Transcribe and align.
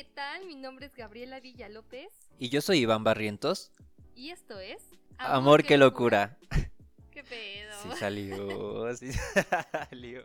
¿qué 0.00 0.06
tal? 0.14 0.46
Mi 0.46 0.54
nombre 0.54 0.86
es 0.86 0.96
Gabriela 0.96 1.40
Villa 1.40 1.68
López. 1.68 2.10
Y 2.38 2.48
yo 2.48 2.62
soy 2.62 2.78
Iván 2.78 3.04
Barrientos. 3.04 3.70
Y 4.14 4.30
esto 4.30 4.58
es... 4.58 4.80
Amor, 5.18 5.62
qué 5.62 5.76
locura. 5.76 6.38
¿Qué 7.10 7.22
pedo? 7.22 7.82
Sí 7.82 7.88
salió, 7.98 8.96
sí 8.96 9.12
salió. 9.12 10.22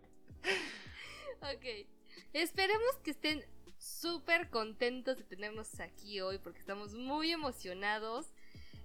ok. 1.42 1.88
Esperemos 2.32 2.96
que 3.04 3.12
estén 3.12 3.44
súper 3.78 4.50
contentos 4.50 5.18
de 5.18 5.26
tenernos 5.26 5.78
aquí 5.82 6.22
hoy 6.22 6.38
porque 6.38 6.60
estamos 6.60 6.94
muy 6.94 7.34
emocionados. 7.34 8.28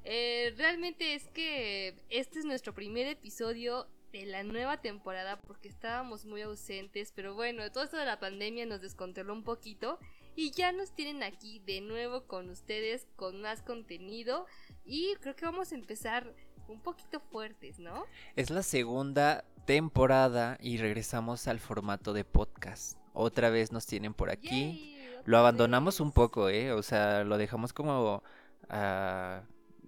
Eh, 0.03 0.53
realmente 0.57 1.15
es 1.15 1.29
que 1.29 1.95
este 2.09 2.41
es 2.41 2.45
nuestro 2.45 2.75
primer 2.75 3.07
episodio 3.07 3.87
de 4.11 4.27
la 4.27 4.43
nueva 4.43 4.81
temporada 4.81 5.41
porque 5.41 5.69
estábamos 5.69 6.25
muy 6.25 6.43
ausentes, 6.43 7.13
pero 7.15 7.37
bueno, 7.37 7.71
todo 7.71 7.85
esto 7.85 7.97
de 7.97 8.07
la 8.07 8.19
pandemia 8.19 8.67
nos 8.67 8.81
descontroló 8.81 9.35
un 9.35 9.45
poquito 9.45 10.01
y 10.41 10.53
ya 10.53 10.73
nos 10.73 10.93
tienen 10.93 11.23
aquí 11.23 11.61
de 11.67 11.83
nuevo 11.83 12.23
con 12.23 12.49
ustedes 12.49 13.07
con 13.15 13.43
más 13.43 13.61
contenido 13.61 14.47
y 14.87 15.15
creo 15.21 15.37
que 15.37 15.45
vamos 15.45 15.71
a 15.71 15.75
empezar 15.75 16.35
un 16.67 16.81
poquito 16.81 17.21
fuertes, 17.21 17.79
¿no? 17.79 18.07
Es 18.37 18.49
la 18.49 18.63
segunda 18.63 19.45
temporada 19.67 20.57
y 20.59 20.79
regresamos 20.79 21.47
al 21.47 21.61
formato 21.61 22.15
de 22.15 22.25
podcast. 22.25 22.97
Otra 23.13 23.51
vez 23.51 23.71
nos 23.71 23.85
tienen 23.85 24.15
por 24.15 24.31
aquí. 24.31 24.97
lo 25.27 25.37
abandonamos 25.37 26.01
un 26.01 26.11
poco, 26.11 26.49
¿eh? 26.49 26.73
O 26.73 26.83
sea, 26.83 27.23
lo 27.23 27.37
dejamos 27.37 27.75
como 27.75 28.23
a, 28.71 29.43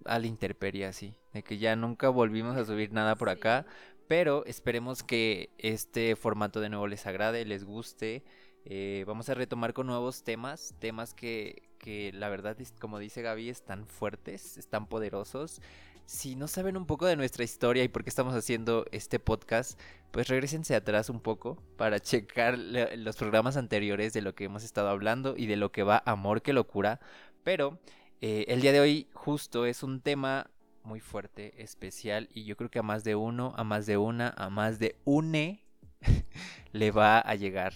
a 0.05 0.19
la 0.19 0.27
intemperie 0.27 0.85
así, 0.85 1.17
de 1.33 1.41
que 1.41 1.57
ya 1.57 1.75
nunca 1.75 2.09
volvimos 2.09 2.57
a 2.57 2.65
subir 2.65 2.93
nada 2.93 3.15
por 3.15 3.29
acá, 3.31 3.65
pero 4.07 4.45
esperemos 4.45 5.01
que 5.01 5.49
este 5.57 6.15
formato 6.15 6.59
de 6.59 6.69
nuevo 6.69 6.85
les 6.85 7.07
agrade, 7.07 7.43
les 7.43 7.63
guste. 7.63 8.23
Eh, 8.65 9.03
vamos 9.07 9.29
a 9.29 9.33
retomar 9.33 9.73
con 9.73 9.87
nuevos 9.87 10.23
temas, 10.23 10.73
temas 10.79 11.13
que, 11.13 11.63
que 11.79 12.11
la 12.13 12.29
verdad, 12.29 12.57
como 12.79 12.99
dice 12.99 13.21
Gaby, 13.21 13.49
están 13.49 13.85
fuertes, 13.85 14.57
están 14.57 14.87
poderosos. 14.87 15.61
Si 16.05 16.35
no 16.35 16.47
saben 16.47 16.77
un 16.77 16.85
poco 16.85 17.05
de 17.05 17.15
nuestra 17.15 17.43
historia 17.43 17.83
y 17.83 17.87
por 17.87 18.03
qué 18.03 18.09
estamos 18.09 18.33
haciendo 18.35 18.85
este 18.91 19.19
podcast, 19.19 19.79
pues 20.11 20.27
regresense 20.27 20.75
atrás 20.75 21.09
un 21.09 21.19
poco 21.19 21.57
para 21.77 21.99
checar 22.01 22.57
los 22.57 23.15
programas 23.15 23.57
anteriores 23.57 24.13
de 24.13 24.21
lo 24.21 24.35
que 24.35 24.45
hemos 24.45 24.63
estado 24.63 24.89
hablando 24.89 25.35
y 25.37 25.45
de 25.45 25.55
lo 25.55 25.71
que 25.71 25.83
va 25.83 26.03
Amor 26.05 26.41
que 26.41 26.53
locura. 26.53 26.99
Pero 27.43 27.79
eh, 28.21 28.45
el 28.47 28.61
día 28.61 28.71
de 28.71 28.79
hoy 28.79 29.07
justo 29.13 29.65
es 29.65 29.83
un 29.83 30.01
tema 30.01 30.49
muy 30.83 30.99
fuerte, 30.99 31.53
especial 31.61 32.29
y 32.33 32.43
yo 32.43 32.55
creo 32.57 32.69
que 32.69 32.79
a 32.79 32.83
más 32.83 33.03
de 33.03 33.15
uno, 33.15 33.53
a 33.57 33.63
más 33.63 33.85
de 33.85 33.97
una, 33.97 34.33
a 34.37 34.49
más 34.49 34.79
de 34.79 34.97
une 35.05 35.61
le 36.71 36.91
va 36.91 37.19
a 37.19 37.35
llegar. 37.35 37.73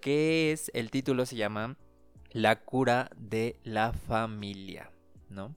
¿Qué 0.00 0.52
es? 0.52 0.70
El 0.74 0.90
título 0.90 1.26
se 1.26 1.36
llama 1.36 1.76
La 2.30 2.60
cura 2.60 3.10
de 3.16 3.58
la 3.64 3.92
familia, 3.92 4.92
¿no? 5.28 5.56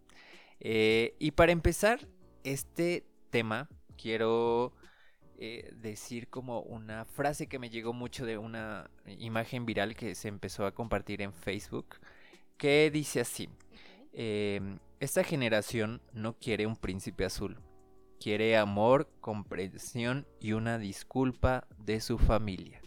Eh, 0.59 1.15
y 1.19 1.31
para 1.31 1.51
empezar 1.51 2.07
este 2.43 3.05
tema, 3.29 3.69
quiero 3.97 4.73
eh, 5.37 5.71
decir 5.75 6.27
como 6.27 6.61
una 6.61 7.05
frase 7.05 7.47
que 7.47 7.59
me 7.59 7.69
llegó 7.69 7.93
mucho 7.93 8.25
de 8.25 8.37
una 8.37 8.89
imagen 9.05 9.65
viral 9.65 9.95
que 9.95 10.15
se 10.15 10.27
empezó 10.27 10.65
a 10.65 10.73
compartir 10.73 11.21
en 11.21 11.33
Facebook, 11.33 11.97
que 12.57 12.89
dice 12.91 13.21
así. 13.21 13.49
Em, 14.13 14.79
esta 14.99 15.23
generación 15.23 16.01
no 16.13 16.37
quiere 16.37 16.65
un 16.65 16.75
príncipe 16.75 17.25
azul. 17.25 17.57
Quiere 18.19 18.57
amor, 18.57 19.09
comprensión 19.19 20.27
y 20.39 20.53
una 20.53 20.77
disculpa 20.77 21.67
de 21.77 22.01
su 22.01 22.17
familia. 22.19 22.80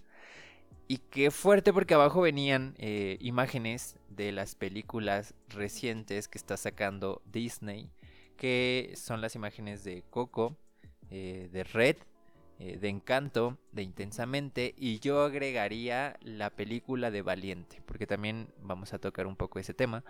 Y 0.86 0.98
qué 0.98 1.30
fuerte 1.30 1.72
porque 1.72 1.94
abajo 1.94 2.20
venían 2.20 2.74
eh, 2.78 3.16
imágenes 3.20 3.96
de 4.10 4.32
las 4.32 4.54
películas 4.54 5.34
recientes 5.48 6.28
que 6.28 6.36
está 6.36 6.58
sacando 6.58 7.22
Disney, 7.24 7.90
que 8.36 8.92
son 8.94 9.22
las 9.22 9.34
imágenes 9.34 9.82
de 9.82 10.02
Coco, 10.10 10.58
eh, 11.10 11.48
de 11.50 11.64
Red, 11.64 11.96
eh, 12.58 12.76
de 12.78 12.88
Encanto, 12.88 13.56
de 13.72 13.82
Intensamente, 13.82 14.74
y 14.76 14.98
yo 15.00 15.22
agregaría 15.22 16.18
la 16.20 16.50
película 16.50 17.10
de 17.10 17.22
Valiente, 17.22 17.80
porque 17.86 18.06
también 18.06 18.48
vamos 18.60 18.92
a 18.92 18.98
tocar 18.98 19.26
un 19.26 19.36
poco 19.36 19.58
ese 19.58 19.72
tema. 19.72 20.04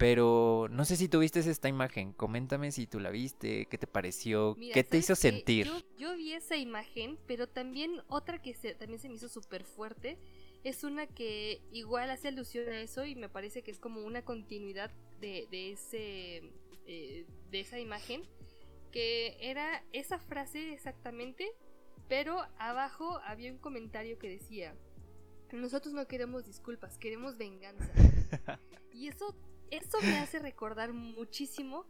Pero 0.00 0.66
no 0.70 0.86
sé 0.86 0.96
si 0.96 1.10
tuviste 1.10 1.40
esta 1.40 1.68
imagen. 1.68 2.14
Coméntame 2.14 2.72
si 2.72 2.86
tú 2.86 3.00
la 3.00 3.10
viste, 3.10 3.66
qué 3.66 3.76
te 3.76 3.86
pareció, 3.86 4.56
qué 4.72 4.82
te 4.82 4.96
hizo 4.96 5.14
sentir. 5.14 5.70
Yo, 5.98 6.16
vi 6.16 6.32
esa 6.32 6.56
imagen, 6.56 7.18
pero 7.26 7.46
también 7.46 8.00
otra 8.08 8.40
que 8.40 8.54
se, 8.54 8.74
también 8.74 8.98
se 8.98 9.10
me 9.10 9.16
hizo 9.16 9.28
súper 9.28 9.62
fuerte. 9.62 10.16
Es 10.64 10.84
una 10.84 11.06
que 11.06 11.60
igual 11.70 12.10
hace 12.10 12.28
alusión 12.28 12.66
a 12.70 12.80
eso 12.80 13.04
y 13.04 13.14
me 13.14 13.28
parece 13.28 13.60
que 13.60 13.70
es 13.70 13.78
como 13.78 14.00
una 14.00 14.24
continuidad 14.24 14.90
de, 15.20 15.46
de 15.50 15.72
ese, 15.72 16.50
eh, 16.86 17.26
de 17.50 17.60
esa 17.60 17.78
imagen. 17.78 18.22
Que 18.92 19.36
era 19.38 19.84
esa 19.92 20.18
frase 20.18 20.72
exactamente, 20.72 21.46
pero 22.08 22.38
abajo 22.56 23.20
había 23.26 23.52
un 23.52 23.58
comentario 23.58 24.18
que 24.18 24.30
decía, 24.30 24.74
nosotros 25.52 25.92
no 25.92 26.06
queremos 26.06 26.46
disculpas, 26.46 26.96
queremos 26.96 27.36
venganza. 27.36 27.92
y 28.94 29.08
eso 29.08 29.36
eso 29.70 29.98
me 30.02 30.18
hace 30.18 30.38
recordar 30.38 30.92
muchísimo 30.92 31.84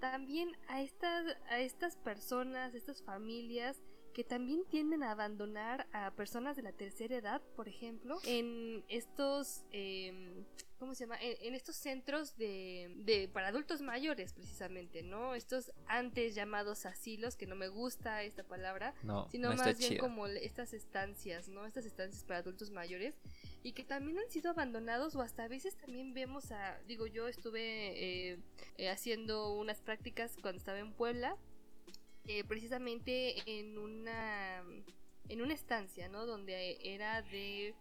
también 0.00 0.56
a 0.68 0.82
estas, 0.82 1.36
a 1.48 1.58
estas 1.58 1.96
personas, 1.96 2.74
estas 2.74 3.02
familias 3.02 3.80
que 4.16 4.24
también 4.24 4.64
tienden 4.70 5.02
a 5.02 5.10
abandonar 5.10 5.86
a 5.92 6.10
personas 6.12 6.56
de 6.56 6.62
la 6.62 6.72
tercera 6.72 7.16
edad, 7.16 7.42
por 7.54 7.68
ejemplo, 7.68 8.18
en 8.24 8.82
estos, 8.88 9.66
em, 9.72 10.46
¿cómo 10.78 10.94
se 10.94 11.04
llama? 11.04 11.18
En, 11.20 11.54
estos 11.54 11.76
centros 11.76 12.34
de, 12.38 12.94
de, 12.96 13.28
para 13.28 13.48
adultos 13.48 13.82
mayores, 13.82 14.32
precisamente, 14.32 15.02
¿no? 15.02 15.34
Estos 15.34 15.70
antes 15.86 16.34
llamados 16.34 16.86
asilos, 16.86 17.36
que 17.36 17.46
no 17.46 17.56
me 17.56 17.68
gusta 17.68 18.22
esta 18.22 18.42
palabra, 18.42 18.94
sino 19.30 19.52
más 19.54 19.76
bien 19.76 19.98
como 19.98 20.26
estas 20.26 20.72
estancias, 20.72 21.48
¿no? 21.48 21.66
Estas 21.66 21.84
estancias 21.84 22.24
para 22.24 22.38
adultos 22.38 22.70
mayores 22.70 23.18
y 23.62 23.72
que 23.72 23.84
también 23.84 24.18
han 24.18 24.30
sido 24.30 24.50
abandonados 24.50 25.14
o 25.14 25.20
hasta 25.20 25.44
a 25.44 25.48
veces 25.48 25.76
también 25.76 26.14
vemos 26.14 26.52
a, 26.52 26.80
digo, 26.88 27.06
yo 27.06 27.28
estuve 27.28 28.30
eh, 28.32 28.38
eh, 28.78 28.88
haciendo 28.88 29.52
unas 29.52 29.82
prácticas 29.82 30.38
cuando 30.40 30.56
estaba 30.56 30.78
en 30.78 30.94
Puebla 30.94 31.36
eh, 32.26 32.44
precisamente 32.44 33.36
en 33.46 33.78
una 33.78 34.62
en 35.28 35.42
una 35.42 35.54
estancia, 35.54 36.08
¿no? 36.08 36.26
Donde 36.26 36.78
era 36.82 37.22
de 37.22 37.74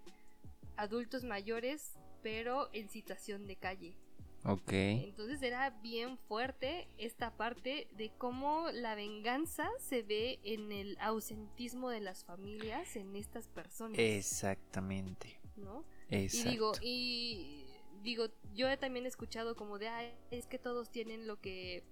adultos 0.77 1.23
mayores, 1.23 1.93
pero 2.23 2.69
en 2.73 2.89
situación 2.89 3.45
de 3.47 3.55
calle. 3.55 3.95
Ok. 4.43 4.71
Entonces 4.71 5.41
era 5.41 5.71
bien 5.81 6.17
fuerte 6.17 6.87
esta 6.97 7.35
parte 7.35 7.87
de 7.97 8.11
cómo 8.17 8.69
la 8.71 8.93
venganza 8.93 9.69
se 9.79 10.03
ve 10.03 10.39
en 10.43 10.71
el 10.71 10.97
ausentismo 10.99 11.89
de 11.89 11.99
las 11.99 12.23
familias 12.23 12.95
en 12.95 13.15
estas 13.15 13.47
personas. 13.47 13.97
Exactamente. 13.97 15.39
¿No? 15.55 15.83
Exacto. 16.09 16.47
Y 16.47 16.51
digo, 16.51 16.71
y 16.81 17.65
digo, 18.03 18.25
yo 18.53 18.77
también 18.77 19.05
he 19.05 19.09
escuchado 19.09 19.55
como 19.55 19.79
de, 19.79 19.87
Ay, 19.87 20.13
es 20.29 20.45
que 20.45 20.59
todos 20.59 20.91
tienen 20.91 21.25
lo 21.25 21.39
que 21.41 21.83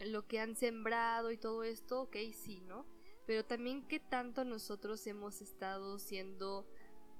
lo 0.00 0.26
que 0.26 0.40
han 0.40 0.56
sembrado 0.56 1.30
y 1.30 1.36
todo 1.36 1.62
esto, 1.62 2.02
ok, 2.02 2.16
sí, 2.32 2.60
¿no? 2.62 2.86
Pero 3.26 3.44
también 3.44 3.86
qué 3.86 4.00
tanto 4.00 4.44
nosotros 4.44 5.06
hemos 5.06 5.40
estado 5.40 5.98
siendo 5.98 6.66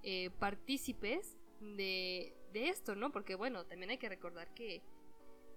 eh, 0.03 0.31
partícipes 0.39 1.37
de, 1.61 2.35
de 2.53 2.69
esto, 2.69 2.95
¿no? 2.95 3.13
Porque 3.13 3.35
bueno, 3.35 3.65
también 3.67 3.91
hay 3.91 3.99
que 3.99 4.09
recordar 4.09 4.53
que 4.55 4.83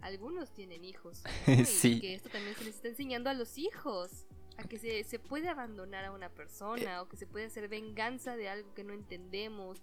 algunos 0.03 0.53
tienen 0.53 0.83
hijos. 0.83 1.23
Y 1.83 2.00
que 2.00 2.13
esto 2.16 2.29
también 2.29 2.56
se 2.56 2.66
les 2.66 2.75
está 2.75 2.89
enseñando 2.89 3.29
a 3.29 3.33
los 3.33 3.57
hijos. 3.57 4.25
A 4.57 4.67
que 4.67 4.78
se, 4.78 5.03
se 5.03 5.17
puede 5.17 5.50
abandonar 5.50 6.06
a 6.06 6.12
una 6.12 6.29
persona 6.29 7.01
o 7.01 7.09
que 7.09 7.17
se 7.17 7.25
puede 7.25 7.45
hacer 7.45 7.67
venganza 7.67 8.35
de 8.35 8.50
algo 8.50 8.73
que 8.75 8.83
no 8.83 8.94
entendemos. 8.94 9.81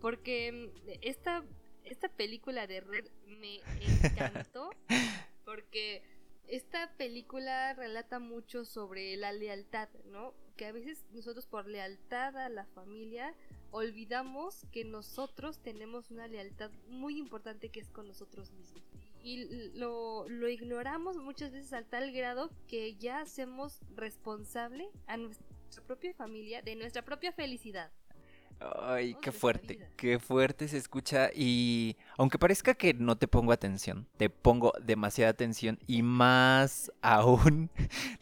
Porque 0.00 0.52
mm, 0.52 0.90
esta, 1.00 1.42
esta 1.84 2.08
película 2.08 2.66
de 2.66 2.80
Red 2.80 3.06
me 3.26 3.60
encantó. 4.04 4.70
Porque 5.44 6.02
esta 6.48 6.92
película 6.96 7.72
relata 7.74 8.18
mucho 8.18 8.64
sobre 8.64 9.16
la 9.16 9.32
lealtad, 9.32 9.88
¿no? 10.06 10.34
Que 10.56 10.66
a 10.66 10.72
veces 10.72 11.04
nosotros 11.12 11.46
por 11.46 11.66
lealtad 11.66 12.36
a 12.36 12.48
la 12.48 12.66
familia 12.66 13.34
olvidamos 13.70 14.64
que 14.70 14.84
nosotros 14.84 15.58
tenemos 15.58 16.10
una 16.10 16.28
lealtad 16.28 16.70
muy 16.88 17.18
importante 17.18 17.70
que 17.70 17.80
es 17.80 17.90
con 17.90 18.06
nosotros 18.06 18.52
mismos. 18.52 18.82
Y 19.22 19.70
lo, 19.74 20.28
lo 20.28 20.48
ignoramos 20.48 21.16
muchas 21.16 21.50
veces 21.50 21.72
al 21.72 21.86
tal 21.86 22.12
grado 22.12 22.50
que 22.68 22.94
ya 22.94 23.20
hacemos 23.20 23.80
responsable 23.96 24.88
a 25.06 25.16
nuestra 25.16 25.46
propia 25.86 26.14
familia 26.14 26.62
de 26.62 26.76
nuestra 26.76 27.02
propia 27.02 27.32
felicidad. 27.32 27.90
Ay, 28.60 29.16
qué 29.20 29.30
fuerte, 29.32 29.78
qué 29.96 30.18
fuerte 30.18 30.68
se 30.68 30.78
escucha 30.78 31.30
y 31.34 31.96
aunque 32.16 32.38
parezca 32.38 32.74
que 32.74 32.94
no 32.94 33.16
te 33.16 33.28
pongo 33.28 33.52
atención, 33.52 34.06
te 34.16 34.30
pongo 34.30 34.72
demasiada 34.82 35.30
atención 35.30 35.78
y 35.86 36.02
más 36.02 36.90
aún, 37.02 37.70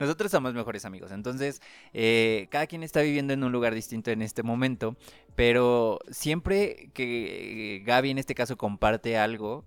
nosotros 0.01 0.33
somos 0.33 0.55
mejores 0.55 0.85
amigos, 0.85 1.13
entonces 1.13 1.63
eh, 1.93 2.49
cada 2.51 2.67
quien 2.67 2.83
está 2.83 3.03
viviendo 3.03 3.33
en 3.33 3.45
un 3.45 3.53
lugar 3.53 3.75
distinto 3.75 4.11
en 4.11 4.23
este 4.23 4.43
momento, 4.43 4.97
pero 5.37 6.01
siempre 6.11 6.91
que 6.93 7.83
Gaby 7.85 8.11
en 8.11 8.19
este 8.19 8.35
caso 8.35 8.57
comparte 8.57 9.17
algo, 9.19 9.65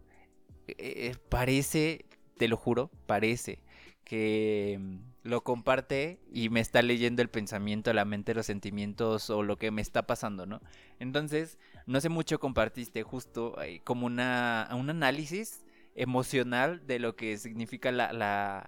eh, 0.67 1.15
parece, 1.29 2.05
te 2.37 2.47
lo 2.47 2.57
juro, 2.57 2.91
parece 3.05 3.59
que 4.03 4.79
lo 5.25 5.43
comparte 5.43 6.19
y 6.31 6.49
me 6.49 6.59
está 6.59 6.83
leyendo 6.83 7.23
el 7.23 7.29
pensamiento, 7.29 7.91
la 7.93 8.05
mente, 8.05 8.35
los 8.35 8.45
sentimientos 8.45 9.31
o 9.31 9.41
lo 9.41 9.57
que 9.57 9.71
me 9.71 9.81
está 9.81 10.05
pasando, 10.05 10.45
¿no? 10.45 10.61
Entonces, 10.99 11.57
no 11.87 11.97
hace 11.97 12.09
mucho 12.09 12.39
compartiste 12.39 13.01
justo 13.01 13.59
eh, 13.63 13.81
como 13.83 14.05
una, 14.05 14.69
un 14.73 14.87
análisis 14.91 15.65
emocional 15.95 16.85
de 16.85 16.99
lo 16.99 17.15
que 17.15 17.39
significa 17.39 17.91
la, 17.91 18.13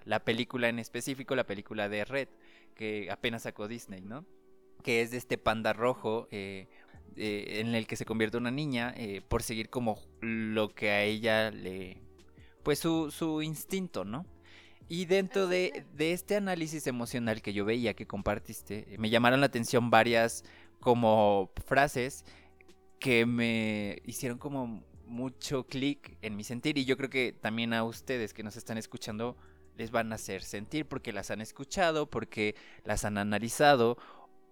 la, 0.04 0.20
película 0.26 0.68
en 0.68 0.80
específico, 0.80 1.36
la 1.36 1.46
película 1.46 1.90
de 1.90 2.06
Red, 2.06 2.30
que 2.74 3.12
apenas 3.12 3.44
sacó 3.44 3.68
Disney, 3.68 4.02
¿no? 4.02 4.26
Que 4.82 5.02
es 5.02 5.12
de 5.12 5.18
este 5.18 5.38
panda 5.38 5.74
rojo 5.74 6.28
eh, 6.32 6.68
eh, 7.18 7.60
en 7.60 7.76
el 7.76 7.86
que 7.86 7.98
se 7.98 8.06
convierte 8.06 8.38
una 8.38 8.50
niña 8.50 8.96
por 9.28 9.44
seguir 9.44 9.70
como 9.70 10.00
lo 10.22 10.74
que 10.74 10.90
a 10.90 11.04
ella 11.04 11.52
le... 11.52 12.02
Pues 12.64 12.80
su, 12.80 13.12
su 13.12 13.44
instinto, 13.44 14.06
¿no? 14.06 14.26
Y 14.90 15.06
dentro 15.06 15.48
de, 15.48 15.86
este 15.98 16.36
análisis 16.36 16.88
emocional 16.88 17.42
que 17.42 17.54
yo 17.54 17.66
veía 17.66 17.94
que 17.94 18.08
compartiste, 18.08 18.96
me 18.98 19.10
llamaron 19.10 19.42
la 19.42 19.48
atención 19.48 19.90
varias 19.90 20.44
como 20.80 21.52
frases 21.66 22.24
que 23.00 23.26
me 23.26 24.02
hicieron 24.06 24.38
como 24.38 24.84
mucho 25.06 25.66
clic 25.66 26.18
en 26.22 26.36
mi 26.36 26.44
sentir. 26.44 26.78
Y 26.78 26.86
yo 26.86 26.96
creo 26.96 27.10
que 27.10 27.34
también 27.34 27.74
a 27.74 27.84
ustedes 27.84 28.34
que 28.34 28.44
nos 28.44 28.56
están 28.56 28.78
escuchando 28.78 29.36
les 29.76 29.92
van 29.92 30.12
a 30.12 30.16
hacer 30.16 30.42
sentir 30.42 30.88
porque 30.88 31.14
las 31.14 31.32
han 31.32 31.42
escuchado, 31.42 32.10
porque 32.10 32.56
las 32.84 33.06
han 33.06 33.18
analizado 33.18 33.98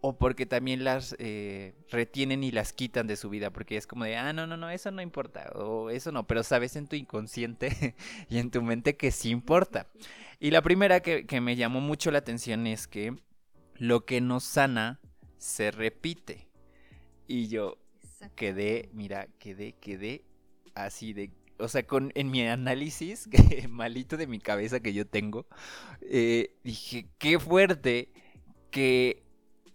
o 0.01 0.17
porque 0.17 0.45
también 0.45 0.83
las 0.83 1.15
eh, 1.19 1.73
retienen 1.89 2.43
y 2.43 2.51
las 2.51 2.73
quitan 2.73 3.07
de 3.07 3.15
su 3.15 3.29
vida, 3.29 3.51
porque 3.51 3.77
es 3.77 3.87
como 3.87 4.03
de, 4.03 4.17
ah, 4.17 4.33
no, 4.33 4.45
no, 4.45 4.57
no, 4.57 4.69
eso 4.69 4.91
no 4.91 5.01
importa, 5.01 5.51
o 5.55 5.89
eso 5.89 6.11
no, 6.11 6.27
pero 6.27 6.43
sabes 6.43 6.75
en 6.75 6.87
tu 6.87 6.95
inconsciente 6.95 7.95
y 8.29 8.37
en 8.37 8.51
tu 8.51 8.61
mente 8.61 8.97
que 8.97 9.11
sí 9.11 9.29
importa. 9.29 9.87
Y 10.39 10.51
la 10.51 10.61
primera 10.61 10.99
que, 10.99 11.41
me 11.41 11.55
llamó 11.55 11.81
mucho 11.81 12.11
la 12.11 12.19
atención 12.19 12.67
es 12.67 12.87
que 12.87 13.15
lo 13.77 14.05
que 14.05 14.21
nos 14.21 14.43
sana 14.43 14.99
se 15.37 15.71
repite. 15.71 16.47
Y 17.27 17.47
yo 17.47 17.77
quedé, 18.35 18.89
mira, 18.93 19.27
quedé, 19.39 19.73
quedé 19.73 20.23
así 20.75 21.13
de 21.13 21.31
o 21.57 21.67
sea, 21.67 21.87
con, 21.87 22.11
en 22.15 22.31
mi 22.31 22.45
análisis 22.45 23.29
malito 23.69 24.17
de 24.17 24.27
mi 24.27 24.39
cabeza 24.39 24.81
que 24.81 24.93
yo 24.93 25.07
tengo, 25.07 25.47
eh, 26.01 26.55
dije, 26.63 27.07
qué 27.17 27.39
fuerte 27.39 28.09
que 28.71 29.24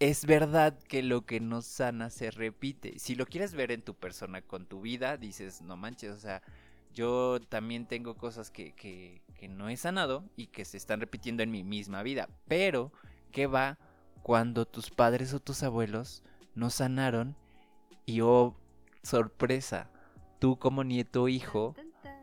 es 0.00 0.24
verdad 0.24 0.78
que 0.88 1.02
lo 1.02 1.26
que 1.26 1.40
nos 1.40 1.66
sana 1.66 2.08
se 2.08 2.30
repite. 2.30 2.98
Si 2.98 3.14
lo 3.14 3.26
quieres 3.26 3.54
ver 3.54 3.70
en 3.70 3.82
tu 3.82 3.94
persona, 3.94 4.40
con 4.40 4.64
tu 4.64 4.80
vida, 4.80 5.18
dices, 5.18 5.60
no 5.60 5.76
manches, 5.76 6.12
o 6.12 6.18
sea, 6.18 6.42
yo 6.94 7.38
también 7.50 7.86
tengo 7.86 8.16
cosas 8.16 8.50
que, 8.50 8.72
que, 8.72 9.20
que 9.34 9.46
no 9.46 9.68
he 9.68 9.76
sanado 9.76 10.24
y 10.36 10.46
que 10.46 10.64
se 10.64 10.78
están 10.78 11.00
repitiendo 11.00 11.42
en 11.42 11.50
mi 11.50 11.62
misma 11.62 12.02
vida. 12.02 12.30
Pero, 12.48 12.92
¿qué 13.30 13.46
va 13.46 13.78
cuando 14.22 14.66
tus 14.66 14.90
padres 14.90 15.34
o 15.34 15.40
tus 15.40 15.62
abuelos 15.62 16.22
no 16.54 16.70
sanaron? 16.70 17.36
Y 18.06 18.22
oh, 18.22 18.56
sorpresa, 19.02 19.90
tú 20.38 20.58
como 20.58 20.82
nieto 20.82 21.24
o 21.24 21.28
hijo 21.28 21.76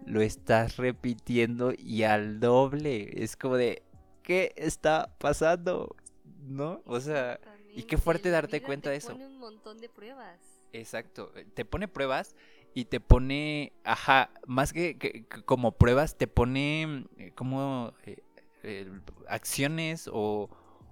lo 0.03 0.21
estás 0.21 0.77
repitiendo 0.77 1.73
y 1.77 2.03
al 2.03 2.39
doble. 2.39 3.23
Es 3.23 3.37
como 3.37 3.55
de, 3.55 3.83
¿qué 4.23 4.53
está 4.57 5.15
pasando? 5.19 5.95
¿No? 6.41 6.81
O 6.85 6.99
sea... 6.99 7.39
Y 7.77 7.83
qué 7.83 7.97
fuerte 7.97 8.31
darte 8.31 8.61
cuenta 8.61 8.89
de 8.89 8.97
eso. 8.97 9.09
Te 9.09 9.13
pone 9.13 9.27
un 9.27 9.37
montón 9.37 9.77
de 9.77 9.87
pruebas. 9.87 10.39
Exacto, 10.73 11.31
eh, 11.35 11.45
te 11.53 11.63
pone 11.63 11.87
pruebas 11.87 12.35
y 12.73 12.85
te 12.85 12.99
pone, 12.99 13.71
ajá, 13.83 14.31
más 14.45 14.73
que, 14.73 15.25
como 15.45 15.71
pruebas, 15.71 16.17
te 16.17 16.27
pone 16.27 17.05
eh, 17.17 17.31
como 17.35 17.93
eh, 18.05 18.91
acciones 19.27 20.09
o, 20.11 20.49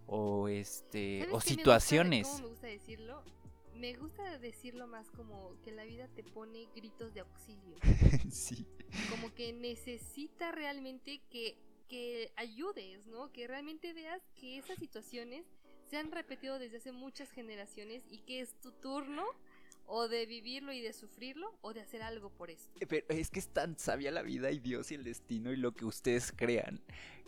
o 0.08 0.48
este 0.48 1.28
o 1.32 1.42
situaciones. 1.42 2.28
Me 2.40 2.48
gusta, 2.48 2.68
decirlo? 2.68 3.24
Me 3.76 3.94
gusta 3.96 4.38
decirlo 4.38 4.88
más 4.88 5.10
como 5.12 5.54
que 5.64 5.72
la 5.72 5.84
vida 5.84 6.08
te 6.16 6.24
pone 6.24 6.68
gritos 6.76 7.14
de 7.14 7.22
auxilio. 7.22 7.76
sí. 8.32 8.66
Como 9.10 9.34
que 9.34 9.54
necesita 9.54 10.52
realmente 10.52 11.22
que, 11.30 11.58
que 11.90 12.32
ayudes, 12.36 13.06
¿no? 13.08 13.32
Que 13.32 13.48
realmente 13.48 13.92
veas 13.94 14.22
que 14.36 14.58
esas 14.58 14.78
situaciones 14.78 15.46
se 15.96 16.00
han 16.02 16.12
repetido 16.12 16.60
desde 16.60 16.76
hace 16.76 16.92
muchas 16.92 17.32
generaciones 17.32 18.04
y 18.10 18.18
que 18.18 18.42
es 18.42 18.54
tu 18.60 18.72
turno 18.74 19.24
o 19.86 20.10
de 20.10 20.26
vivirlo 20.26 20.74
y 20.74 20.82
de 20.82 20.92
sufrirlo 20.92 21.56
o 21.62 21.74
de 21.74 21.80
hacer 21.80 22.04
algo 22.04 22.30
por 22.32 22.50
esto. 22.50 22.78
Eh, 22.82 22.86
pero 22.86 23.06
es 23.08 23.30
que 23.30 23.40
es 23.40 23.48
tan 23.48 23.80
sabia 23.80 24.12
la 24.12 24.22
vida 24.22 24.52
y 24.52 24.60
Dios 24.60 24.92
y 24.92 24.96
el 24.96 25.06
destino 25.06 25.54
y 25.54 25.56
lo 25.56 25.72
que 25.74 25.86
ustedes 25.86 26.34
crean 26.36 26.82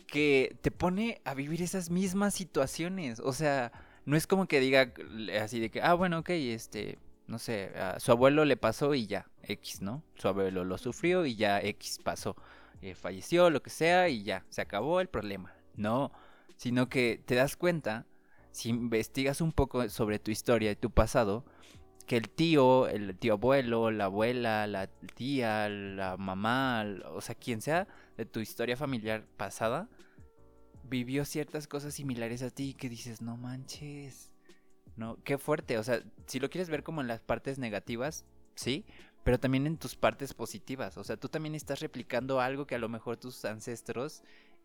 que 0.06 0.54
te 0.60 0.70
pone 0.70 1.22
a 1.24 1.32
vivir 1.32 1.62
esas 1.62 1.88
mismas 1.88 2.34
situaciones. 2.34 3.20
O 3.20 3.32
sea, 3.32 3.72
no 4.04 4.18
es 4.18 4.26
como 4.26 4.46
que 4.46 4.60
diga 4.60 4.92
así 5.40 5.60
de 5.60 5.70
que, 5.70 5.80
ah, 5.80 5.94
bueno, 5.94 6.18
ok, 6.18 6.28
este, 6.28 6.98
no 7.26 7.38
sé, 7.38 7.72
a 7.74 7.98
su 7.98 8.12
abuelo 8.12 8.44
le 8.44 8.58
pasó 8.58 8.94
y 8.94 9.06
ya, 9.06 9.30
X, 9.44 9.80
¿no? 9.80 10.02
Su 10.16 10.28
abuelo 10.28 10.62
lo 10.64 10.76
sufrió 10.76 11.24
y 11.24 11.36
ya 11.36 11.58
X 11.62 12.00
pasó. 12.04 12.36
Eh, 12.82 12.94
falleció, 12.94 13.48
lo 13.48 13.62
que 13.62 13.70
sea, 13.70 14.10
y 14.10 14.24
ya, 14.24 14.44
se 14.50 14.60
acabó 14.60 15.00
el 15.00 15.08
problema. 15.08 15.54
No, 15.74 16.12
sino 16.58 16.90
que 16.90 17.22
te 17.24 17.34
das 17.34 17.56
cuenta 17.56 18.04
si 18.52 18.70
investigas 18.70 19.40
un 19.40 19.52
poco 19.52 19.88
sobre 19.88 20.18
tu 20.18 20.30
historia 20.30 20.70
y 20.70 20.76
tu 20.76 20.90
pasado, 20.90 21.44
que 22.06 22.16
el 22.16 22.30
tío, 22.30 22.88
el 22.88 23.16
tío 23.18 23.34
abuelo, 23.34 23.90
la 23.90 24.06
abuela, 24.06 24.66
la 24.66 24.86
tía, 25.14 25.68
la 25.68 26.16
mamá, 26.16 26.86
o 27.12 27.20
sea, 27.20 27.34
quien 27.34 27.60
sea 27.60 27.86
de 28.16 28.24
tu 28.24 28.40
historia 28.40 28.76
familiar 28.76 29.26
pasada, 29.36 29.88
vivió 30.84 31.24
ciertas 31.24 31.68
cosas 31.68 31.94
similares 31.94 32.42
a 32.42 32.50
ti 32.50 32.74
que 32.74 32.88
dices, 32.88 33.20
no 33.20 33.36
manches, 33.36 34.32
no, 34.96 35.18
qué 35.22 35.38
fuerte, 35.38 35.78
o 35.78 35.84
sea, 35.84 36.02
si 36.26 36.40
lo 36.40 36.48
quieres 36.48 36.70
ver 36.70 36.82
como 36.82 37.02
en 37.02 37.08
las 37.08 37.20
partes 37.20 37.58
negativas, 37.58 38.24
sí, 38.54 38.86
pero 39.22 39.38
también 39.38 39.66
en 39.66 39.76
tus 39.76 39.94
partes 39.94 40.32
positivas, 40.32 40.96
o 40.96 41.04
sea, 41.04 41.18
tú 41.18 41.28
también 41.28 41.54
estás 41.54 41.80
replicando 41.80 42.40
algo 42.40 42.66
que 42.66 42.74
a 42.74 42.78
lo 42.78 42.88
mejor 42.88 43.18
tus 43.18 43.44
ancestros 43.44 44.22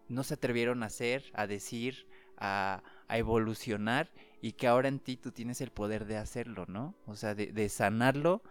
no 0.08 0.24
se 0.24 0.36
atrevieron 0.36 0.84
a 0.84 0.88
hacer, 0.88 1.26
a 1.34 1.46
decir, 1.48 2.08
a, 2.38 2.84
evolucionar 3.18 4.12
y 4.42 4.54
que 4.54 4.68
ahora 4.68 4.90
en 4.90 5.00
ti 5.00 5.18
tú 5.18 5.32
tienes 5.32 5.62
el 5.62 5.72
poder 5.72 6.06
de 6.06 6.18
hacerlo, 6.18 6.66
¿no? 6.68 6.96
O 7.06 7.16
sea, 7.16 7.34
de, 7.34 7.70
sanarlo 7.70 8.44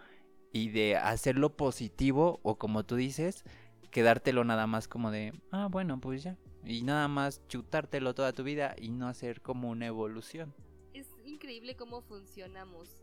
y 0.52 0.70
de 0.70 0.96
hacerlo 0.96 1.56
positivo 1.56 2.40
o 2.42 2.58
como 2.58 2.84
tú 2.84 2.96
dices, 2.96 3.44
quedártelo 3.90 4.44
nada 4.44 4.66
más 4.66 4.88
como 4.88 5.10
de, 5.10 5.34
ah, 5.50 5.68
bueno, 5.70 6.00
pues 6.00 6.22
ya. 6.22 6.38
Y 6.64 6.82
nada 6.82 7.08
más 7.08 7.46
chutártelo 7.48 8.14
toda 8.14 8.32
tu 8.32 8.42
vida 8.42 8.74
y 8.78 8.90
no 8.90 9.08
hacer 9.08 9.42
como 9.42 9.68
una 9.68 9.86
evolución. 9.86 10.54
Es 10.94 11.08
increíble 11.24 11.76
cómo 11.76 12.00
funcionamos 12.00 12.96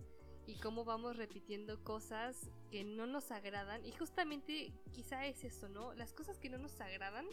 y 0.48 0.56
cómo 0.56 0.84
vamos 0.84 1.16
repitiendo 1.16 1.84
cosas 1.84 2.50
que 2.72 2.84
no 2.84 3.06
nos 3.06 3.30
agradan. 3.30 3.86
Y 3.86 3.92
justamente 3.92 4.74
quizá 4.92 5.28
es 5.28 5.44
eso, 5.44 5.70
¿no? 5.70 5.94
Las 5.94 6.14
cosas 6.14 6.40
que 6.40 6.50
no 6.50 6.58
nos 6.58 6.82
agradan, 6.82 7.28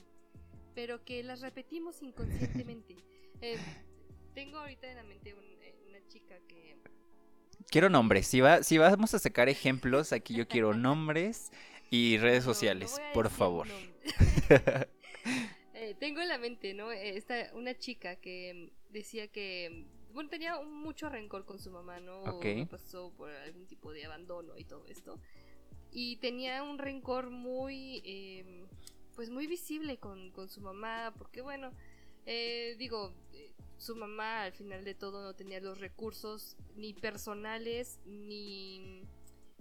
pero 0.75 1.03
que 1.03 1.23
las 1.23 1.41
repetimos 1.41 2.03
inconscientemente. 2.03 2.97
Eh, 3.41 3.59
tengo 4.37 4.59
ahorita 4.59 4.87
en 4.91 4.97
la 4.97 5.03
mente 5.03 5.31
eh, 5.31 5.75
una 5.89 6.07
chica 6.09 6.39
que... 6.47 6.77
Quiero 7.71 7.89
nombres. 7.89 8.27
Si, 8.27 8.41
va, 8.41 8.63
si 8.63 8.77
vamos 8.77 9.15
a 9.15 9.19
sacar 9.19 9.49
ejemplos, 9.49 10.13
aquí 10.13 10.35
yo 10.35 10.47
quiero 10.47 10.75
nombres 10.75 11.51
y 11.91 12.19
redes 12.19 12.45
sociales, 12.45 13.01
por 13.15 13.31
favor. 13.31 13.67
Eh, 15.79 15.95
tengo 16.01 16.23
en 16.23 16.29
la 16.29 16.39
mente, 16.39 16.73
¿no? 16.73 16.91
Esta, 16.91 17.51
una 17.53 17.77
chica 17.77 18.17
que 18.17 18.73
decía 18.89 19.29
que, 19.29 19.85
bueno, 20.15 20.31
tenía 20.31 20.59
mucho 20.63 21.11
rencor 21.11 21.45
con 21.45 21.59
su 21.59 21.71
mamá, 21.71 22.01
¿no? 22.01 22.23
Pasó 22.71 23.13
por 23.15 23.31
algún 23.31 23.67
tipo 23.67 23.93
de 23.93 24.07
abandono 24.07 24.57
y 24.57 24.65
todo 24.65 24.87
esto. 24.87 25.21
Y 25.93 26.17
tenía 26.17 26.63
un 26.63 26.79
rencor 26.79 27.29
muy, 27.29 28.01
em, 28.07 28.67
pues 29.15 29.29
muy 29.29 29.47
visible 29.47 29.99
con, 29.99 30.31
con 30.31 30.49
su 30.49 30.63
mamá, 30.63 31.13
porque 31.19 31.43
bueno, 31.43 31.71
eh, 32.25 32.75
digo, 32.79 33.13
eh, 33.35 33.53
su 33.79 33.97
mamá 33.97 34.43
al 34.43 34.53
final 34.53 34.85
de 34.85 34.95
todo 34.95 35.23
no 35.23 35.35
tenía 35.35 35.61
los 35.61 35.81
recursos 35.81 36.57
ni 36.77 36.95
personales, 36.95 38.01
ni, 38.07 39.03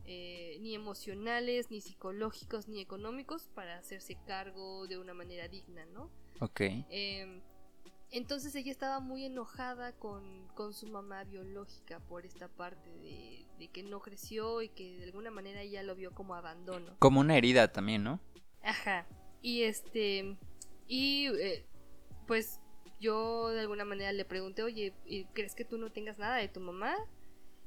eh, 0.05 0.57
ni 0.61 0.75
emocionales, 0.75 1.69
ni 1.71 1.81
psicológicos, 1.81 2.67
ni 2.67 2.81
económicos 2.81 3.47
para 3.53 3.77
hacerse 3.77 4.17
cargo 4.25 4.87
de 4.87 4.97
una 4.97 5.13
manera 5.13 5.47
digna, 5.47 5.85
¿no? 5.87 6.09
Ok. 6.39 6.61
Em, 6.89 7.41
entonces 8.11 8.55
ella 8.55 8.71
estaba 8.71 8.99
muy 8.99 9.25
enojada 9.25 9.91
con, 9.93 10.47
con, 10.53 10.73
su 10.73 10.87
mamá 10.87 11.23
biológica 11.23 11.99
por 11.99 12.25
esta 12.25 12.47
parte 12.47 12.89
de, 12.99 13.45
de 13.59 13.67
que 13.69 13.83
no 13.83 13.99
creció 13.99 14.61
y 14.61 14.69
que 14.69 14.97
de 14.97 15.03
alguna 15.05 15.31
manera 15.31 15.61
ella 15.61 15.83
lo 15.83 15.95
vio 15.95 16.13
como 16.13 16.35
abandono. 16.35 16.95
Como 16.99 17.19
una 17.19 17.37
herida 17.37 17.71
también, 17.71 18.03
¿no? 18.03 18.19
Ajá. 18.61 19.05
Y 19.41 19.63
este, 19.63 20.37
y 20.87 21.27
eh, 21.27 21.65
pues 22.27 22.59
yo 22.99 23.49
de 23.49 23.61
alguna 23.61 23.85
manera 23.85 24.11
le 24.11 24.25
pregunté, 24.25 24.63
oye, 24.63 24.93
¿crees 25.33 25.55
que 25.55 25.65
tú 25.65 25.77
no 25.77 25.91
tengas 25.91 26.17
nada 26.17 26.37
de 26.37 26.47
tu 26.47 26.59
mamá? 26.59 26.95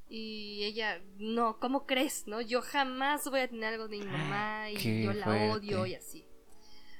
Y 0.08 0.64
ella, 0.64 1.02
no, 1.18 1.58
¿cómo 1.60 1.84
crees? 1.86 2.26
¿No? 2.26 2.40
Yo 2.40 2.62
jamás 2.62 3.28
voy 3.28 3.40
a 3.40 3.48
tener 3.48 3.74
algo 3.74 3.88
de 3.88 3.98
mi 3.98 4.06
mamá 4.06 4.70
y 4.70 5.02
yo 5.02 5.12
la 5.12 5.52
odio 5.54 5.84
y 5.84 5.94
así. 5.94 6.24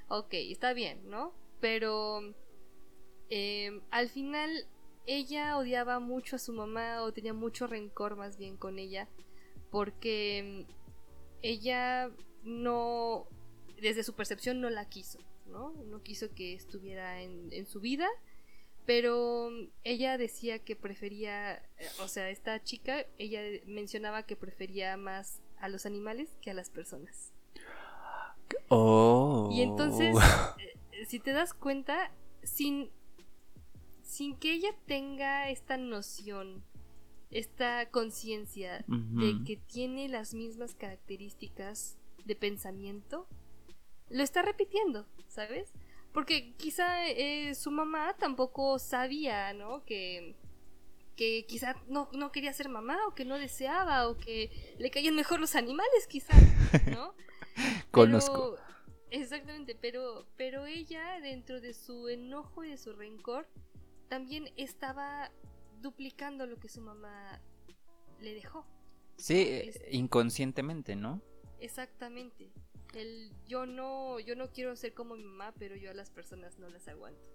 Ok, 0.08 0.34
está 0.34 0.72
bien, 0.74 1.08
¿no? 1.08 1.32
Pero 1.60 2.34
em, 3.30 3.80
al 3.90 4.08
final 4.08 4.66
ella 5.06 5.56
odiaba 5.56 6.00
mucho 6.00 6.36
a 6.36 6.38
su 6.38 6.52
mamá 6.52 7.02
o 7.02 7.12
tenía 7.12 7.32
mucho 7.32 7.66
rencor 7.66 8.16
más 8.16 8.36
bien 8.36 8.58
con 8.58 8.78
ella 8.78 9.08
porque 9.70 10.38
em, 10.38 10.66
ella 11.42 12.10
no, 12.42 13.26
desde 13.80 14.02
su 14.02 14.14
percepción 14.14 14.60
no 14.60 14.70
la 14.70 14.88
quiso, 14.88 15.18
¿no? 15.48 15.72
No 15.72 16.02
quiso 16.02 16.34
que 16.34 16.54
estuviera 16.54 17.22
en, 17.22 17.48
en 17.52 17.66
su 17.66 17.80
vida 17.80 18.08
pero 18.88 19.50
ella 19.84 20.16
decía 20.16 20.60
que 20.60 20.74
prefería, 20.74 21.56
eh, 21.56 21.88
o 22.00 22.08
sea, 22.08 22.30
esta 22.30 22.64
chica, 22.64 23.04
ella 23.18 23.42
mencionaba 23.66 24.22
que 24.22 24.34
prefería 24.34 24.96
más 24.96 25.42
a 25.60 25.68
los 25.68 25.84
animales 25.84 26.38
que 26.40 26.52
a 26.52 26.54
las 26.54 26.70
personas. 26.70 27.34
Oh. 28.68 29.50
Y 29.52 29.60
entonces, 29.60 30.16
eh, 30.58 31.04
si 31.06 31.20
te 31.20 31.32
das 31.32 31.52
cuenta, 31.52 32.10
sin, 32.42 32.88
sin 34.00 34.34
que 34.36 34.54
ella 34.54 34.70
tenga 34.86 35.50
esta 35.50 35.76
noción, 35.76 36.64
esta 37.30 37.90
conciencia 37.90 38.86
de 38.86 39.44
que 39.44 39.58
tiene 39.58 40.08
las 40.08 40.32
mismas 40.32 40.74
características 40.74 41.98
de 42.24 42.36
pensamiento, 42.36 43.28
lo 44.10 44.22
está 44.22 44.42
repitiendo, 44.42 45.06
¿sabes? 45.26 45.72
Porque 46.12 46.54
quizá 46.54 47.06
eh, 47.06 47.54
su 47.54 47.70
mamá 47.70 48.16
tampoco 48.18 48.78
sabía, 48.78 49.52
¿no? 49.52 49.84
Que, 49.84 50.34
que 51.16 51.44
quizá 51.46 51.76
no, 51.88 52.08
no, 52.12 52.32
quería 52.32 52.52
ser 52.52 52.68
mamá 52.68 52.98
o 53.06 53.14
que 53.14 53.24
no 53.24 53.38
deseaba 53.38 54.08
o 54.08 54.16
que 54.16 54.50
le 54.78 54.90
caían 54.90 55.14
mejor 55.14 55.40
los 55.40 55.54
animales, 55.54 56.06
quizá, 56.08 56.34
¿no? 56.90 57.14
Conozco. 57.90 58.56
exactamente, 59.10 59.76
pero, 59.80 60.26
pero 60.36 60.66
ella, 60.66 61.20
dentro 61.20 61.60
de 61.60 61.74
su 61.74 62.08
enojo 62.08 62.64
y 62.64 62.70
de 62.70 62.78
su 62.78 62.92
rencor, 62.92 63.48
también 64.08 64.50
estaba 64.56 65.30
duplicando 65.80 66.46
lo 66.46 66.56
que 66.56 66.68
su 66.68 66.80
mamá 66.80 67.40
le 68.20 68.34
dejó. 68.34 68.66
Sí, 69.16 69.70
inconscientemente, 69.90 70.96
¿no? 70.96 71.20
Exactamente. 71.60 72.52
El 72.94 73.30
yo 73.46 73.66
no, 73.66 74.18
yo 74.20 74.34
no 74.34 74.50
quiero 74.50 74.74
ser 74.76 74.94
como 74.94 75.16
mi 75.16 75.24
mamá, 75.24 75.52
pero 75.58 75.76
yo 75.76 75.90
a 75.90 75.94
las 75.94 76.10
personas 76.10 76.58
no 76.58 76.68
las 76.68 76.88
aguanto. 76.88 77.28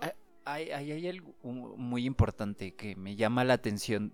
Ah, 0.00 0.14
hay, 0.44 0.70
hay, 0.70 1.08
algo 1.08 1.34
muy 1.42 2.04
importante 2.04 2.74
que 2.74 2.96
me 2.96 3.16
llama 3.16 3.44
la 3.44 3.54
atención 3.54 4.12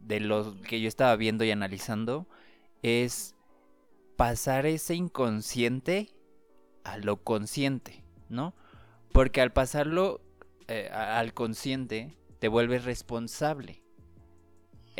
de 0.00 0.20
lo 0.20 0.60
que 0.62 0.80
yo 0.80 0.88
estaba 0.88 1.16
viendo 1.16 1.44
y 1.44 1.50
analizando. 1.50 2.26
Es 2.82 3.34
pasar 4.16 4.66
ese 4.66 4.94
inconsciente 4.94 6.10
a 6.84 6.98
lo 6.98 7.22
consciente, 7.22 8.04
¿no? 8.28 8.54
Porque 9.12 9.40
al 9.40 9.52
pasarlo 9.52 10.20
eh, 10.72 10.88
al 10.88 11.34
consciente, 11.34 12.16
te 12.38 12.46
vuelves 12.46 12.84
responsable. 12.84 13.82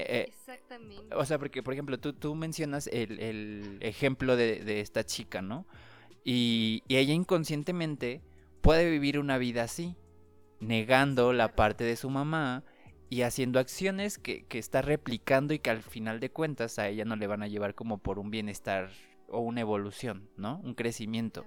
Eh, 0.08 0.26
Exactamente. 0.28 1.14
O 1.14 1.24
sea, 1.24 1.38
porque, 1.38 1.62
por 1.62 1.74
ejemplo, 1.74 1.98
tú, 1.98 2.12
tú 2.12 2.34
mencionas 2.34 2.88
el, 2.88 3.78
ejemplo 3.80 4.36
de, 4.36 4.80
esta 4.80 5.04
chica, 5.04 5.42
¿no? 5.42 5.66
Y, 6.24 6.82
ella 6.88 7.12
inconscientemente 7.12 8.22
puede 8.60 8.90
vivir 8.90 9.18
una 9.18 9.38
vida 9.38 9.64
así, 9.64 9.96
negando 10.60 11.32
la 11.32 11.54
parte 11.54 11.84
de 11.84 11.96
su 11.96 12.10
mamá 12.10 12.64
y 13.08 13.22
haciendo 13.22 13.58
acciones 13.58 14.18
que, 14.18 14.44
que, 14.44 14.58
está 14.58 14.82
replicando 14.82 15.54
y 15.54 15.58
que 15.58 15.70
al 15.70 15.82
final 15.82 16.20
de 16.20 16.30
cuentas 16.30 16.78
a 16.78 16.88
ella 16.88 17.04
no 17.04 17.16
le 17.16 17.26
van 17.26 17.42
a 17.42 17.48
llevar 17.48 17.74
como 17.74 17.98
por 17.98 18.18
un 18.18 18.30
bienestar 18.30 18.90
o 19.28 19.40
una 19.40 19.60
evolución, 19.60 20.28
¿no? 20.36 20.60
Un 20.62 20.74
crecimiento. 20.74 21.46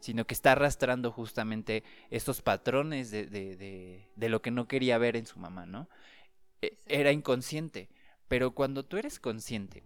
Sino 0.00 0.26
que 0.26 0.34
está 0.34 0.52
arrastrando 0.52 1.12
justamente 1.12 1.84
estos 2.10 2.42
patrones 2.42 3.10
de, 3.10 3.26
de, 3.26 4.08
de 4.14 4.28
lo 4.28 4.42
que 4.42 4.50
no 4.50 4.66
quería 4.66 4.98
ver 4.98 5.16
en 5.16 5.26
su 5.26 5.38
mamá, 5.38 5.64
¿no? 5.64 5.88
E, 6.62 6.78
era 6.86 7.12
inconsciente. 7.12 7.88
Pero 8.28 8.52
cuando 8.52 8.84
tú 8.84 8.96
eres 8.96 9.20
consciente 9.20 9.82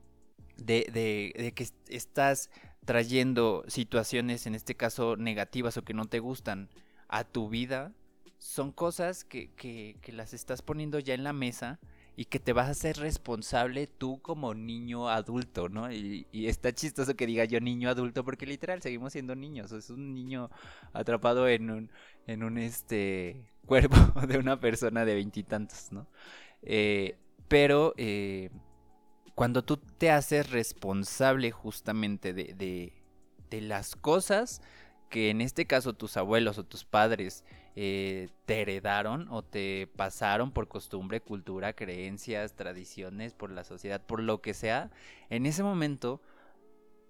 de, 0.56 0.86
de, 1.34 1.52
que 1.52 1.66
estás 1.88 2.50
trayendo 2.84 3.64
situaciones, 3.66 4.46
en 4.46 4.54
este 4.54 4.76
caso 4.76 5.16
negativas 5.16 5.76
o 5.76 5.82
que 5.82 5.94
no 5.94 6.04
te 6.04 6.20
gustan, 6.20 6.68
a 7.08 7.24
tu 7.24 7.48
vida, 7.48 7.92
son 8.38 8.72
cosas 8.72 9.24
que, 9.24 9.50
que, 9.54 9.96
que 10.02 10.12
las 10.12 10.34
estás 10.34 10.62
poniendo 10.62 10.98
ya 10.98 11.14
en 11.14 11.24
la 11.24 11.32
mesa 11.32 11.80
y 12.16 12.24
que 12.26 12.40
te 12.40 12.52
vas 12.52 12.68
a 12.68 12.70
hacer 12.70 12.96
responsable 12.96 13.86
tú 13.86 14.20
como 14.22 14.54
niño 14.54 15.08
adulto, 15.08 15.68
¿no? 15.68 15.92
Y, 15.92 16.26
y, 16.32 16.46
está 16.46 16.72
chistoso 16.72 17.14
que 17.14 17.26
diga 17.26 17.44
yo 17.44 17.60
niño 17.60 17.90
adulto 17.90 18.24
porque 18.24 18.46
literal 18.46 18.80
seguimos 18.80 19.12
siendo 19.12 19.34
niños, 19.36 19.70
es 19.72 19.90
un 19.90 20.14
niño 20.14 20.50
atrapado 20.94 21.46
en 21.48 21.70
un, 21.70 21.90
en 22.26 22.42
un 22.42 22.56
este 22.58 23.44
cuerpo 23.66 23.96
de 24.26 24.38
una 24.38 24.58
persona 24.58 25.04
de 25.04 25.14
veintitantos, 25.14 25.92
¿no? 25.92 26.06
Eh, 26.62 27.16
pero 27.48 27.94
eh, 27.96 28.50
cuando 29.34 29.62
tú 29.62 29.76
te 29.76 30.10
haces 30.10 30.50
responsable 30.50 31.50
justamente 31.50 32.32
de, 32.32 32.92
las 33.50 33.96
cosas 33.96 34.60
que 35.08 35.30
en 35.30 35.40
este 35.40 35.66
caso 35.66 35.94
tus 35.94 36.16
abuelos 36.16 36.58
o 36.58 36.64
tus 36.64 36.84
padres 36.84 37.44
eh, 37.74 38.28
te 38.44 38.60
heredaron 38.60 39.28
o 39.30 39.42
te 39.42 39.88
pasaron 39.96 40.50
por 40.50 40.68
costumbre, 40.68 41.20
cultura, 41.20 41.72
creencias, 41.72 42.54
tradiciones, 42.54 43.32
por 43.32 43.50
la 43.50 43.64
sociedad, 43.64 44.04
por 44.04 44.20
lo 44.20 44.42
que 44.42 44.52
sea, 44.52 44.90
en 45.30 45.46
ese 45.46 45.62
momento 45.62 46.20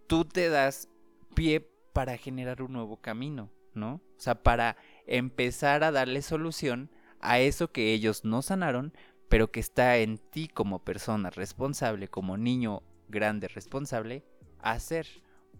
tú 0.06 0.24
te 0.24 0.48
das 0.48 0.88
pie 1.34 1.68
para 1.92 2.16
generar 2.16 2.62
un 2.62 2.72
nuevo 2.72 2.98
camino, 2.98 3.50
¿no? 3.74 3.94
O 3.94 4.20
sea, 4.20 4.42
para 4.42 4.76
empezar 5.06 5.82
a 5.82 5.92
darle 5.92 6.22
solución 6.22 6.90
a 7.20 7.38
eso 7.38 7.72
que 7.72 7.92
ellos 7.92 8.24
no 8.24 8.42
sanaron, 8.42 8.92
pero 9.28 9.50
que 9.50 9.60
está 9.60 9.98
en 9.98 10.18
ti 10.18 10.48
como 10.48 10.84
persona 10.84 11.30
responsable, 11.30 12.08
como 12.08 12.36
niño 12.36 12.82
grande 13.08 13.48
responsable, 13.48 14.24
hacer. 14.60 15.06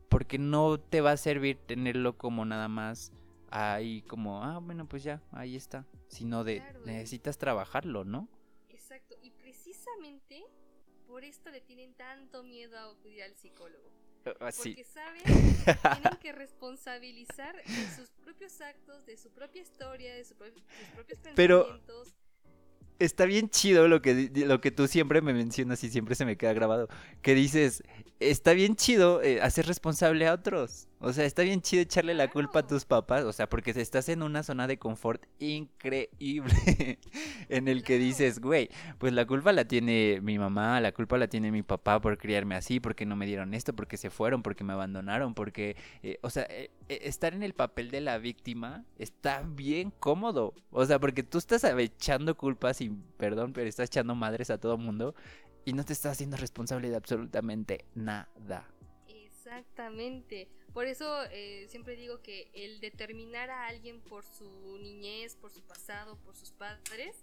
Porque 0.08 0.38
no 0.38 0.78
te 0.78 1.00
va 1.00 1.12
a 1.12 1.16
servir 1.16 1.58
tenerlo 1.66 2.16
como 2.16 2.44
nada 2.44 2.68
más 2.68 3.12
ahí 3.50 4.02
como, 4.02 4.42
ah, 4.42 4.58
bueno, 4.58 4.88
pues 4.88 5.02
ya, 5.02 5.22
ahí 5.32 5.56
está. 5.56 5.86
Sino 6.08 6.44
de, 6.44 6.62
necesitas 6.84 7.38
trabajarlo, 7.38 8.04
¿no? 8.04 8.28
Exacto, 8.68 9.16
y 9.22 9.30
precisamente 9.30 10.44
por 11.06 11.24
esto 11.24 11.50
le 11.50 11.60
tienen 11.60 11.94
tanto 11.94 12.42
miedo 12.42 12.78
a 12.78 12.90
acudir 12.90 13.22
al 13.22 13.34
psicólogo. 13.34 13.90
Ah, 14.40 14.50
porque 14.56 14.84
saben 14.84 15.22
que 15.22 15.74
tienen 16.00 16.18
que 16.20 16.32
responsabilizar 16.32 17.56
de 17.64 17.96
sus 17.96 18.10
propios 18.10 18.60
actos, 18.60 19.06
de 19.06 19.16
su 19.16 19.30
propia 19.30 19.62
historia, 19.62 20.14
de, 20.14 20.24
sus 20.24 20.36
propios 20.36 20.64
pensamientos. 21.20 21.34
Pero 21.36 21.80
está 22.98 23.24
bien 23.24 23.48
chido 23.48 23.88
lo 23.88 24.02
que, 24.02 24.30
lo 24.34 24.60
que 24.60 24.70
tú 24.70 24.86
siempre 24.86 25.20
me 25.20 25.32
mencionas 25.32 25.82
y 25.84 25.90
siempre 25.90 26.14
se 26.14 26.24
me 26.24 26.36
queda 26.36 26.52
grabado. 26.52 26.88
Que 27.22 27.34
dices, 27.34 27.82
está 28.20 28.52
bien 28.52 28.76
chido 28.76 29.22
eh, 29.22 29.40
hacer 29.40 29.66
responsable 29.66 30.26
a 30.26 30.34
otros. 30.34 30.88
O 30.98 31.12
sea, 31.12 31.26
está 31.26 31.42
bien 31.42 31.60
chido 31.60 31.82
echarle 31.82 32.14
la 32.14 32.30
culpa 32.30 32.60
a 32.60 32.66
tus 32.66 32.86
papás. 32.86 33.24
O 33.24 33.32
sea, 33.32 33.48
porque 33.48 33.70
estás 33.70 34.08
en 34.08 34.22
una 34.22 34.42
zona 34.42 34.66
de 34.66 34.78
confort 34.78 35.24
increíble. 35.38 36.54
en 37.48 37.68
el 37.68 37.82
que 37.82 37.98
dices, 37.98 38.40
güey, 38.40 38.70
pues 38.98 39.12
la 39.12 39.26
culpa 39.26 39.52
la 39.52 39.66
tiene 39.66 40.20
mi 40.22 40.38
mamá, 40.38 40.80
la 40.80 40.92
culpa 40.92 41.18
la 41.18 41.28
tiene 41.28 41.52
mi 41.52 41.62
papá 41.62 42.00
por 42.00 42.16
criarme 42.16 42.54
así, 42.54 42.80
porque 42.80 43.04
no 43.04 43.14
me 43.14 43.26
dieron 43.26 43.52
esto, 43.52 43.74
porque 43.74 43.98
se 43.98 44.08
fueron, 44.08 44.42
porque 44.42 44.64
me 44.64 44.72
abandonaron, 44.72 45.34
porque. 45.34 45.76
Eh, 46.02 46.18
o 46.22 46.30
sea, 46.30 46.46
eh, 46.48 46.70
estar 46.88 47.34
en 47.34 47.42
el 47.42 47.52
papel 47.52 47.90
de 47.90 48.00
la 48.00 48.16
víctima 48.18 48.84
está 48.98 49.42
bien 49.46 49.92
cómodo. 50.00 50.54
O 50.70 50.86
sea, 50.86 50.98
porque 50.98 51.22
tú 51.22 51.36
estás 51.38 51.62
echando 51.64 52.36
culpas 52.36 52.80
y, 52.80 52.85
perdón, 53.16 53.52
pero 53.52 53.68
estás 53.68 53.88
echando 53.88 54.14
madres 54.14 54.50
a 54.50 54.58
todo 54.58 54.76
mundo 54.78 55.14
y 55.64 55.72
no 55.72 55.84
te 55.84 55.92
estás 55.92 56.12
haciendo 56.12 56.36
responsable 56.36 56.88
de 56.90 56.96
absolutamente 56.96 57.84
nada. 57.94 58.68
Exactamente. 59.08 60.48
Por 60.72 60.86
eso 60.86 61.24
eh, 61.30 61.66
siempre 61.68 61.96
digo 61.96 62.20
que 62.20 62.50
el 62.52 62.80
determinar 62.80 63.50
a 63.50 63.66
alguien 63.66 64.00
por 64.00 64.24
su 64.24 64.78
niñez, 64.78 65.36
por 65.36 65.50
su 65.50 65.62
pasado, 65.62 66.18
por 66.22 66.36
sus 66.36 66.52
padres, 66.52 67.22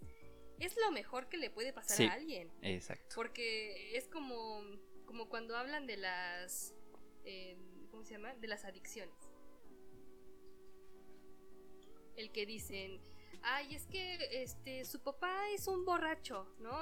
es 0.59 0.75
lo 0.77 0.91
mejor 0.91 1.29
que 1.29 1.37
le 1.37 1.49
puede 1.49 1.73
pasar 1.73 2.09
a 2.09 2.13
alguien. 2.13 2.51
Exacto. 2.61 3.15
Porque 3.15 3.97
es 3.97 4.07
como, 4.07 4.61
como 5.05 5.29
cuando 5.29 5.55
hablan 5.55 5.87
de 5.87 5.97
las, 5.97 6.73
eh, 7.25 7.57
¿cómo 7.91 8.03
se 8.03 8.13
llama? 8.13 8.33
De 8.35 8.47
las 8.47 8.65
adicciones. 8.65 9.15
El 12.15 12.31
que 12.31 12.45
dicen, 12.45 12.99
ay, 13.41 13.75
es 13.75 13.85
que 13.87 14.43
este 14.43 14.85
su 14.85 15.01
papá 15.01 15.49
es 15.51 15.67
un 15.67 15.85
borracho, 15.85 16.47
¿no? 16.59 16.77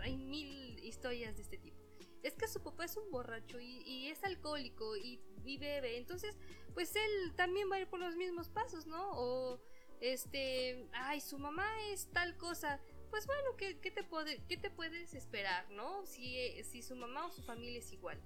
Hay 0.00 0.16
mil 0.16 0.78
historias 0.80 1.36
de 1.36 1.42
este 1.42 1.58
tipo. 1.58 1.76
es 2.22 2.34
que 2.34 2.48
su 2.48 2.62
papá 2.62 2.84
es 2.84 2.96
un 2.96 3.10
borracho 3.10 3.58
y, 3.60 4.08
es 4.08 4.22
alcohólico 4.24 4.96
y, 4.96 5.20
y, 5.44 5.58
bebe, 5.58 5.96
entonces 5.96 6.36
pues 6.74 6.94
él 6.96 7.34
también 7.36 7.70
va 7.70 7.76
a 7.76 7.80
ir 7.80 7.88
por 7.88 8.00
los 8.00 8.16
mismos 8.16 8.48
pasos, 8.48 8.86
¿no? 8.86 9.10
O 9.12 9.60
este, 10.00 10.88
ay, 10.92 11.20
su 11.20 11.38
mamá 11.38 11.66
es 11.90 12.10
tal 12.10 12.36
cosa, 12.36 12.80
pues 13.10 13.26
bueno, 13.26 13.56
¿qué, 13.56 13.74
te, 13.74 14.02
puede, 14.04 14.42
qué 14.48 14.56
te 14.56 14.70
puedes 14.70 15.14
esperar, 15.14 15.70
¿no? 15.70 16.06
Si, 16.06 16.62
si 16.64 16.82
su 16.82 16.96
mamá 16.96 17.26
o 17.26 17.30
su 17.30 17.42
familia 17.42 17.80
es 17.80 17.92
igual. 17.92 18.20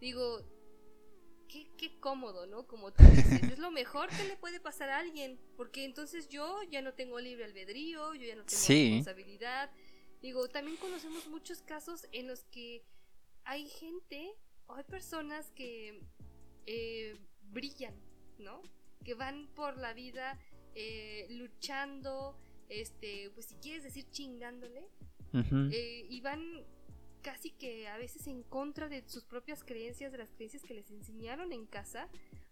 Digo, 0.00 0.44
qué, 1.48 1.70
qué 1.76 1.98
cómodo, 2.00 2.46
¿no? 2.46 2.66
Como 2.66 2.92
tú 2.92 3.02
dices, 3.04 3.42
es 3.42 3.58
lo 3.58 3.70
mejor 3.70 4.08
que 4.08 4.24
le 4.24 4.36
puede 4.36 4.60
pasar 4.60 4.90
a 4.90 4.98
alguien, 4.98 5.38
porque 5.56 5.84
entonces 5.84 6.28
yo 6.28 6.62
ya 6.70 6.82
no 6.82 6.94
tengo 6.94 7.20
libre 7.20 7.44
albedrío, 7.44 8.14
yo 8.14 8.26
ya 8.26 8.36
no 8.36 8.44
tengo 8.44 8.62
responsabilidad. 8.66 9.70
Digo, 10.20 10.48
también 10.48 10.76
conocemos 10.78 11.26
muchos 11.28 11.62
casos 11.62 12.06
en 12.12 12.26
los 12.26 12.44
que 12.44 12.84
hay 13.44 13.68
gente 13.68 14.34
o 14.66 14.74
hay 14.74 14.84
personas 14.84 15.50
que 15.52 16.02
eh, 16.66 17.16
brillan, 17.50 17.94
¿no? 18.38 18.62
Que 19.04 19.14
van 19.14 19.48
por 19.54 19.76
la 19.76 19.92
vida 19.92 20.38
eh, 20.74 21.26
luchando, 21.30 22.38
este, 22.68 23.30
pues 23.34 23.46
si 23.46 23.56
quieres 23.56 23.82
decir 23.82 24.10
chingándole, 24.10 24.88
eh, 25.72 26.06
y 26.08 26.20
van 26.20 26.64
casi 27.24 27.50
que 27.50 27.88
a 27.88 27.96
veces 27.96 28.26
en 28.26 28.42
contra 28.42 28.86
de 28.88 29.02
sus 29.06 29.24
propias 29.24 29.64
creencias, 29.64 30.12
de 30.12 30.18
las 30.18 30.30
creencias 30.30 30.62
que 30.62 30.74
les 30.74 30.90
enseñaron 30.90 31.52
en 31.52 31.64
casa, 31.64 32.06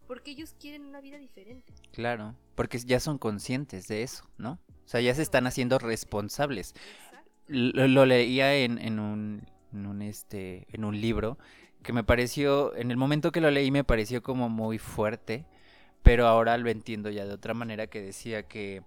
porque 0.07 0.31
ellos 0.31 0.55
quieren 0.59 0.83
una 0.83 0.99
vida 0.99 1.19
diferente. 1.19 1.71
Claro, 1.91 2.35
porque 2.55 2.79
ya 2.79 2.99
son 2.99 3.19
conscientes 3.19 3.87
de 3.87 4.01
eso, 4.01 4.27
¿no? 4.37 4.53
O 4.83 4.87
sea, 4.87 4.99
ya 4.99 5.13
se 5.13 5.21
están 5.21 5.45
haciendo 5.45 5.77
responsables. 5.77 6.73
Lo, 7.47 8.05
leía 8.05 8.55
en, 8.55 8.79
en, 8.79 8.99
un, 8.99 9.47
en, 9.71 9.85
un, 9.85 10.01
este, 10.01 10.65
en 10.69 10.85
un 10.85 10.99
libro 10.99 11.37
que 11.83 11.93
me 11.93 12.03
pareció, 12.03 12.75
en 12.75 12.89
el 12.89 12.97
momento 12.97 13.31
que 13.31 13.41
lo 13.41 13.51
leí 13.51 13.69
me 13.69 13.83
pareció 13.83 14.23
como 14.23 14.49
muy 14.49 14.79
fuerte, 14.79 15.45
pero 16.01 16.25
ahora 16.25 16.57
lo 16.57 16.69
entiendo 16.69 17.11
ya 17.11 17.25
de 17.25 17.33
otra 17.33 17.53
manera 17.53 17.87
que 17.87 18.01
decía 18.01 18.47
que 18.47 18.81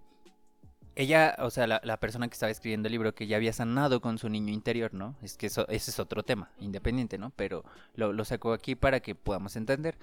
ella, 0.97 1.37
o 1.41 1.51
sea, 1.51 1.67
la, 1.67 2.01
persona 2.01 2.27
que 2.27 2.33
estaba 2.33 2.51
escribiendo 2.51 2.89
el 2.89 2.93
libro, 2.93 3.15
que 3.15 3.27
ya 3.27 3.37
había 3.37 3.53
sanado 3.53 4.01
con 4.01 4.17
su 4.17 4.31
niño 4.31 4.53
interior, 4.53 4.95
¿no? 4.95 5.15
Es 5.23 5.37
que 5.37 5.47
eso, 5.47 5.69
ese 5.69 5.91
es 5.91 6.01
otro 6.01 6.23
tema, 6.23 6.51
independiente, 6.59 7.19
¿no? 7.19 7.31
Pero 7.37 7.65
lo, 7.95 8.15
lo 8.15 8.25
sacó 8.25 8.55
aquí 8.55 8.75
para 8.75 9.01
que 9.01 9.15
podamos 9.15 9.57
entender. 9.57 9.99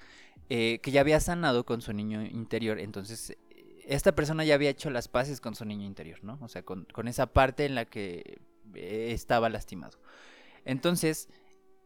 Eh, 0.48 0.78
que 0.82 0.92
ya 0.92 1.00
había 1.00 1.20
sanado 1.20 1.64
con 1.64 1.80
su 1.80 1.92
niño 1.92 2.22
interior, 2.22 2.78
entonces 2.78 3.36
esta 3.86 4.14
persona 4.14 4.44
ya 4.44 4.54
había 4.54 4.70
hecho 4.70 4.90
las 4.90 5.08
paces 5.08 5.40
con 5.40 5.54
su 5.54 5.64
niño 5.64 5.84
interior, 5.86 6.22
¿no? 6.22 6.38
O 6.42 6.48
sea, 6.48 6.62
con, 6.62 6.86
con 6.92 7.08
esa 7.08 7.26
parte 7.26 7.64
en 7.64 7.74
la 7.74 7.84
que 7.84 8.40
eh, 8.74 9.08
estaba 9.12 9.48
lastimado. 9.48 9.98
Entonces, 10.64 11.28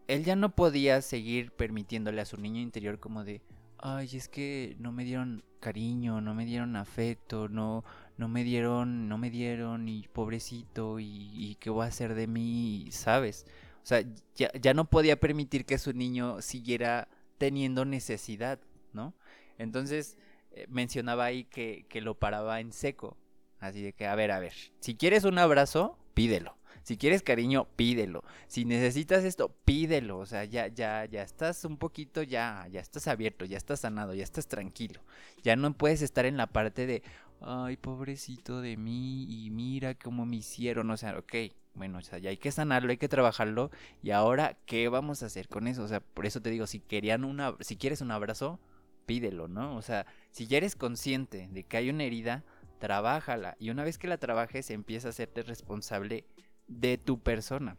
él 0.06 0.24
ya 0.24 0.36
no 0.36 0.54
podía 0.54 1.02
seguir 1.02 1.52
permitiéndole 1.52 2.20
a 2.20 2.24
su 2.24 2.36
niño 2.36 2.60
interior 2.60 2.98
como 2.98 3.24
de, 3.24 3.42
ay, 3.78 4.08
es 4.16 4.28
que 4.28 4.76
no 4.78 4.92
me 4.92 5.04
dieron 5.04 5.44
cariño, 5.60 6.20
no 6.20 6.34
me 6.34 6.44
dieron 6.44 6.76
afecto, 6.76 7.48
no, 7.48 7.84
no 8.18 8.28
me 8.28 8.44
dieron, 8.44 9.08
no 9.08 9.16
me 9.16 9.30
dieron, 9.30 9.88
y 9.88 10.06
pobrecito, 10.08 10.98
y, 11.00 11.56
qué 11.60 11.70
voy 11.70 11.84
a 11.84 11.88
hacer 11.88 12.14
de 12.14 12.26
mí, 12.26 12.88
¿sabes? 12.90 13.46
O 13.82 13.86
sea, 13.86 14.04
ya, 14.34 14.50
ya 14.60 14.74
no 14.74 14.90
podía 14.90 15.18
permitir 15.18 15.64
que 15.64 15.78
su 15.78 15.92
niño 15.92 16.42
siguiera 16.42 17.08
teniendo 17.38 17.84
necesidad, 17.84 18.58
¿no? 18.92 19.14
Entonces, 19.56 20.18
eh, 20.50 20.66
mencionaba 20.68 21.24
ahí 21.24 21.44
que, 21.44 21.86
que 21.88 22.00
lo 22.00 22.18
paraba 22.18 22.60
en 22.60 22.72
seco. 22.72 23.16
Así 23.60 23.82
de 23.82 23.92
que, 23.92 24.06
a 24.06 24.14
ver, 24.14 24.30
a 24.30 24.40
ver, 24.40 24.54
si 24.80 24.94
quieres 24.94 25.24
un 25.24 25.38
abrazo, 25.38 25.96
pídelo. 26.14 26.58
Si 26.88 26.96
quieres 26.96 27.22
cariño, 27.22 27.68
pídelo. 27.76 28.24
Si 28.46 28.64
necesitas 28.64 29.22
esto, 29.22 29.54
pídelo. 29.66 30.18
O 30.18 30.24
sea, 30.24 30.44
ya, 30.44 30.68
ya, 30.68 31.04
ya 31.04 31.22
estás 31.22 31.66
un 31.66 31.76
poquito, 31.76 32.22
ya, 32.22 32.66
ya 32.70 32.80
estás 32.80 33.08
abierto, 33.08 33.44
ya 33.44 33.58
estás 33.58 33.80
sanado, 33.80 34.14
ya 34.14 34.24
estás 34.24 34.48
tranquilo. 34.48 35.02
Ya 35.42 35.54
no 35.54 35.72
puedes 35.74 36.00
estar 36.00 36.24
en 36.24 36.38
la 36.38 36.46
parte 36.46 36.86
de, 36.86 37.02
ay, 37.40 37.76
pobrecito 37.76 38.60
de 38.60 38.76
mí, 38.76 39.24
y 39.28 39.50
mira 39.50 39.94
cómo 39.94 40.26
me 40.26 40.36
hicieron. 40.36 40.90
O 40.90 40.96
sea, 40.96 41.18
ok, 41.18 41.34
bueno, 41.74 41.98
o 41.98 42.02
sea, 42.02 42.18
ya 42.18 42.30
hay 42.30 42.36
que 42.36 42.52
sanarlo, 42.52 42.90
hay 42.90 42.98
que 42.98 43.08
trabajarlo. 43.08 43.70
Y 44.02 44.10
ahora, 44.10 44.56
¿qué 44.66 44.88
vamos 44.88 45.22
a 45.22 45.26
hacer 45.26 45.48
con 45.48 45.68
eso? 45.68 45.82
O 45.84 45.88
sea, 45.88 46.00
por 46.00 46.26
eso 46.26 46.40
te 46.42 46.50
digo, 46.50 46.66
si 46.66 46.80
querían 46.80 47.24
una, 47.24 47.54
si 47.60 47.76
quieres 47.76 48.00
un 48.00 48.10
abrazo, 48.10 48.58
pídelo, 49.06 49.48
¿no? 49.48 49.76
O 49.76 49.82
sea, 49.82 50.06
si 50.30 50.46
ya 50.46 50.58
eres 50.58 50.76
consciente 50.76 51.48
de 51.50 51.64
que 51.64 51.76
hay 51.76 51.90
una 51.90 52.04
herida, 52.04 52.44
trabájala. 52.78 53.56
Y 53.58 53.70
una 53.70 53.84
vez 53.84 53.98
que 53.98 54.08
la 54.08 54.18
trabajes, 54.18 54.70
empieza 54.70 55.08
a 55.08 55.10
hacerte 55.10 55.42
responsable 55.42 56.24
de 56.66 56.98
tu 56.98 57.20
persona. 57.20 57.76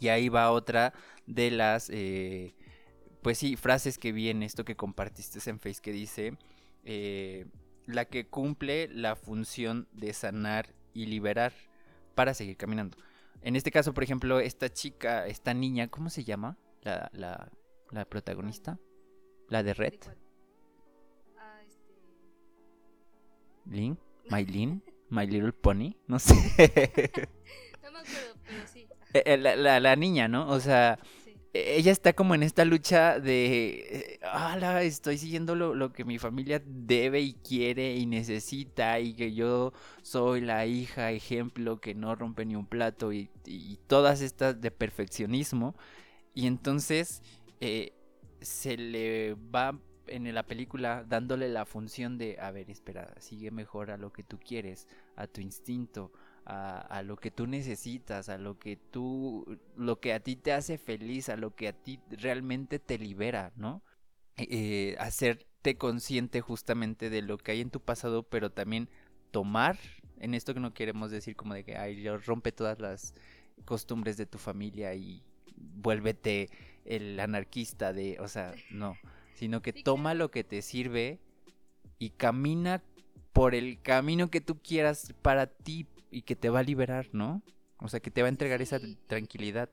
Y 0.00 0.08
ahí 0.08 0.28
va 0.28 0.50
otra 0.50 0.92
de 1.26 1.50
las, 1.50 1.90
eh, 1.90 2.54
pues 3.22 3.38
sí, 3.38 3.56
frases 3.56 3.98
que 3.98 4.12
vi 4.12 4.28
en 4.28 4.42
esto 4.42 4.64
que 4.64 4.76
compartiste 4.76 5.38
en 5.50 5.58
Face 5.58 5.80
que 5.80 5.92
dice, 5.92 6.36
eh, 6.84 7.46
la 7.88 8.04
que 8.04 8.26
cumple 8.26 8.86
la 8.88 9.16
función 9.16 9.88
de 9.92 10.12
sanar 10.12 10.74
y 10.92 11.06
liberar 11.06 11.52
para 12.14 12.34
seguir 12.34 12.56
caminando. 12.56 12.98
En 13.40 13.56
este 13.56 13.70
caso, 13.70 13.94
por 13.94 14.04
ejemplo, 14.04 14.40
esta 14.40 14.70
chica, 14.72 15.26
esta 15.26 15.54
niña, 15.54 15.88
¿cómo 15.88 16.10
se 16.10 16.22
llama? 16.22 16.58
La, 16.82 17.08
la, 17.12 17.50
la 17.90 18.04
protagonista. 18.04 18.78
La 19.48 19.62
de 19.62 19.72
Red. 19.72 19.94
Ah, 21.38 21.60
este... 21.66 21.94
Lin, 23.64 23.98
My 24.30 24.44
Lin, 24.44 24.82
My 25.08 25.26
Little 25.26 25.52
Pony, 25.52 25.96
no 26.06 26.18
sé. 26.18 26.34
Eh, 29.14 29.22
eh, 29.24 29.36
la, 29.38 29.80
la, 29.80 29.96
niña, 29.96 30.28
¿no? 30.28 30.50
O 30.50 30.60
sea, 30.60 30.98
ella 31.52 31.92
está 31.92 32.12
como 32.12 32.34
en 32.34 32.42
esta 32.42 32.64
lucha 32.64 33.20
de, 33.20 34.20
ah, 34.22 34.82
estoy 34.82 35.18
siguiendo 35.18 35.54
lo, 35.54 35.92
que 35.92 36.04
mi 36.04 36.18
familia 36.18 36.62
debe 36.64 37.20
y 37.20 37.34
quiere 37.34 37.96
y 37.96 38.06
necesita 38.06 39.00
y 39.00 39.14
que 39.14 39.32
yo 39.32 39.72
soy 40.02 40.40
la 40.40 40.66
hija 40.66 41.10
ejemplo 41.12 41.80
que 41.80 41.94
no 41.94 42.14
rompe 42.14 42.44
ni 42.44 42.54
un 42.54 42.66
plato 42.66 43.12
y, 43.12 43.30
todas 43.86 44.20
estas 44.20 44.60
de 44.60 44.70
perfeccionismo. 44.70 45.74
Y 46.34 46.46
entonces 46.46 47.22
eh, 47.60 47.92
se 48.40 48.76
le 48.76 49.34
va 49.34 49.78
en 50.06 50.32
la 50.34 50.42
película 50.42 51.04
dándole 51.06 51.48
la 51.48 51.64
función 51.64 52.18
de, 52.18 52.38
a 52.40 52.50
ver, 52.50 52.70
espera, 52.70 53.14
sigue 53.18 53.50
mejor 53.50 53.90
a 53.90 53.96
lo 53.96 54.12
que 54.12 54.22
tú 54.22 54.38
quieres, 54.38 54.86
a 55.16 55.26
tu 55.26 55.40
instinto, 55.40 56.12
a, 56.50 57.02
lo 57.02 57.16
que 57.16 57.30
tú 57.30 57.46
necesitas, 57.46 58.30
a 58.30 58.38
lo 58.38 58.58
que 58.58 58.76
tú, 58.76 59.58
lo 59.76 60.00
que 60.00 60.14
a 60.14 60.20
ti 60.20 60.34
te 60.34 60.52
hace 60.54 60.78
feliz, 60.78 61.28
a 61.28 61.36
lo 61.36 61.54
que 61.54 61.68
a 61.68 61.74
ti 61.74 62.00
realmente 62.08 62.78
te 62.78 62.98
libera, 62.98 63.52
¿no? 63.54 63.82
Eh, 64.38 64.96
hacerte 64.98 65.76
consciente 65.76 66.40
justamente 66.40 67.10
de 67.10 67.20
lo 67.20 67.36
que 67.36 67.52
hay 67.52 67.60
en 67.60 67.70
tu 67.70 67.80
pasado, 67.80 68.22
pero 68.22 68.50
también 68.50 68.88
tomar, 69.30 69.78
en 70.20 70.32
esto 70.32 70.54
que 70.54 70.60
no 70.60 70.72
queremos 70.72 71.10
decir 71.10 71.36
como 71.36 71.52
de 71.52 71.64
que, 71.64 71.76
ay, 71.76 72.08
rompe 72.08 72.50
todas 72.50 72.78
las 72.78 73.12
costumbres 73.66 74.16
de 74.16 74.24
tu 74.24 74.38
familia 74.38 74.94
y 74.94 75.22
vuélvete 75.54 76.48
el 76.86 77.20
anarquista 77.20 77.92
de, 77.92 78.18
o 78.20 78.28
sea, 78.28 78.54
no, 78.70 78.96
sino 79.34 79.60
que 79.60 79.74
toma 79.74 80.14
lo 80.14 80.30
que 80.30 80.44
te 80.44 80.62
sirve 80.62 81.18
y 81.98 82.10
camina 82.10 82.82
por 83.34 83.54
el 83.54 83.82
camino 83.82 84.30
que 84.30 84.40
tú 84.40 84.58
quieras 84.62 85.12
para 85.20 85.46
ti, 85.46 85.86
y 86.10 86.22
que 86.22 86.36
te 86.36 86.50
va 86.50 86.60
a 86.60 86.62
liberar, 86.62 87.08
¿no? 87.12 87.42
O 87.78 87.88
sea, 87.88 88.00
que 88.00 88.10
te 88.10 88.22
va 88.22 88.26
a 88.26 88.30
entregar 88.30 88.60
esa 88.60 88.80
tranquilidad. 89.06 89.68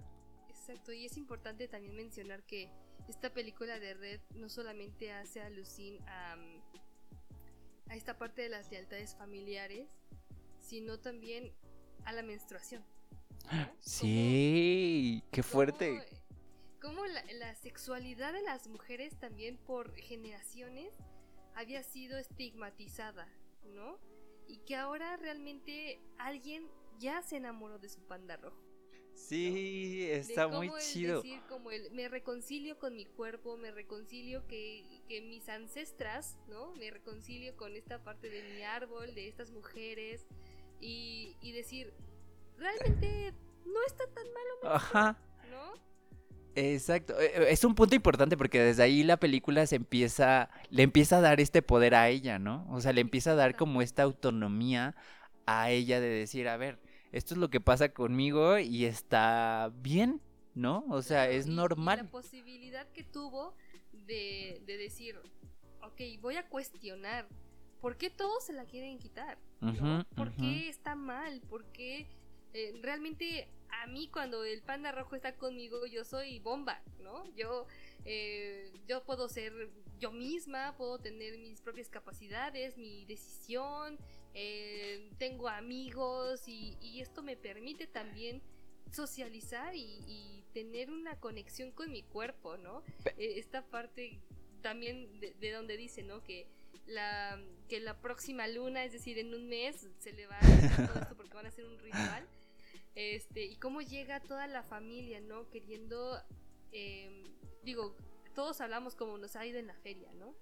Exacto, 0.49 0.93
y 0.93 1.05
es 1.05 1.17
importante 1.17 1.67
también 1.67 1.95
mencionar 1.95 2.43
que 2.43 2.69
esta 3.07 3.33
película 3.33 3.79
de 3.79 3.93
Red 3.93 4.21
no 4.35 4.49
solamente 4.49 5.11
hace 5.11 5.41
alusión 5.41 5.97
a, 6.07 6.35
a 7.89 7.95
esta 7.95 8.17
parte 8.17 8.41
de 8.41 8.49
las 8.49 8.71
lealtades 8.71 9.15
familiares, 9.15 9.87
sino 10.59 10.99
también 10.99 11.51
a 12.05 12.13
la 12.13 12.23
menstruación. 12.23 12.83
Sí, 13.79 15.23
qué 15.31 15.43
fuerte. 15.43 16.03
Cómo, 16.81 17.05
la, 17.05 17.23
la 17.33 17.55
sexualidad 17.55 18.33
de 18.33 18.41
las 18.41 18.67
mujeres 18.67 19.15
también 19.19 19.57
por 19.57 19.93
generaciones 19.95 20.93
había 21.55 21.83
sido 21.83 22.17
estigmatizada, 22.17 23.27
¿no? 23.73 23.97
Y 24.47 24.57
que 24.59 24.75
ahora 24.75 25.17
realmente 25.17 25.99
alguien 26.17 26.69
ya 26.99 27.21
se 27.21 27.37
enamoró 27.37 27.79
de 27.79 27.89
su 27.89 28.01
panda 28.01 28.37
rojo. 28.37 28.65
Sí, 29.13 30.07
está 30.11 30.47
muy 30.47 30.69
chido. 30.79 31.21
Decir, 31.21 31.41
como 31.47 31.71
el, 31.71 31.89
me 31.91 32.09
reconcilio 32.09 32.77
con 32.77 32.95
mi 32.95 33.05
cuerpo, 33.05 33.57
me 33.57 33.71
reconcilio 33.71 34.45
que, 34.47 35.01
que 35.07 35.21
mis 35.21 35.47
ancestras, 35.49 36.37
¿no? 36.47 36.73
Me 36.73 36.91
reconcilio 36.91 37.55
con 37.55 37.75
esta 37.75 38.03
parte 38.03 38.29
de 38.29 38.43
mi 38.43 38.63
árbol, 38.63 39.15
de 39.15 39.27
estas 39.27 39.51
mujeres, 39.51 40.27
y, 40.81 41.37
y 41.41 41.53
decir, 41.53 41.93
realmente 42.57 43.33
no 43.65 43.81
está 43.87 44.05
tan 44.13 44.27
malo. 44.31 44.75
Ajá. 44.75 45.17
¿No? 45.49 45.73
Exacto, 46.55 47.19
eh, 47.19 47.31
eh, 47.35 47.47
es 47.49 47.65
un 47.65 47.75
punto 47.75 47.95
importante 47.95 48.37
porque 48.37 48.61
desde 48.61 48.83
ahí 48.83 49.03
la 49.03 49.17
película 49.17 49.67
se 49.67 49.75
empieza, 49.75 50.49
le 50.69 50.83
empieza 50.83 51.17
a 51.17 51.21
dar 51.21 51.41
este 51.41 51.61
poder 51.61 51.95
a 51.95 52.07
ella, 52.09 52.39
¿no? 52.39 52.65
O 52.69 52.79
sea, 52.79 52.93
le 52.93 53.01
empieza 53.01 53.31
a 53.31 53.35
dar 53.35 53.55
como 53.55 53.81
esta 53.81 54.03
autonomía 54.03 54.95
a 55.45 55.69
ella 55.69 55.99
de 55.99 56.07
decir, 56.07 56.47
a 56.47 56.55
ver, 56.55 56.79
esto 57.11 57.33
es 57.33 57.39
lo 57.39 57.49
que 57.49 57.59
pasa 57.59 57.89
conmigo 57.89 58.57
y 58.57 58.85
está 58.85 59.71
bien, 59.81 60.21
¿no? 60.53 60.85
O 60.89 61.01
sea, 61.01 61.29
es 61.29 61.47
normal. 61.47 61.97
la 62.03 62.09
posibilidad 62.09 62.87
que 62.93 63.03
tuvo 63.03 63.53
de, 63.91 64.61
de 64.65 64.77
decir, 64.77 65.19
ok, 65.83 66.01
voy 66.21 66.37
a 66.37 66.47
cuestionar, 66.47 67.27
¿por 67.81 67.97
qué 67.97 68.09
todos 68.09 68.45
se 68.45 68.53
la 68.53 68.63
quieren 68.63 68.97
quitar? 68.97 69.37
¿Por 70.15 70.33
qué 70.35 70.69
está 70.69 70.95
mal? 70.95 71.41
¿Por 71.49 71.65
qué 71.65 72.07
eh, 72.57 72.73
realmente 72.81 73.49
a 73.83 73.85
mí 73.85 74.07
cuando 74.07 74.45
el 74.45 74.61
panda 74.61 74.93
rojo 74.93 75.17
está 75.17 75.35
conmigo 75.35 75.85
yo 75.87 76.05
soy 76.05 76.39
bomba, 76.39 76.81
¿no? 77.01 77.25
Yo, 77.35 77.67
eh, 78.05 78.71
yo 78.87 79.03
puedo 79.03 79.27
ser 79.27 79.69
yo 79.99 80.13
misma, 80.13 80.73
puedo 80.77 80.97
tener 80.97 81.37
mis 81.37 81.59
propias 81.59 81.89
capacidades, 81.89 82.77
mi 82.77 83.03
decisión, 83.07 83.97
eh, 84.33 85.11
tengo 85.17 85.49
amigos 85.49 86.47
y, 86.47 87.01
esto 87.01 87.23
me 87.23 87.35
permite 87.35 87.87
también 87.87 88.41
socializar 88.89 89.75
y, 89.75 90.45
tener 90.53 90.89
una 90.89 91.19
conexión 91.19 91.73
con 91.73 91.91
mi 91.91 92.03
cuerpo, 92.03 92.55
¿no? 92.55 92.81
esta 93.17 93.65
parte 93.65 94.21
también 94.61 95.19
de, 95.19 95.51
donde 95.51 95.75
dice, 95.75 96.01
¿no? 96.03 96.23
Que 96.23 96.47
la, 96.87 97.37
que 97.67 97.81
la 97.81 97.99
próxima 97.99 98.47
luna, 98.47 98.85
es 98.85 98.93
decir, 98.93 99.19
en 99.19 99.33
un 99.33 99.49
mes, 99.49 99.89
se 99.99 100.13
le 100.13 100.27
va 100.27 100.37
a 100.37 100.39
hacer 100.39 100.87
todo 100.87 101.01
esto 101.01 101.17
porque 101.17 101.33
van 101.33 101.47
a 101.47 101.49
hacer 101.49 101.65
un 101.65 101.77
ritual. 101.79 102.25
Este, 102.95 103.43
y 103.43 103.57
cómo 103.57 103.81
llega 103.81 104.21
toda 104.21 104.47
la 104.47 104.63
familia, 104.63 105.19
¿no? 105.19 105.49
Queriendo, 105.49 106.17
em, 106.71 107.23
digo, 107.63 107.95
todos 108.33 108.61
hablamos 108.61 108.95
como 108.95 109.17
nos 109.17 109.35
ha 109.35 109.45
ido 109.45 109.59
en 109.59 109.67
la 109.67 109.75
feria, 109.75 110.13
¿no? 110.13 110.35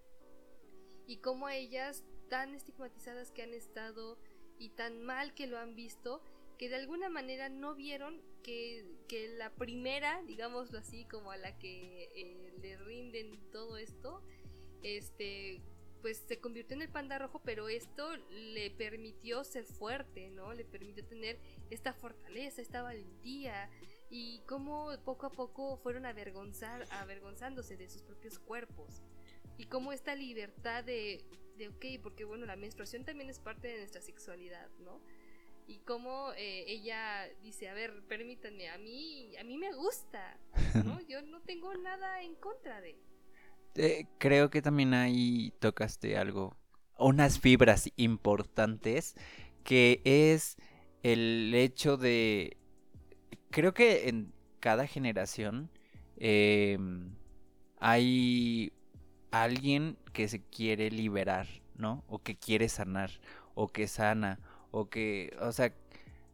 Y 1.08 1.18
cómo 1.18 1.50
ellas, 1.50 2.04
tan 2.30 2.54
estigmatizadas 2.54 3.32
que 3.32 3.44
han 3.44 3.54
estado 3.54 4.18
y 4.58 4.70
tan 4.70 5.02
mal 5.02 5.34
que 5.34 5.48
lo 5.48 5.58
han 5.58 5.76
visto, 5.76 6.22
que 6.58 6.70
de 6.70 6.76
alguna 6.76 7.10
manera 7.10 7.50
no 7.50 7.76
vieron 7.76 8.22
que, 8.44 8.86
que 9.08 9.30
la 9.30 9.50
primera, 9.56 10.22
digámoslo 10.24 10.78
así, 10.78 11.06
como 11.06 11.32
a 11.32 11.38
la 11.38 11.58
que 11.58 12.12
eh, 12.16 12.54
le 12.62 12.78
rinden 12.78 13.40
todo 13.52 13.78
esto, 13.78 14.22
este, 14.84 15.62
pues 16.04 16.22
se 16.28 16.38
convirtió 16.38 16.76
en 16.76 16.82
el 16.82 16.90
panda 16.90 17.18
rojo, 17.18 17.42
pero 17.46 17.70
esto 17.70 18.18
le 18.30 18.70
permitió 18.72 19.46
ser 19.46 19.64
fuerte, 19.64 20.30
¿no? 20.32 20.54
Le 20.54 20.66
permitió 20.66 21.06
tener 21.06 21.40
esta 21.70 21.94
fortaleza, 21.94 22.62
esta 22.62 22.82
valentía 22.82 23.70
y 24.10 24.42
cómo 24.46 24.92
poco 25.06 25.28
a 25.28 25.32
poco 25.32 25.78
fueron 25.78 26.06
avergonzar, 26.06 26.86
avergonzándose 26.92 27.78
de 27.78 27.88
sus 27.90 28.02
propios 28.02 28.38
cuerpos 28.38 29.02
y 29.58 29.68
cómo 29.68 29.94
esta 29.94 30.14
libertad 30.14 30.84
de, 30.84 31.24
de, 31.56 31.70
ok, 31.70 31.86
porque 32.04 32.26
bueno, 32.26 32.46
la 32.46 32.58
menstruación 32.58 33.06
también 33.06 33.30
es 33.30 33.40
parte 33.40 33.70
de 33.70 33.78
nuestra 33.78 34.02
sexualidad, 34.02 34.70
¿no? 34.80 35.00
Y 35.68 35.78
cómo 35.80 36.34
eh, 36.36 36.66
ella 36.68 37.30
dice, 37.42 37.70
a 37.70 37.74
ver, 37.74 38.04
permítanme, 38.10 38.70
a 38.70 38.78
mí, 38.78 39.38
a 39.38 39.46
mí 39.46 39.58
me 39.58 39.72
gusta, 39.72 40.38
¿no? 40.84 41.00
Yo 41.08 41.22
no 41.22 41.42
tengo 41.44 41.74
nada 41.76 42.24
en 42.24 42.36
contra 42.36 42.82
de 42.82 42.98
creo 44.18 44.50
que 44.50 44.62
también 44.62 44.94
ahí 44.94 45.54
tocaste 45.60 46.18
algo, 46.18 46.56
unas 46.98 47.40
fibras 47.40 47.92
importantes, 47.96 49.16
que 49.64 50.02
es 50.04 50.58
el 51.04 51.54
hecho 51.54 51.98
de, 51.98 52.58
creo 53.50 53.74
que 53.74 54.10
en 54.10 54.34
cada 54.60 54.88
generación 54.88 55.70
em, 56.18 57.16
hay 57.80 58.72
alguien 59.32 59.98
que 60.14 60.28
se 60.28 60.42
quiere 60.42 60.90
liberar, 60.92 61.48
¿no? 61.76 62.04
O 62.08 62.20
que 62.20 62.36
quiere 62.38 62.70
sanar, 62.70 63.12
o 63.56 63.68
que 63.68 63.88
sana, 63.88 64.40
o 64.72 64.90
que, 64.90 65.36
o 65.42 65.52
sea, 65.52 65.74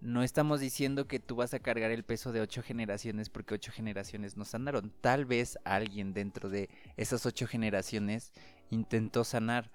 no 0.02 0.24
estamos 0.24 0.60
diciendo 0.60 1.08
que 1.08 1.20
tú 1.20 1.36
vas 1.36 1.54
a 1.54 1.60
cargar 1.60 1.92
el 1.92 2.04
peso 2.04 2.32
de 2.32 2.42
ocho 2.42 2.64
generaciones 2.64 3.30
porque 3.30 3.56
ocho 3.56 3.72
generaciones 3.72 4.38
nos 4.38 4.50
sanaron. 4.50 4.92
Tal 5.02 5.26
vez 5.26 5.58
alguien 5.66 6.14
dentro 6.14 6.50
de 6.50 6.70
esas 6.98 7.26
ocho 7.26 7.48
generaciones 7.48 8.32
intentó 8.70 9.24
sanar, 9.24 9.72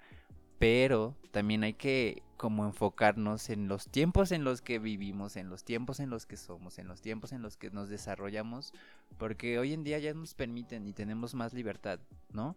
pero 0.57 1.15
también 1.31 1.63
hay 1.63 1.73
que 1.73 2.23
como 2.37 2.65
enfocarnos 2.65 3.49
en 3.49 3.67
los 3.67 3.87
tiempos 3.87 4.31
en 4.31 4.43
los 4.43 4.61
que 4.61 4.79
vivimos, 4.79 5.37
en 5.37 5.49
los 5.49 5.63
tiempos 5.63 5.99
en 5.99 6.09
los 6.09 6.25
que 6.25 6.37
somos, 6.37 6.79
en 6.79 6.87
los 6.87 7.01
tiempos 7.01 7.31
en 7.31 7.41
los 7.41 7.55
que 7.55 7.69
nos 7.69 7.87
desarrollamos, 7.87 8.73
porque 9.17 9.57
hoy 9.59 9.73
en 9.73 9.83
día 9.83 9.99
ya 9.99 10.13
nos 10.13 10.33
permiten 10.33 10.87
y 10.87 10.93
tenemos 10.93 11.33
más 11.33 11.53
libertad, 11.53 11.99
¿no? 12.33 12.55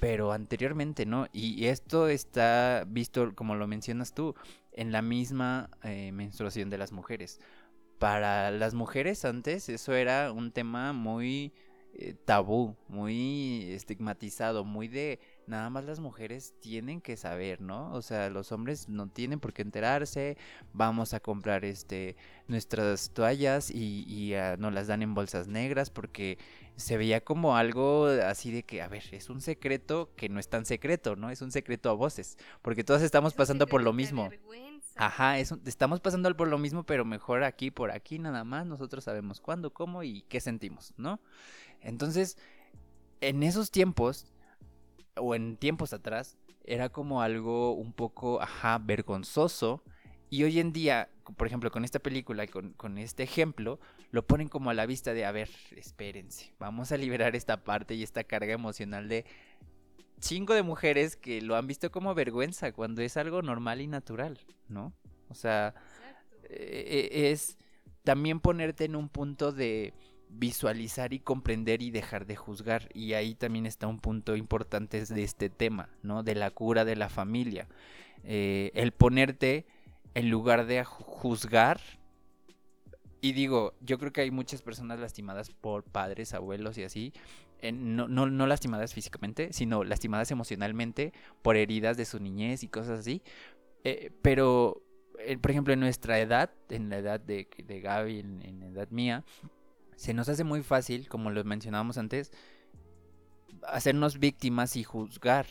Pero 0.00 0.32
anteriormente 0.32 1.06
no, 1.06 1.26
y 1.32 1.66
esto 1.66 2.08
está 2.08 2.84
visto, 2.88 3.34
como 3.34 3.54
lo 3.54 3.66
mencionas 3.66 4.14
tú, 4.14 4.34
en 4.72 4.92
la 4.92 5.02
misma 5.02 5.70
eh, 5.84 6.10
menstruación 6.12 6.70
de 6.70 6.78
las 6.78 6.90
mujeres. 6.90 7.38
Para 7.98 8.50
las 8.50 8.72
mujeres 8.72 9.24
antes 9.26 9.68
eso 9.68 9.92
era 9.92 10.32
un 10.32 10.52
tema 10.52 10.94
muy 10.94 11.52
eh, 11.94 12.14
tabú, 12.24 12.76
muy 12.88 13.72
estigmatizado, 13.72 14.64
muy 14.64 14.88
de 14.88 15.20
nada 15.46 15.70
más 15.70 15.84
las 15.84 16.00
mujeres 16.00 16.54
tienen 16.60 17.00
que 17.00 17.16
saber, 17.16 17.60
¿no? 17.60 17.92
O 17.92 18.02
sea, 18.02 18.30
los 18.30 18.52
hombres 18.52 18.88
no 18.88 19.08
tienen 19.08 19.40
por 19.40 19.52
qué 19.52 19.62
enterarse, 19.62 20.36
vamos 20.72 21.14
a 21.14 21.20
comprar 21.20 21.64
este 21.64 22.16
nuestras 22.46 23.10
toallas 23.10 23.70
y, 23.70 24.04
y 24.08 24.34
uh, 24.34 24.56
nos 24.58 24.72
las 24.72 24.88
dan 24.88 25.02
en 25.02 25.14
bolsas 25.14 25.46
negras 25.46 25.90
porque 25.90 26.38
se 26.76 26.96
veía 26.96 27.22
como 27.22 27.56
algo 27.56 28.06
así 28.06 28.50
de 28.50 28.62
que, 28.62 28.82
a 28.82 28.88
ver, 28.88 29.04
es 29.12 29.30
un 29.30 29.40
secreto 29.40 30.10
que 30.16 30.28
no 30.28 30.40
es 30.40 30.48
tan 30.48 30.64
secreto, 30.64 31.16
¿no? 31.16 31.30
Es 31.30 31.42
un 31.42 31.52
secreto 31.52 31.90
a 31.90 31.92
voces, 31.92 32.38
porque 32.62 32.84
todos 32.84 33.02
estamos 33.02 33.34
pasando 33.34 33.66
por 33.66 33.82
lo 33.82 33.92
mismo. 33.92 34.30
Ajá, 34.96 35.38
estamos 35.38 36.00
pasando 36.00 36.34
por 36.36 36.48
lo 36.48 36.58
mismo, 36.58 36.84
pero 36.84 37.04
mejor 37.04 37.44
aquí, 37.44 37.70
por 37.70 37.90
aquí, 37.90 38.18
nada 38.18 38.44
más. 38.44 38.66
Nosotros 38.66 39.04
sabemos 39.04 39.40
cuándo, 39.40 39.72
cómo 39.72 40.02
y 40.02 40.22
qué 40.22 40.40
sentimos, 40.40 40.92
¿no? 40.96 41.20
Entonces, 41.80 42.36
en 43.20 43.42
esos 43.42 43.70
tiempos, 43.70 44.26
o 45.16 45.34
en 45.34 45.56
tiempos 45.56 45.92
atrás, 45.92 46.36
era 46.64 46.88
como 46.88 47.22
algo 47.22 47.72
un 47.72 47.92
poco, 47.92 48.40
ajá, 48.40 48.78
vergonzoso. 48.78 49.82
Y 50.28 50.44
hoy 50.44 50.60
en 50.60 50.72
día, 50.72 51.08
por 51.36 51.46
ejemplo, 51.46 51.70
con 51.70 51.84
esta 51.84 51.98
película 51.98 52.44
y 52.44 52.48
con, 52.48 52.72
con, 52.74 52.98
este 52.98 53.24
ejemplo, 53.24 53.80
lo 54.12 54.26
ponen 54.26 54.48
como 54.48 54.70
a 54.70 54.74
la 54.74 54.86
vista 54.86 55.12
de, 55.12 55.24
a 55.24 55.32
ver, 55.32 55.50
espérense, 55.76 56.54
vamos 56.58 56.92
a 56.92 56.96
liberar 56.96 57.34
esta 57.34 57.64
parte 57.64 57.94
y 57.94 58.02
esta 58.02 58.22
carga 58.22 58.52
emocional 58.52 59.08
de 59.08 59.24
chingo 60.20 60.54
de 60.54 60.62
mujeres 60.62 61.16
que 61.16 61.40
lo 61.42 61.56
han 61.56 61.66
visto 61.66 61.90
como 61.90 62.14
vergüenza 62.14 62.72
cuando 62.72 63.02
es 63.02 63.16
algo 63.16 63.42
normal 63.42 63.80
y 63.80 63.86
natural, 63.86 64.38
¿no? 64.68 64.92
O 65.28 65.34
sea, 65.34 65.74
e, 66.48 67.08
e, 67.12 67.30
es 67.30 67.56
también 68.04 68.40
ponerte 68.40 68.84
en 68.84 68.96
un 68.96 69.08
punto 69.08 69.52
de 69.52 69.94
visualizar 70.32 71.12
y 71.12 71.20
comprender 71.20 71.82
y 71.82 71.90
dejar 71.90 72.26
de 72.26 72.36
juzgar. 72.36 72.88
Y 72.94 73.14
ahí 73.14 73.34
también 73.34 73.66
está 73.66 73.86
un 73.86 73.98
punto 73.98 74.36
importante 74.36 75.04
de 75.04 75.22
este 75.22 75.50
tema, 75.50 75.88
¿no? 76.02 76.22
De 76.22 76.34
la 76.34 76.50
cura 76.50 76.84
de 76.84 76.96
la 76.96 77.08
familia. 77.08 77.68
Eh, 78.24 78.70
el 78.74 78.92
ponerte 78.92 79.66
en 80.14 80.30
lugar 80.30 80.66
de 80.66 80.84
juzgar. 80.84 81.80
Y 83.20 83.32
digo, 83.32 83.74
yo 83.80 83.98
creo 83.98 84.12
que 84.12 84.22
hay 84.22 84.30
muchas 84.30 84.62
personas 84.62 84.98
lastimadas 84.98 85.50
por 85.50 85.84
padres, 85.84 86.32
abuelos 86.32 86.78
y 86.78 86.84
así. 86.84 87.12
no, 87.72 88.08
no, 88.08 88.46
lastimadas 88.46 88.94
físicamente, 88.94 89.52
sino 89.52 89.84
lastimadas 89.84 90.30
emocionalmente 90.30 91.12
por 91.42 91.56
heridas 91.56 91.98
de 91.98 92.06
su 92.06 92.18
niñez 92.18 92.62
y 92.62 92.68
cosas 92.68 93.00
así. 93.00 93.22
Eh, 93.84 94.10
pero, 94.22 94.82
eh, 95.18 95.36
por 95.36 95.50
ejemplo, 95.50 95.74
en 95.74 95.80
nuestra 95.80 96.18
edad, 96.18 96.50
en 96.70 96.88
la 96.88 96.98
edad 96.98 97.20
de, 97.20 97.48
de 97.62 97.80
Gaby, 97.80 98.20
en, 98.20 98.42
en 98.42 98.60
la 98.60 98.66
edad 98.68 98.90
mía, 98.90 99.24
se 100.00 100.14
nos 100.14 100.30
hace 100.30 100.44
muy 100.44 100.62
fácil, 100.62 101.10
como 101.10 101.28
lo 101.30 101.44
mencionábamos 101.44 101.98
antes, 101.98 102.32
hacernos 103.64 104.18
víctimas 104.18 104.76
y 104.76 104.82
juzgar, 104.82 105.46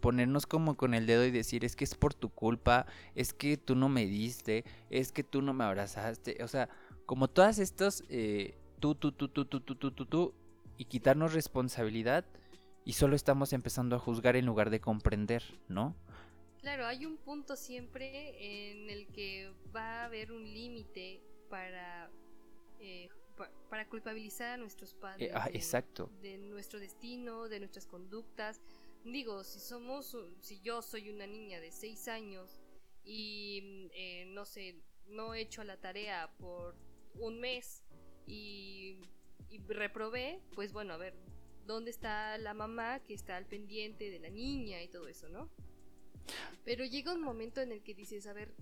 ponernos 0.00 0.44
como 0.44 0.76
con 0.76 0.92
el 0.92 1.06
dedo 1.06 1.24
y 1.24 1.30
decir, 1.30 1.64
es 1.64 1.74
que 1.74 1.84
es 1.84 1.94
por 1.94 2.12
tu 2.12 2.28
culpa, 2.28 2.84
es 3.14 3.32
que 3.32 3.56
tú 3.56 3.74
no 3.74 3.88
me 3.88 4.04
diste, 4.04 4.66
es 4.90 5.10
que 5.10 5.24
tú 5.24 5.40
no 5.40 5.54
me 5.54 5.64
abrazaste, 5.64 6.36
o 6.44 6.48
sea, 6.48 6.68
como 7.06 7.28
todas 7.28 7.58
estas, 7.58 8.04
eh, 8.10 8.58
tú, 8.78 8.94
tú, 8.94 9.10
tú, 9.10 9.28
tú, 9.28 9.46
tú, 9.46 9.60
tú, 9.60 9.74
tú, 9.74 9.90
tú, 9.90 10.04
tú, 10.04 10.34
y 10.76 10.84
quitarnos 10.84 11.32
responsabilidad 11.32 12.26
y 12.84 12.92
solo 12.92 13.16
estamos 13.16 13.54
empezando 13.54 13.96
a 13.96 14.00
juzgar 14.00 14.36
en 14.36 14.44
lugar 14.44 14.68
de 14.68 14.80
comprender, 14.80 15.42
¿no? 15.66 15.96
Claro, 16.60 16.84
hay 16.84 17.06
un 17.06 17.16
punto 17.16 17.56
siempre 17.56 18.72
en 18.72 18.90
el 18.90 19.06
que 19.06 19.50
va 19.74 20.02
a 20.02 20.04
haber 20.04 20.30
un 20.30 20.44
límite 20.44 21.22
para 21.48 22.10
eh, 22.80 23.08
para 23.68 23.88
culpabilizar 23.88 24.52
a 24.52 24.56
nuestros 24.56 24.92
eh, 24.92 24.96
padres 25.00 25.30
ah, 25.34 25.48
exacto. 25.52 26.10
de 26.22 26.38
nuestro 26.38 26.78
destino, 26.78 27.48
de 27.48 27.58
nuestras 27.58 27.86
conductas. 27.86 28.60
Digo, 29.04 29.44
si 29.44 29.60
somos, 29.60 30.16
si 30.40 30.60
yo 30.60 30.80
soy 30.82 31.10
una 31.10 31.26
niña 31.26 31.60
de 31.60 31.70
6 31.70 32.08
años 32.08 32.60
y 33.04 33.90
eh, 33.94 34.26
no 34.28 34.44
sé, 34.44 34.76
no 35.08 35.34
he 35.34 35.40
hecho 35.40 35.62
la 35.64 35.76
tarea 35.76 36.30
por 36.38 36.74
un 37.16 37.40
mes 37.40 37.82
y, 38.26 38.98
y 39.50 39.58
reprobé, 39.68 40.40
pues 40.54 40.72
bueno, 40.72 40.94
a 40.94 40.96
ver, 40.96 41.14
¿dónde 41.66 41.90
está 41.90 42.38
la 42.38 42.54
mamá 42.54 43.00
que 43.00 43.14
está 43.14 43.36
al 43.36 43.46
pendiente 43.46 44.10
de 44.10 44.18
la 44.18 44.30
niña 44.30 44.82
y 44.82 44.88
todo 44.88 45.08
eso, 45.08 45.28
no? 45.28 45.50
Pero 46.64 46.84
llega 46.84 47.12
un 47.12 47.20
momento 47.20 47.60
en 47.60 47.72
el 47.72 47.82
que 47.82 47.94
dices, 47.94 48.26
a 48.26 48.32
ver, 48.32 48.54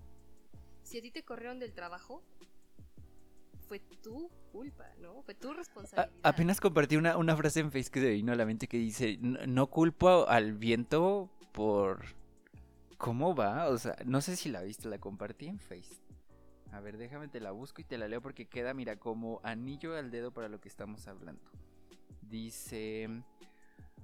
si 0.83 0.97
a 0.97 1.01
ti 1.01 1.11
te 1.11 1.23
corrieron 1.23 1.59
del 1.59 1.73
trabajo, 1.73 2.21
fue 3.67 3.79
tú 3.79 4.29
culpa, 4.53 4.85
¿no? 5.01 5.23
Fue 5.23 5.33
tu 5.33 5.51
responsabilidad. 5.51 6.15
apenas 6.21 6.61
compartí 6.61 6.95
una, 6.95 7.17
una 7.17 7.35
frase 7.35 7.59
en 7.59 7.71
Facebook 7.71 7.93
que 7.93 8.01
se 8.01 8.09
vino 8.11 8.31
a 8.31 8.35
la 8.35 8.45
mente 8.45 8.67
que 8.67 8.77
dice, 8.77 9.17
no, 9.19 9.67
culpo 9.67 10.27
al 10.29 10.53
viento 10.53 11.31
por... 11.51 12.05
¿Cómo 12.97 13.35
va? 13.35 13.67
O 13.67 13.77
sea, 13.79 13.97
no 14.05 14.21
sé 14.21 14.35
si 14.35 14.49
la 14.49 14.61
viste, 14.61 14.87
la 14.87 14.99
compartí 14.99 15.47
en 15.47 15.59
Facebook. 15.59 15.99
A 16.71 16.79
ver, 16.79 16.97
déjame, 16.97 17.27
te 17.27 17.39
la 17.39 17.51
busco 17.51 17.81
y 17.81 17.83
te 17.83 17.97
la 17.97 18.07
leo 18.07 18.21
porque 18.21 18.45
queda, 18.47 18.73
mira, 18.73 18.95
como 18.95 19.41
anillo 19.43 19.97
al 19.97 20.11
dedo 20.11 20.31
para 20.31 20.47
lo 20.47 20.61
que 20.61 20.69
estamos 20.69 21.07
hablando. 21.07 21.51
Dice, 22.21 23.09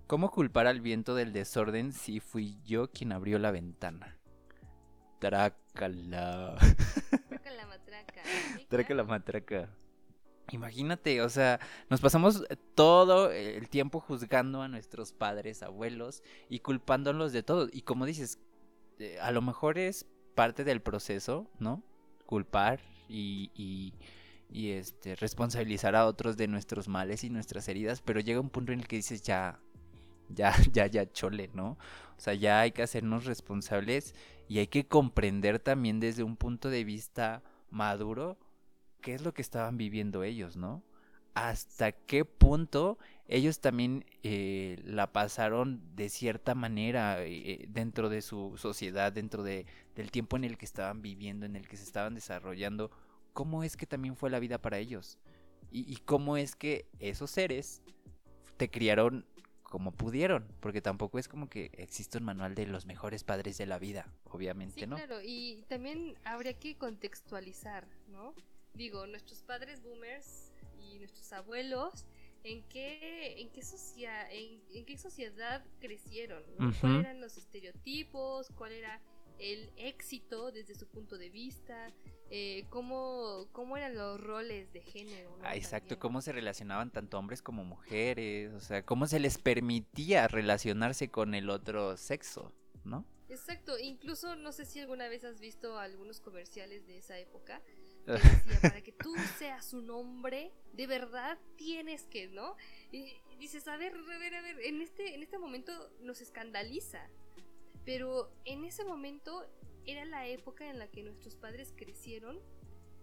¿cómo 0.07 0.31
culpar 0.31 0.67
al 0.67 0.81
viento 0.81 1.15
del 1.15 1.31
desorden 1.31 1.93
si 1.93 2.19
fui 2.19 2.57
yo 2.65 2.91
quien 2.91 3.11
abrió 3.11 3.39
la 3.39 3.51
ventana? 3.51 4.17
Trácala. 5.19 6.57
Trácala 7.29 7.67
matraca. 7.67 8.23
Trácala 8.69 9.03
matraca. 9.03 9.69
Imagínate, 10.51 11.21
o 11.21 11.29
sea, 11.29 11.59
nos 11.89 12.01
pasamos 12.01 12.43
todo 12.75 13.31
el 13.31 13.69
tiempo 13.69 13.99
juzgando 13.99 14.61
a 14.61 14.67
nuestros 14.67 15.13
padres, 15.13 15.63
abuelos 15.63 16.23
y 16.49 16.59
culpándolos 16.59 17.33
de 17.33 17.43
todo. 17.43 17.67
Y 17.71 17.81
como 17.81 18.05
dices, 18.05 18.39
eh, 18.99 19.17
a 19.21 19.31
lo 19.31 19.41
mejor 19.41 19.77
es 19.77 20.05
parte 20.35 20.63
del 20.63 20.81
proceso, 20.81 21.47
¿no? 21.59 21.83
Culpar 22.25 22.79
y, 23.07 23.51
y 23.55 23.93
y 24.51 24.71
este 24.71 25.15
responsabilizar 25.15 25.95
a 25.95 26.05
otros 26.05 26.35
de 26.35 26.47
nuestros 26.47 26.87
males 26.87 27.23
y 27.23 27.29
nuestras 27.29 27.67
heridas, 27.67 28.01
pero 28.01 28.19
llega 28.19 28.39
un 28.39 28.49
punto 28.49 28.71
en 28.71 28.79
el 28.79 28.87
que 28.87 28.97
dices 28.97 29.21
ya 29.21 29.59
ya 30.29 30.53
ya 30.73 30.87
ya 30.87 31.11
chole, 31.11 31.49
¿no? 31.53 31.77
O 32.17 32.21
sea, 32.21 32.33
ya 32.33 32.59
hay 32.59 32.71
que 32.71 32.83
hacernos 32.83 33.25
responsables 33.25 34.13
y 34.47 34.59
hay 34.59 34.67
que 34.67 34.87
comprender 34.87 35.59
también 35.59 35.99
desde 35.99 36.23
un 36.23 36.35
punto 36.35 36.69
de 36.69 36.83
vista 36.83 37.43
maduro 37.69 38.37
qué 39.01 39.13
es 39.13 39.21
lo 39.21 39.33
que 39.33 39.41
estaban 39.41 39.77
viviendo 39.77 40.23
ellos, 40.23 40.57
¿no? 40.57 40.83
Hasta 41.33 41.91
qué 41.91 42.25
punto 42.25 42.97
ellos 43.27 43.61
también 43.61 44.05
eh, 44.23 44.81
la 44.83 45.13
pasaron 45.13 45.81
de 45.95 46.09
cierta 46.09 46.55
manera 46.55 47.23
eh, 47.23 47.65
dentro 47.69 48.09
de 48.09 48.21
su 48.21 48.57
sociedad, 48.57 49.13
dentro 49.13 49.43
de, 49.43 49.65
del 49.95 50.11
tiempo 50.11 50.35
en 50.35 50.43
el 50.43 50.57
que 50.57 50.65
estaban 50.65 51.01
viviendo, 51.01 51.45
en 51.45 51.55
el 51.55 51.67
que 51.67 51.77
se 51.77 51.83
estaban 51.83 52.15
desarrollando 52.15 52.89
cómo 53.33 53.63
es 53.63 53.77
que 53.77 53.85
también 53.85 54.15
fue 54.15 54.29
la 54.29 54.39
vida 54.39 54.57
para 54.57 54.79
ellos. 54.79 55.17
Y, 55.71 55.97
cómo 55.97 56.35
es 56.35 56.55
que 56.55 56.87
esos 56.99 57.29
seres 57.29 57.83
te 58.57 58.71
criaron 58.71 59.25
como 59.61 59.91
pudieron, 59.91 60.47
porque 60.61 60.81
tampoco 60.81 61.19
es 61.19 61.27
como 61.27 61.47
que 61.47 61.69
existe 61.73 62.17
un 62.17 62.23
manual 62.23 62.55
de 62.55 62.65
los 62.65 62.87
mejores 62.87 63.23
padres 63.23 63.59
de 63.59 63.67
la 63.67 63.77
vida, 63.77 64.11
obviamente, 64.25 64.87
¿no? 64.87 64.95
Claro, 64.95 65.19
y 65.23 65.63
también 65.69 66.17
habría 66.23 66.57
que 66.57 66.75
contextualizar, 66.75 67.87
¿no? 68.07 68.33
Digo, 68.73 69.05
nuestros 69.07 69.41
padres 69.43 69.81
boomers 69.81 70.51
y 70.79 70.99
nuestros 70.99 71.31
abuelos, 71.33 72.05
¿en 72.43 72.63
qué, 72.69 73.41
en 73.41 73.49
qué, 73.49 73.61
en, 74.73 74.85
qué 74.85 74.97
sociedad 74.97 75.65
crecieron? 75.79 76.43
¿Cuáles 76.55 76.83
eran 76.83 77.21
los 77.21 77.37
estereotipos? 77.37 78.49
¿Cuál 78.55 78.73
era 78.73 79.01
el 79.39 79.71
éxito 79.77 80.51
desde 80.51 80.75
su 80.75 80.87
punto 80.87 81.17
de 81.17 81.29
vista, 81.29 81.91
eh, 82.29 82.65
cómo, 82.69 83.47
cómo 83.51 83.77
eran 83.77 83.95
los 83.95 84.19
roles 84.19 84.71
de 84.73 84.81
género. 84.81 85.35
Ah, 85.43 85.55
exacto, 85.55 85.97
cómo 85.97 86.21
se 86.21 86.31
relacionaban 86.31 86.91
tanto 86.91 87.17
hombres 87.17 87.41
como 87.41 87.63
mujeres, 87.63 88.53
o 88.53 88.59
sea, 88.59 88.85
cómo 88.85 89.07
se 89.07 89.19
les 89.19 89.37
permitía 89.37 90.27
relacionarse 90.27 91.09
con 91.09 91.33
el 91.33 91.49
otro 91.49 91.97
sexo, 91.97 92.53
¿no? 92.83 93.05
Exacto, 93.29 93.77
incluso 93.77 94.35
no 94.35 94.51
sé 94.51 94.65
si 94.65 94.79
alguna 94.79 95.07
vez 95.07 95.23
has 95.23 95.39
visto 95.39 95.77
algunos 95.77 96.19
comerciales 96.19 96.87
de 96.87 96.97
esa 96.97 97.17
época. 97.17 97.61
Decía, 98.45 98.61
para 98.61 98.81
que 98.81 98.91
tú 98.91 99.13
seas 99.37 99.73
un 99.73 99.89
hombre, 99.89 100.51
de 100.73 100.87
verdad 100.87 101.37
tienes 101.55 102.03
que, 102.07 102.27
¿no? 102.27 102.55
Y 102.91 103.13
dices, 103.39 103.67
a 103.67 103.77
ver, 103.77 103.93
a 103.95 104.17
ver, 104.17 104.35
a 104.35 104.41
ver, 104.41 104.59
en 104.61 104.81
este, 104.81 105.15
en 105.15 105.23
este 105.23 105.37
momento 105.37 105.71
nos 106.01 106.21
escandaliza, 106.21 107.07
pero 107.85 108.31
en 108.45 108.65
ese 108.65 108.83
momento 108.83 109.45
era 109.85 110.05
la 110.05 110.27
época 110.27 110.69
en 110.69 110.79
la 110.79 110.87
que 110.87 111.03
nuestros 111.03 111.35
padres 111.35 111.73
crecieron 111.75 112.39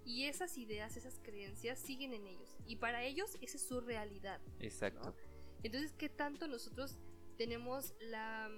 y 0.04 0.24
esas 0.24 0.56
ideas, 0.56 0.96
esas 0.96 1.18
creencias 1.22 1.78
siguen 1.78 2.14
en 2.14 2.26
ellos. 2.26 2.56
Y 2.66 2.76
para 2.76 3.02
ellos 3.02 3.36
esa 3.40 3.56
es 3.56 3.66
su 3.66 3.80
realidad. 3.80 4.40
Exacto. 4.60 5.14
Entonces, 5.62 5.92
¿qué 5.98 6.08
tanto 6.08 6.46
nosotros 6.46 6.98
tenemos 7.36 7.94
la, 8.00 8.48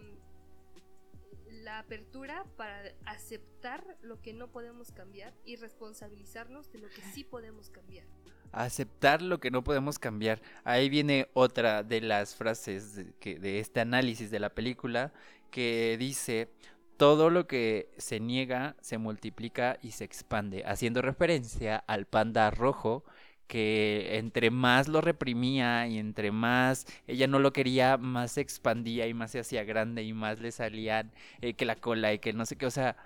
la 1.50 1.78
apertura 1.78 2.44
para 2.56 2.92
aceptar 3.06 3.98
lo 4.02 4.20
que 4.20 4.32
no 4.32 4.50
podemos 4.50 4.92
cambiar 4.92 5.34
y 5.44 5.56
responsabilizarnos 5.56 6.70
de 6.72 6.78
lo 6.78 6.88
que 6.88 7.02
sí 7.12 7.24
podemos 7.24 7.70
cambiar? 7.70 8.06
aceptar 8.52 9.22
lo 9.22 9.40
que 9.40 9.50
no 9.50 9.62
podemos 9.62 9.98
cambiar. 9.98 10.40
Ahí 10.64 10.88
viene 10.88 11.28
otra 11.34 11.82
de 11.82 12.00
las 12.00 12.34
frases 12.34 12.96
de, 12.96 13.58
este 13.58 13.80
análisis 13.80 14.30
de 14.30 14.40
la 14.40 14.54
película 14.54 15.12
que 15.50 15.96
dice, 15.98 16.48
todo 16.96 17.30
lo 17.30 17.46
que 17.46 17.90
se 17.96 18.20
niega 18.20 18.76
se 18.80 18.98
multiplica 18.98 19.78
y 19.82 19.92
se 19.92 20.04
expande, 20.04 20.64
haciendo 20.64 21.02
referencia 21.02 21.76
al 21.76 22.06
panda 22.06 22.50
rojo 22.50 23.04
que 23.48 24.18
entre 24.18 24.50
más 24.50 24.88
lo 24.88 25.00
reprimía 25.00 25.88
y 25.88 25.98
entre 25.98 26.30
más 26.30 26.87
ella 27.06 27.26
no 27.26 27.40
lo 27.40 27.52
quería, 27.52 27.96
más 27.96 28.32
se 28.32 28.42
expandía 28.42 29.06
y 29.08 29.14
más 29.14 29.32
se 29.32 29.40
hacía 29.40 29.64
grande 29.64 30.04
y 30.04 30.12
más 30.12 30.40
le 30.40 30.52
salían 30.52 31.12
eh, 31.40 31.54
que 31.54 31.64
la 31.64 31.76
cola 31.76 32.12
y 32.12 32.20
que 32.20 32.32
no 32.32 32.46
sé 32.46 32.56
qué, 32.56 32.66
o 32.66 32.70
sea, 32.70 32.96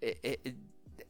eh, 0.00 0.18
eh, 0.22 0.54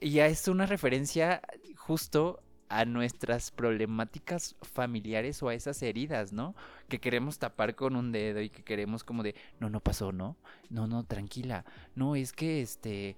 ya 0.00 0.26
es 0.26 0.48
una 0.48 0.66
referencia 0.66 1.42
justo 1.76 2.42
a 2.68 2.84
nuestras 2.84 3.50
problemáticas 3.50 4.56
familiares 4.62 5.42
o 5.42 5.48
a 5.48 5.54
esas 5.54 5.82
heridas, 5.82 6.32
¿no? 6.32 6.54
Que 6.88 7.00
queremos 7.00 7.38
tapar 7.38 7.74
con 7.74 7.96
un 7.96 8.12
dedo 8.12 8.40
y 8.40 8.50
que 8.50 8.62
queremos 8.64 9.04
como 9.04 9.22
de, 9.22 9.34
no, 9.60 9.70
no 9.70 9.80
pasó, 9.80 10.12
¿no? 10.12 10.36
No, 10.68 10.86
no, 10.86 11.04
tranquila. 11.04 11.64
No, 11.94 12.16
es 12.16 12.32
que 12.32 12.60
este, 12.62 13.16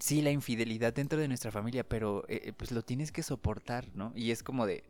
sí, 0.00 0.22
la 0.22 0.30
infidelidad 0.30 0.92
dentro 0.92 1.18
de 1.18 1.28
nuestra 1.28 1.50
familia, 1.50 1.88
pero 1.88 2.24
eh, 2.28 2.42
eh, 2.44 2.52
pues 2.52 2.72
lo 2.72 2.82
tienes 2.82 3.12
que 3.12 3.22
soportar, 3.22 3.94
¿no? 3.94 4.12
Y 4.14 4.30
es 4.30 4.42
como 4.42 4.66
de, 4.66 4.84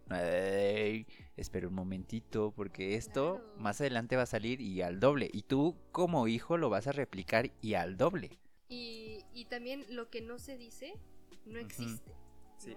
espera 1.36 1.68
un 1.68 1.74
momentito, 1.74 2.52
porque 2.56 2.96
esto 2.96 3.40
más 3.58 3.80
adelante 3.80 4.16
va 4.16 4.22
a 4.22 4.26
salir 4.26 4.60
y 4.60 4.82
al 4.82 5.00
doble. 5.00 5.30
Y 5.32 5.42
tú 5.42 5.76
como 5.92 6.28
hijo 6.28 6.56
lo 6.56 6.70
vas 6.70 6.86
a 6.86 6.92
replicar 6.92 7.50
y 7.60 7.74
al 7.74 7.96
doble. 7.96 8.38
Y, 8.68 9.24
y 9.32 9.44
también 9.46 9.84
lo 9.90 10.10
que 10.10 10.20
no 10.20 10.38
se 10.38 10.56
dice 10.56 10.94
no 11.46 11.58
existe. 11.58 12.12
Sí 12.58 12.74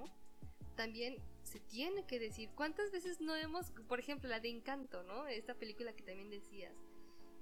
también 0.77 1.17
se 1.43 1.59
tiene 1.59 2.05
que 2.05 2.19
decir. 2.19 2.49
¿Cuántas 2.55 2.91
veces 2.91 3.19
no 3.19 3.35
hemos, 3.35 3.71
por 3.89 3.99
ejemplo, 3.99 4.29
la 4.29 4.39
de 4.39 4.49
Encanto, 4.49 5.03
¿no? 5.03 5.27
Esta 5.27 5.55
película 5.55 5.91
que 5.93 6.03
también 6.03 6.29
decías, 6.29 6.73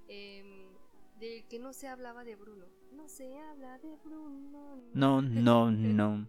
em, 0.07 0.69
de 1.19 1.45
que 1.49 1.59
no 1.59 1.73
se 1.73 1.87
hablaba 1.87 2.23
de 2.23 2.35
Bruno. 2.35 2.65
No 2.91 3.07
se 3.07 3.37
habla 3.37 3.77
de 3.79 3.95
Bruno. 3.97 4.81
No, 4.93 5.21
no, 5.21 5.71
no. 5.71 6.27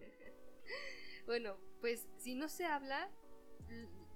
bueno, 1.25 1.57
pues 1.81 2.07
si 2.17 2.35
no 2.35 2.49
se 2.49 2.65
habla, 2.65 3.09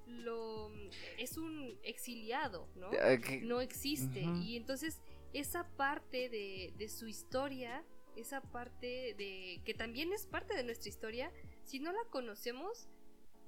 lo 0.07 0.71
es 1.17 1.37
un 1.37 1.77
exiliado, 1.83 2.67
¿no? 2.75 2.87
Ah, 3.01 3.17
no 3.43 3.61
existe. 3.61 4.21
Y 4.21 4.57
entonces 4.57 5.01
esa 5.33 5.67
parte 5.77 6.29
de, 6.29 6.73
de 6.77 6.89
su 6.89 7.07
historia, 7.07 7.85
esa 8.15 8.41
parte 8.41 9.15
de 9.17 9.61
que 9.63 9.73
también 9.73 10.11
es 10.13 10.27
parte 10.27 10.55
de 10.55 10.63
nuestra 10.63 10.89
historia, 10.89 11.31
si 11.63 11.79
no 11.79 11.91
la 11.91 12.03
conocemos, 12.09 12.89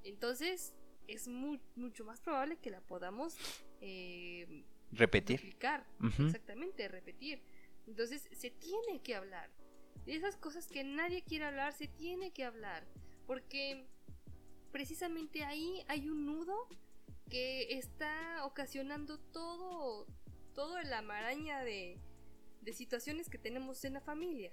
entonces 0.03 0.73
es 1.07 1.27
mucho 1.27 2.05
más 2.05 2.21
probable 2.21 2.57
que 2.57 2.69
la 2.69 2.81
podamos 2.81 3.35
eh, 3.81 4.63
repetir. 4.95 5.55
Exactamente, 6.27 6.87
repetir. 6.87 7.41
Entonces 7.87 8.27
se 8.31 8.49
tiene 8.51 9.01
que 9.01 9.15
hablar. 9.15 9.49
De 10.05 10.15
esas 10.15 10.35
cosas 10.35 10.67
que 10.67 10.83
nadie 10.83 11.23
quiere 11.23 11.45
hablar, 11.45 11.73
se 11.73 11.87
tiene 11.87 12.31
que 12.31 12.43
hablar. 12.43 12.85
Porque 13.25 13.85
precisamente 14.71 15.43
ahí 15.43 15.83
hay 15.87 16.09
un 16.09 16.25
nudo 16.25 16.67
que 17.29 17.77
está 17.77 18.45
ocasionando 18.45 19.17
todo, 19.17 20.05
todo 20.53 20.81
la 20.81 21.01
maraña 21.01 21.63
de, 21.63 21.99
de 22.61 22.73
situaciones 22.73 23.29
que 23.29 23.37
tenemos 23.37 23.83
en 23.85 23.93
la 23.93 24.01
familia. 24.01 24.51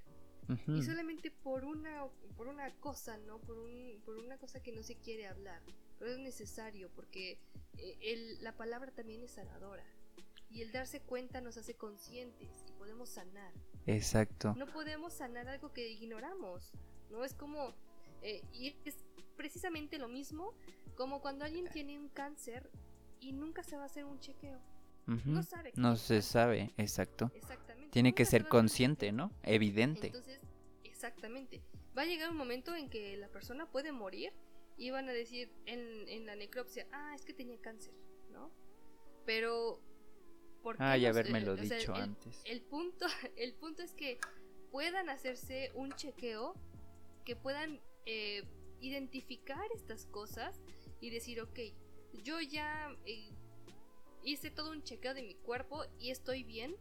Y 0.67 0.83
solamente 0.83 1.31
por 1.31 1.65
una, 1.65 2.07
por 2.37 2.49
una 2.49 2.75
cosa, 2.81 3.17
¿no? 3.19 3.39
Por, 3.39 3.57
un, 3.57 4.03
por 4.05 4.17
una 4.17 4.37
cosa 4.37 4.61
que 4.61 4.73
no 4.73 4.83
se 4.83 4.97
quiere 4.97 5.29
hablar. 5.29 5.63
Pero 5.97 6.11
es 6.11 6.19
necesario 6.19 6.91
porque 6.97 7.39
eh, 7.79 7.99
el, 8.01 8.43
la 8.43 8.57
palabra 8.57 8.91
también 8.91 9.23
es 9.23 9.31
sanadora. 9.33 9.85
Y 10.51 10.63
el 10.63 10.73
darse 10.73 11.01
cuenta 11.01 11.41
nos 11.41 11.57
hace 11.57 11.75
conscientes 11.75 12.49
y 12.69 12.73
podemos 12.73 13.09
sanar. 13.09 13.53
Exacto. 13.87 14.55
No 14.57 14.67
podemos 14.67 15.13
sanar 15.13 15.49
algo 15.49 15.73
que 15.73 15.89
ignoramos. 15.91 16.73
No 17.11 17.25
es 17.25 17.35
como... 17.35 17.75
Eh, 18.23 18.43
y 18.53 18.77
es 18.85 18.97
precisamente 19.37 19.99
lo 19.99 20.09
mismo 20.09 20.53
como 20.97 21.23
cuando 21.23 21.45
alguien 21.45 21.67
tiene 21.73 21.99
un 21.99 22.09
cáncer 22.09 22.71
y 23.21 23.33
nunca 23.33 23.63
se 23.63 23.77
va 23.77 23.85
a 23.85 23.87
hacer 23.87 24.05
un 24.05 24.21
chequeo. 24.21 24.61
No 25.25 25.43
sabe. 25.43 25.73
No 25.77 25.97
se 25.97 26.23
sabe, 26.23 26.73
exacto. 26.77 27.33
Exactamente. 27.35 27.91
Tiene 27.91 28.15
que 28.15 28.25
ser 28.25 28.47
consciente, 28.47 29.13
¿no? 29.13 29.33
Evidente. 29.43 30.09
Entonces, 30.09 30.41
exactamente. 30.85 31.63
Va 31.97 32.03
a 32.03 32.05
llegar 32.05 32.31
un 32.31 32.37
momento 32.37 32.75
en 32.77 32.89
que 32.91 33.17
la 33.17 33.29
persona 33.29 33.67
puede 33.71 33.93
morir 33.93 34.33
iban 34.77 35.09
a 35.09 35.13
decir 35.13 35.53
en, 35.67 36.09
en 36.09 36.27
la 36.27 36.37
necropsia, 36.37 36.87
ah, 36.93 37.13
es 37.15 37.25
que 37.25 37.35
tenía 37.35 37.61
cáncer, 37.61 37.95
¿no? 38.31 38.51
Pero... 39.27 39.81
¿por 40.63 40.77
qué 40.77 40.83
ah, 40.83 40.97
ya 40.97 41.13
lo 41.13 41.57
dicho 41.57 41.95
antes. 41.95 42.43
El 42.45 42.63
punto, 42.63 43.07
el 43.37 43.55
punto 43.55 43.83
es 43.83 43.95
que 43.95 44.19
puedan 44.71 45.09
hacerse 45.09 45.71
un 45.75 45.93
chequeo, 45.93 46.55
que 47.25 47.37
puedan 47.37 47.81
eh, 48.07 48.45
identificar 48.81 49.65
estas 49.75 50.07
cosas 50.07 50.61
y 51.01 51.11
decir, 51.11 51.41
ok, 51.41 51.59
yo 52.23 52.41
ya 52.41 52.97
eh, 53.05 53.31
hice 54.25 54.51
todo 54.51 54.71
un 54.71 54.83
chequeo 54.83 55.15
de 55.15 55.23
mi 55.23 55.35
cuerpo 55.35 55.85
y 55.99 56.11
estoy 56.11 56.45
bien, 56.45 56.77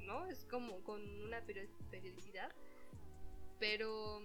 ¿no? 0.00 0.26
Es 0.26 0.44
como 0.44 0.82
con 0.82 1.02
una 1.22 1.42
periodicidad, 1.90 2.50
pero 3.58 4.22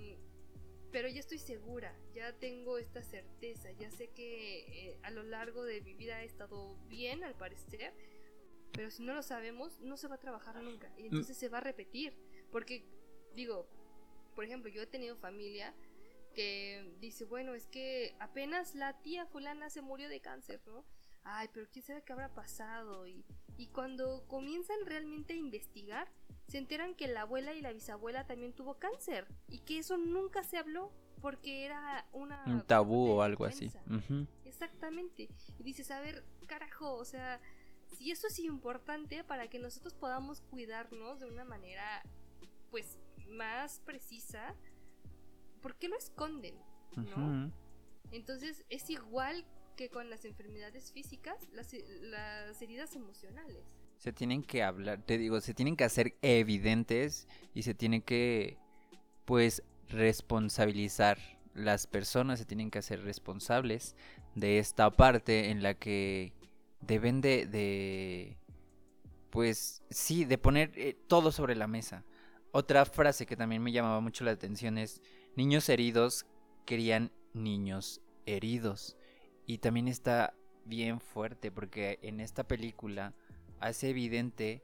pero 0.95 1.09
ya 1.09 1.19
estoy 1.19 1.39
segura, 1.39 1.93
ya 2.13 2.31
tengo 2.39 2.77
esta 2.77 3.03
certeza, 3.03 3.69
ya 3.73 3.91
sé 3.91 4.11
que 4.11 4.59
eh, 4.59 4.97
a 5.03 5.11
lo 5.11 5.23
largo 5.23 5.65
de 5.65 5.81
mi 5.81 5.93
vida 5.93 6.21
he 6.21 6.25
estado 6.25 6.77
bien 6.87 7.21
al 7.25 7.35
parecer, 7.35 7.93
pero 8.75 8.91
si 8.91 9.03
no 9.03 9.13
lo 9.13 9.23
sabemos, 9.23 9.79
no 9.79 9.97
se 9.97 10.07
va 10.07 10.15
a 10.15 10.19
trabajar 10.19 10.61
nunca 10.61 10.91
y 10.97 11.05
entonces 11.05 11.37
se 11.37 11.49
va 11.49 11.59
a 11.59 11.61
repetir, 11.61 12.15
porque 12.51 12.85
digo, 13.33 13.67
por 14.35 14.45
ejemplo, 14.45 14.69
yo 14.69 14.81
he 14.81 14.87
tenido 14.87 15.15
familia 15.15 15.73
que 16.33 16.95
dice, 16.99 17.25
bueno, 17.25 17.55
es 17.55 17.67
que 17.67 18.15
apenas 18.19 18.75
la 18.75 19.01
tía 19.01 19.25
fulana 19.25 19.69
se 19.69 19.81
murió 19.81 20.09
de 20.09 20.19
cáncer, 20.19 20.61
¿no? 20.65 20.85
Ay, 21.23 21.49
pero 21.53 21.67
quién 21.71 21.83
sabe 21.83 22.03
qué 22.03 22.13
habrá 22.13 22.33
pasado 22.35 23.07
y, 23.07 23.25
y 23.57 23.67
cuando 23.67 24.27
comienzan 24.27 24.77
realmente 24.85 25.33
a 25.33 25.37
investigar, 25.37 26.11
se 26.47 26.57
enteran 26.57 26.93
que 26.93 27.07
la 27.07 27.21
abuela 27.21 27.53
y 27.53 27.61
la 27.61 27.71
bisabuela 27.71 28.27
también 28.27 28.53
tuvo 28.53 28.75
cáncer 28.75 29.27
y 29.47 29.59
que 29.59 29.79
eso 29.79 29.97
nunca 29.97 30.43
se 30.43 30.57
habló 30.57 30.91
porque 31.21 31.65
era 31.65 32.05
una 32.11 32.43
un 32.45 32.61
tabú 32.61 33.13
o 33.13 33.21
algo 33.23 33.45
así. 33.45 33.71
Exactamente. 34.43 35.29
Y 35.57 35.63
dices, 35.63 35.89
a 35.89 35.99
ver, 35.99 36.23
carajo, 36.45 36.93
o 36.93 37.05
sea, 37.05 37.41
si 37.97 38.11
eso 38.11 38.27
es 38.27 38.39
importante 38.39 39.23
para 39.23 39.47
que 39.49 39.59
nosotros 39.59 39.93
podamos 39.93 40.41
cuidarnos 40.41 41.19
de 41.19 41.27
una 41.27 41.45
manera 41.45 42.03
pues 42.71 42.97
más 43.29 43.79
precisa, 43.85 44.55
¿por 45.61 45.75
qué 45.75 45.87
lo 45.87 45.97
esconden? 45.97 46.55
¿No? 46.95 47.51
Entonces 48.11 48.63
es 48.69 48.89
igual 48.89 49.45
que 49.75 49.89
con 49.89 50.09
las 50.09 50.23
enfermedades 50.25 50.91
físicas, 50.91 51.37
las, 51.51 51.73
las 52.01 52.61
heridas 52.61 52.95
emocionales 52.95 53.65
se 53.97 54.13
tienen 54.13 54.43
que 54.43 54.63
hablar, 54.63 55.01
te 55.01 55.17
digo, 55.17 55.41
se 55.41 55.53
tienen 55.53 55.75
que 55.75 55.83
hacer 55.83 56.15
evidentes 56.21 57.27
y 57.53 57.63
se 57.63 57.73
tiene 57.73 58.01
que, 58.01 58.57
pues, 59.25 59.63
responsabilizar. 59.89 61.17
Las 61.53 61.87
personas 61.87 62.39
se 62.39 62.45
tienen 62.45 62.69
que 62.69 62.79
hacer 62.79 63.01
responsables 63.03 63.95
de 64.35 64.59
esta 64.59 64.91
parte 64.91 65.49
en 65.49 65.63
la 65.63 65.73
que 65.73 66.33
deben 66.85 67.21
de, 67.21 67.45
de 67.47 68.37
pues, 69.29 69.83
sí, 69.89 70.25
de 70.25 70.37
poner 70.37 70.71
eh, 70.75 70.95
todo 71.07 71.31
sobre 71.31 71.55
la 71.55 71.67
mesa. 71.67 72.03
Otra 72.51 72.85
frase 72.85 73.25
que 73.25 73.35
también 73.35 73.61
me 73.61 73.71
llamaba 73.71 73.99
mucho 73.99 74.23
la 74.23 74.31
atención 74.31 74.77
es, 74.77 75.01
niños 75.35 75.67
heridos 75.69 76.25
querían 76.65 77.11
niños 77.33 78.01
heridos. 78.25 78.97
Y 79.45 79.59
también 79.59 79.87
está 79.87 80.33
bien 80.63 80.99
fuerte 80.99 81.51
porque 81.51 81.99
en 82.01 82.19
esta 82.19 82.47
película 82.47 83.13
hace 83.59 83.89
evidente 83.89 84.63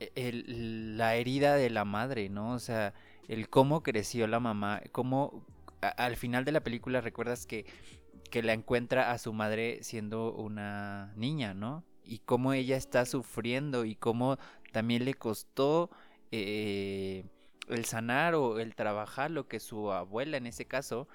e-, 0.00 0.44
la 0.46 1.16
herida 1.16 1.56
de 1.56 1.70
la 1.70 1.84
madre, 1.84 2.28
¿no? 2.28 2.52
O 2.52 2.58
sea, 2.58 2.94
el 3.28 3.48
cómo 3.48 3.82
creció 3.82 4.26
la 4.26 4.40
mamá, 4.40 4.82
cómo 4.92 5.44
al 5.80 6.16
final 6.16 6.44
de 6.44 6.52
la 6.52 6.62
película 6.62 7.00
recuerdas 7.00 7.46
que, 7.46 7.66
que 8.28 8.42
la 8.42 8.52
encuentra 8.52 9.12
a 9.12 9.18
su 9.18 9.32
madre 9.32 9.82
siendo 9.82 10.32
una 10.32 11.12
niña, 11.16 11.54
¿no? 11.54 11.84
Y 12.04 12.18
cómo 12.20 12.52
ella 12.52 12.76
está 12.76 13.04
sufriendo 13.04 13.84
y 13.84 13.96
cómo 13.96 14.38
también 14.72 15.04
le 15.04 15.14
costó 15.14 15.90
eh, 16.30 17.24
el 17.68 17.84
sanar 17.84 18.34
o 18.34 18.58
el 18.58 18.74
trabajar 18.74 19.30
lo 19.30 19.48
que 19.48 19.60
su 19.60 19.90
abuela 19.92 20.36
en 20.36 20.46
ese 20.46 20.66
caso 20.66 21.08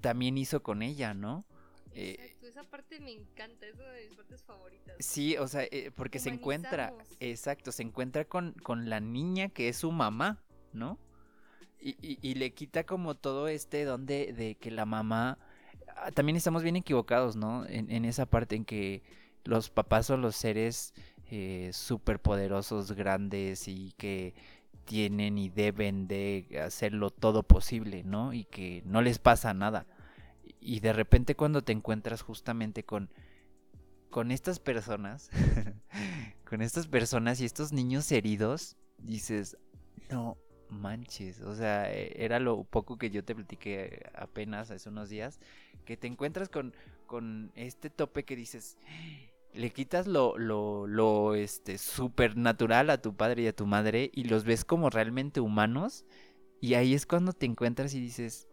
también 0.00 0.36
hizo 0.36 0.62
con 0.62 0.82
ella, 0.82 1.14
¿no? 1.14 1.44
Eh, 1.94 2.34
esa 2.42 2.64
parte 2.64 3.00
me 3.00 3.12
encanta, 3.12 3.66
es 3.66 3.74
una 3.74 3.92
de 3.92 4.06
mis 4.06 4.16
partes 4.16 4.42
favoritas. 4.42 4.96
Sí, 4.98 5.36
o 5.36 5.46
sea, 5.46 5.62
eh, 5.62 5.92
porque 5.94 6.18
se 6.18 6.28
encuentra, 6.28 6.92
exacto, 7.20 7.72
se 7.72 7.82
encuentra 7.82 8.24
con, 8.24 8.52
con 8.52 8.90
la 8.90 9.00
niña 9.00 9.48
que 9.48 9.68
es 9.68 9.76
su 9.78 9.92
mamá, 9.92 10.42
¿no? 10.72 10.98
Y, 11.80 11.96
y, 12.00 12.34
le 12.34 12.54
quita 12.54 12.84
como 12.84 13.14
todo 13.14 13.46
este 13.46 13.84
don 13.84 14.06
de, 14.06 14.56
que 14.58 14.70
la 14.70 14.86
mamá... 14.86 15.38
Ah, 15.96 16.10
también 16.10 16.36
estamos 16.36 16.62
bien 16.62 16.76
equivocados, 16.76 17.36
¿no? 17.36 17.64
En, 17.66 18.04
esa 18.04 18.26
parte 18.26 18.56
en 18.56 18.64
que 18.64 19.02
los 19.44 19.70
papás 19.70 20.06
son 20.06 20.22
los 20.22 20.36
seres 20.36 20.94
eh, 21.30 21.70
poderosos, 22.22 22.92
grandes 22.92 23.68
y 23.68 23.92
que 23.96 24.34
tienen 24.84 25.38
y 25.38 25.48
deben 25.48 26.06
de 26.06 26.60
hacerlo 26.64 27.10
todo 27.10 27.42
posible, 27.42 28.04
¿no? 28.04 28.32
Y 28.32 28.44
que 28.44 28.82
no 28.86 29.02
les 29.02 29.18
pasa 29.18 29.54
nada. 29.54 29.86
Y 30.60 30.80
de 30.80 30.92
repente 30.92 31.36
cuando 31.36 31.62
te 31.62 31.72
encuentras 31.72 32.22
justamente 32.22 32.84
con, 32.84 33.10
con 34.10 34.30
estas 34.30 34.58
personas, 34.58 35.30
con 36.48 36.62
estas 36.62 36.86
personas 36.86 37.40
y 37.40 37.44
estos 37.44 37.72
niños 37.72 38.10
heridos, 38.12 38.76
dices, 38.98 39.56
no 40.10 40.36
manches, 40.74 41.40
o 41.40 41.54
sea, 41.54 41.92
e, 41.92 42.12
era 42.24 42.38
lo 42.40 42.64
poco 42.64 42.98
que 42.98 43.10
yo 43.10 43.24
te 43.24 43.34
platiqué 43.34 44.10
apenas 44.14 44.70
hace 44.70 44.88
unos 44.88 45.08
días, 45.08 45.40
que 45.84 45.96
te 45.96 46.06
encuentras 46.06 46.48
con, 46.48 46.74
con 47.06 47.52
este 47.54 47.90
tope 47.90 48.24
que 48.24 48.36
dices, 48.36 48.76
le 49.52 49.70
quitas 49.70 50.06
lo, 50.06 50.36
lo, 50.36 50.86
lo, 50.86 51.34
este, 51.34 51.78
supernatural 51.78 52.90
a 52.90 53.00
tu 53.00 53.16
padre 53.16 53.42
y 53.42 53.46
a 53.46 53.56
tu 53.56 53.66
madre 53.66 54.10
y 54.12 54.24
los 54.24 54.44
ves 54.44 54.64
como 54.64 54.90
realmente 54.90 55.40
humanos, 55.40 56.04
y 56.60 56.74
ahí 56.74 56.94
es 56.94 57.06
cuando 57.06 57.32
te 57.32 57.46
encuentras 57.46 57.94
y 57.94 58.00
dices, 58.00 58.48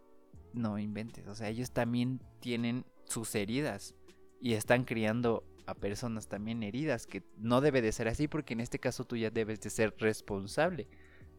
no 0.54 0.78
inventes, 0.80 1.28
o 1.28 1.36
sea, 1.36 1.50
ellos 1.50 1.72
también 1.72 2.22
tienen 2.40 2.86
sus 3.06 3.36
heridas 3.36 3.96
y 4.40 4.54
están 4.54 4.86
criando 4.86 5.44
a 5.66 5.76
personas 5.76 6.28
también 6.28 6.64
heridas, 6.64 7.08
que 7.08 7.24
no 7.38 7.62
debe 7.62 7.82
de 7.82 7.92
ser 7.92 8.08
así 8.08 8.28
porque 8.28 8.54
en 8.54 8.62
este 8.62 8.80
caso 8.80 9.06
tú 9.06 9.16
ya 9.16 9.30
debes 9.30 9.62
de 9.62 9.70
ser 9.70 9.96
responsable 10.00 10.88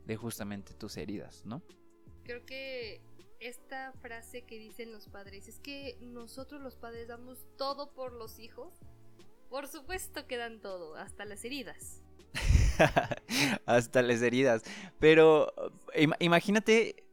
de 0.07 0.17
justamente 0.17 0.75
tus 0.75 0.97
heridas, 0.97 1.45
¿no? 1.45 1.63
Creo 2.25 2.45
que 2.45 3.01
esta 3.41 3.93
frase 4.01 4.43
que 4.43 4.59
dicen 4.59 4.93
los 4.93 5.09
padres 5.09 5.49
es 5.49 5.59
que 5.59 5.97
nosotros 6.01 6.61
los 6.61 6.77
padres 6.77 7.09
damos 7.09 7.47
todo 7.57 7.93
por 7.93 8.13
los 8.13 8.39
hijos. 8.39 8.75
Por 9.49 9.69
supuesto 9.69 10.27
que 10.27 10.37
dan 10.37 10.61
todo, 10.61 10.95
hasta 10.95 11.25
las 11.25 11.45
heridas. 11.45 12.03
hasta 13.67 14.03
las 14.03 14.23
heridas. 14.23 14.63
Pero 14.99 15.53
imagínate 16.21 17.05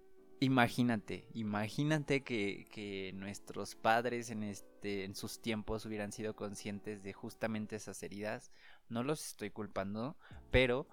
Imagínate, 0.42 1.26
imagínate 1.34 2.22
que, 2.22 3.12
nuestros 3.14 3.76
padres 3.76 4.30
en, 4.30 4.44
este, 4.44 5.04
en 5.04 5.14
sus 5.14 5.42
tiempos 5.42 5.86
hubieran 5.86 6.14
sido 6.14 6.34
conscientes 6.34 7.04
de 7.04 7.12
justamente 7.12 7.76
esas 7.76 8.02
heridas. 8.04 8.50
No 8.88 9.04
los 9.04 9.32
estoy 9.32 9.50
culpando, 9.50 10.16
pero 10.50 10.88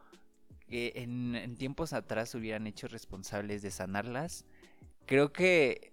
que 0.69 0.93
en, 0.97 1.35
en 1.35 1.57
tiempos 1.57 1.93
atrás 1.93 2.35
hubieran 2.35 2.67
hecho 2.67 2.89
responsables 2.89 3.63
de 3.63 3.71
sanarlas. 3.71 4.45
Creo 5.07 5.33
que 5.33 5.93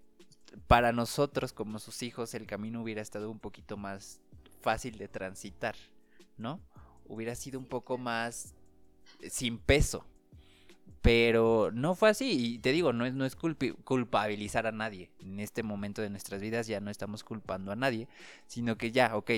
para 0.67 0.91
nosotros 0.91 1.53
como 1.53 1.79
sus 1.79 2.03
hijos 2.03 2.33
el 2.33 2.45
camino 2.45 2.81
hubiera 2.81 3.01
estado 3.01 3.29
un 3.29 3.39
poquito 3.39 3.77
más 3.77 4.19
fácil 4.61 4.97
de 4.97 5.07
transitar, 5.07 5.75
¿no? 6.37 6.59
Hubiera 7.05 7.35
sido 7.35 7.59
un 7.59 7.65
poco 7.65 7.97
más 7.97 8.55
sin 9.29 9.57
peso. 9.57 10.05
Pero 11.01 11.69
no 11.73 11.95
fue 11.95 12.09
así, 12.09 12.55
y 12.55 12.59
te 12.59 12.71
digo, 12.71 12.93
no 12.93 13.05
es, 13.05 13.13
no 13.13 13.25
es 13.25 13.35
culpabilizar 13.35 14.67
a 14.67 14.71
nadie. 14.71 15.11
En 15.19 15.41
este 15.41 15.61
momento 15.61 16.01
de 16.01 16.09
nuestras 16.09 16.41
vidas 16.41 16.65
ya 16.65 16.79
no 16.79 16.89
estamos 16.89 17.25
culpando 17.25 17.73
a 17.73 17.75
nadie, 17.75 18.07
sino 18.47 18.77
que 18.77 18.93
ya, 18.93 19.17
ok, 19.17 19.31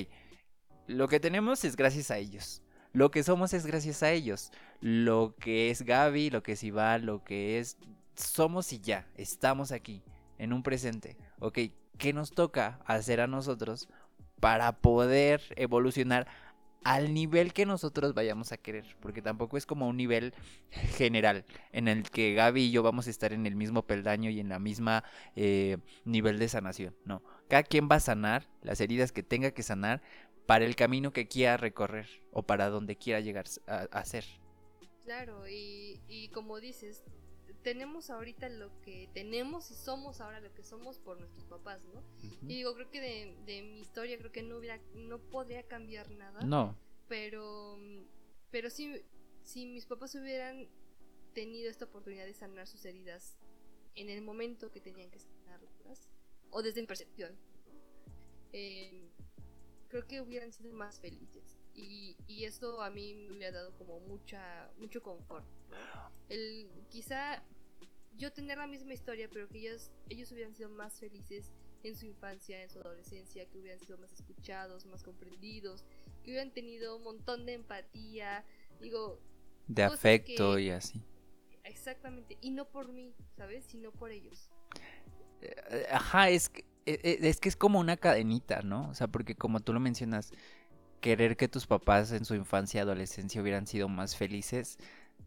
lo 0.86 1.08
que 1.08 1.20
tenemos 1.20 1.66
es 1.66 1.76
gracias 1.76 2.12
a 2.12 2.20
ellos. 2.20 2.62
Lo 2.96 3.12
que 3.12 3.24
somos 3.24 3.54
es 3.54 3.66
gracias 3.66 4.04
a 4.04 4.12
ellos. 4.12 4.54
Lo 4.80 5.36
que 5.38 5.70
es 5.70 5.82
Gaby, 5.82 6.30
lo 6.30 6.42
que 6.44 6.54
es 6.54 6.64
Iván, 6.64 7.06
lo 7.06 7.26
que 7.26 7.60
es... 7.60 7.78
Somos 8.16 8.72
y 8.72 8.80
ya, 8.80 9.06
estamos 9.18 9.74
aquí, 9.74 10.02
en 10.38 10.54
un 10.54 10.64
presente. 10.64 11.18
Ok, 11.40 11.60
¿qué 11.98 12.14
nos 12.14 12.32
toca 12.32 12.80
hacer 12.86 13.20
a 13.20 13.28
nosotros 13.28 13.90
para 14.40 14.72
poder 14.78 15.42
evolucionar 15.58 16.26
al 16.86 17.16
nivel 17.16 17.52
que 17.52 17.66
nosotros 17.66 18.14
vayamos 18.14 18.52
a 18.52 18.58
querer, 18.58 18.86
porque 19.00 19.24
tampoco 19.24 19.58
es 19.58 19.66
como 19.66 19.88
un 19.88 19.98
nivel 19.98 20.36
general 20.70 21.44
en 21.72 21.88
el 21.88 22.04
que 22.04 22.36
Gaby 22.36 22.62
y 22.62 22.72
yo 22.72 22.84
vamos 22.84 23.08
a 23.08 23.10
estar 23.10 23.34
en 23.34 23.48
el 23.48 23.56
mismo 23.56 23.82
peldaño 23.88 24.30
y 24.30 24.40
en 24.40 24.50
la 24.50 24.60
misma 24.60 25.04
eh, 25.36 25.78
nivel 26.06 26.38
de 26.38 26.48
sanación, 26.48 26.96
no. 27.04 27.24
Cada 27.50 27.64
quien 27.64 27.90
va 27.92 27.96
a 27.96 28.00
sanar 28.00 28.48
las 28.62 28.80
heridas 28.82 29.12
que 29.12 29.24
tenga 29.24 29.50
que 29.50 29.64
sanar 29.64 30.04
para 30.46 30.66
el 30.66 30.76
camino 30.76 31.12
que 31.12 31.28
quiera 31.28 31.58
recorrer 31.58 32.08
o 32.32 32.44
para 32.44 32.70
donde 32.70 32.98
quiera 32.98 33.20
llegar 33.20 33.46
a, 33.68 34.06
ser. 34.06 34.26
Claro, 35.04 35.48
y, 35.48 36.02
y 36.08 36.30
como 36.30 36.60
dices, 36.60 37.04
tenemos 37.66 38.12
ahorita 38.12 38.48
lo 38.50 38.70
que 38.82 39.10
tenemos 39.16 39.72
y 39.72 39.74
somos 39.74 40.22
ahora 40.22 40.40
lo 40.40 40.54
que 40.54 40.64
somos 40.64 41.00
por 41.00 41.20
nuestros 41.20 41.46
papás, 41.46 41.84
¿no? 41.94 42.04
Y 42.44 42.58
digo, 42.58 42.76
creo 42.76 42.92
que 42.92 43.02
de, 43.02 43.38
de, 43.46 43.64
mi 43.64 43.80
historia 43.80 44.20
creo 44.20 44.32
que 44.32 44.44
no 44.44 44.58
hubiera, 44.58 44.80
no 44.94 45.18
podría 45.18 45.64
cambiar 45.64 46.12
nada. 46.12 46.42
No. 46.42 46.78
Pero, 47.08 47.76
pero 48.52 48.70
sí, 48.70 49.02
si 49.42 49.66
mis 49.66 49.88
papás 49.88 50.14
hubieran 50.14 50.68
tenido 51.34 51.72
esta 51.72 51.86
oportunidad 51.86 52.26
de 52.26 52.36
sanar 52.36 52.68
sus 52.68 52.86
heridas 52.86 53.36
en 53.96 54.10
el 54.10 54.22
momento 54.22 54.72
que 54.72 54.80
tenían 54.80 55.10
que 55.10 55.20
sanarlas, 55.20 56.08
o 56.52 56.62
desde 56.62 56.82
mi 56.82 56.88
percepción, 56.88 57.36
eh, 58.54 59.10
creo 59.90 60.08
que 60.08 60.22
hubieran 60.22 60.52
sido 60.52 60.74
más 60.74 61.00
felices. 61.00 61.58
Y, 61.74 62.16
y 62.28 62.46
esto 62.46 62.82
a 62.82 62.90
mí 62.90 63.14
me 63.14 63.32
hubiera 63.32 63.52
dado 63.52 63.78
como 63.78 64.00
mucha 64.00 64.72
mucho 64.78 65.02
confort. 65.04 65.46
El, 66.30 66.70
quizá 66.90 67.44
yo 68.18 68.32
tener 68.32 68.58
la 68.58 68.68
misma 68.68 68.94
historia, 68.94 69.30
pero 69.32 69.50
que 69.50 69.60
ellos, 69.60 69.92
ellos 70.10 70.32
hubieran 70.32 70.56
sido 70.56 70.70
más 70.70 71.00
felices 71.00 71.52
en 71.84 71.96
su 71.96 72.06
infancia, 72.06 72.64
en 72.64 72.70
su 72.70 72.80
adolescencia, 72.80 73.46
que 73.46 73.60
hubieran 73.60 73.80
sido 73.80 73.98
más 73.98 74.12
escuchados, 74.14 74.86
más 74.86 75.04
comprendidos, 75.04 75.84
que 76.24 76.32
hubieran 76.32 76.52
tenido 76.52 76.96
un 76.96 77.04
montón 77.04 77.46
de 77.46 77.54
empatía, 77.54 78.44
digo... 78.80 79.20
De 79.68 79.84
afecto 79.84 80.58
y 80.58 80.70
así. 80.70 81.04
Exactamente, 81.64 82.38
y 82.42 82.52
no 82.52 82.70
por 82.70 82.88
mí, 82.88 83.14
¿sabes? 83.36 83.66
Sino 83.66 83.92
por 83.92 84.12
ellos. 84.12 84.50
Eh, 85.42 85.86
ajá, 85.92 86.30
es 86.30 86.50
que, 86.50 86.64
es 86.86 87.40
que 87.40 87.50
es 87.50 87.56
como 87.56 87.80
una 87.80 87.98
cadenita, 87.98 88.62
¿no? 88.62 88.90
O 88.90 88.94
sea, 88.94 89.08
porque 89.08 89.36
como 89.36 89.60
tú 89.60 89.74
lo 89.74 89.80
mencionas, 89.80 90.32
querer 91.02 91.38
que 91.38 91.48
tus 91.48 91.68
papás 91.68 92.12
en 92.12 92.26
su 92.26 92.36
infancia 92.36 92.80
y 92.80 92.82
adolescencia 92.82 93.42
hubieran 93.42 93.68
sido 93.68 93.88
más 93.90 94.16
felices, 94.16 94.78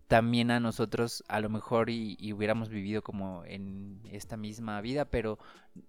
también 0.08 0.50
a 0.50 0.58
nosotros 0.58 1.22
a 1.28 1.38
lo 1.40 1.50
mejor 1.50 1.90
y, 1.90 2.32
hubiéramos 2.32 2.70
vivido 2.70 3.02
como 3.02 3.44
en 3.44 4.00
esta 4.10 4.36
misma 4.36 4.80
vida, 4.80 5.04
pero 5.04 5.38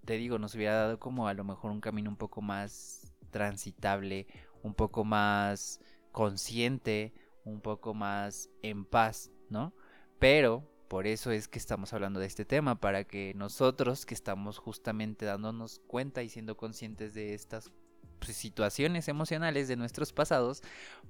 te 0.06 0.14
digo, 0.14 0.38
nos 0.38 0.56
hubiera 0.56 0.76
dado 0.76 1.00
como 1.00 1.28
a 1.28 1.34
lo 1.34 1.44
mejor 1.44 1.72
un 1.72 1.82
camino 1.82 2.10
un 2.10 2.18
poco 2.18 2.42
más 2.42 3.14
transitable, 3.32 4.28
un 4.62 4.74
poco 4.74 5.06
más 5.06 5.80
consciente, 6.12 7.14
un 7.46 7.62
poco 7.62 7.94
más 7.94 8.50
en 8.62 8.86
paz, 8.86 9.32
¿no? 9.50 9.74
Pero 10.20 10.69
por 10.90 11.06
eso 11.06 11.32
es 11.32 11.48
que 11.48 11.60
estamos 11.60 11.94
hablando 11.94 12.20
de 12.20 12.26
este 12.26 12.46
tema, 12.46 12.82
para 12.82 13.04
que 13.04 13.34
nosotros 13.36 14.08
que 14.08 14.16
estamos 14.16 14.58
justamente 14.58 15.24
dándonos 15.24 15.82
cuenta 15.86 16.24
y 16.24 16.30
siendo 16.30 16.58
conscientes 16.58 17.14
de 17.14 17.36
estas 17.36 17.72
pues, 18.18 18.36
situaciones 18.36 19.08
emocionales 19.08 19.68
de 19.68 19.76
nuestros 19.76 20.12
pasados, 20.12 20.64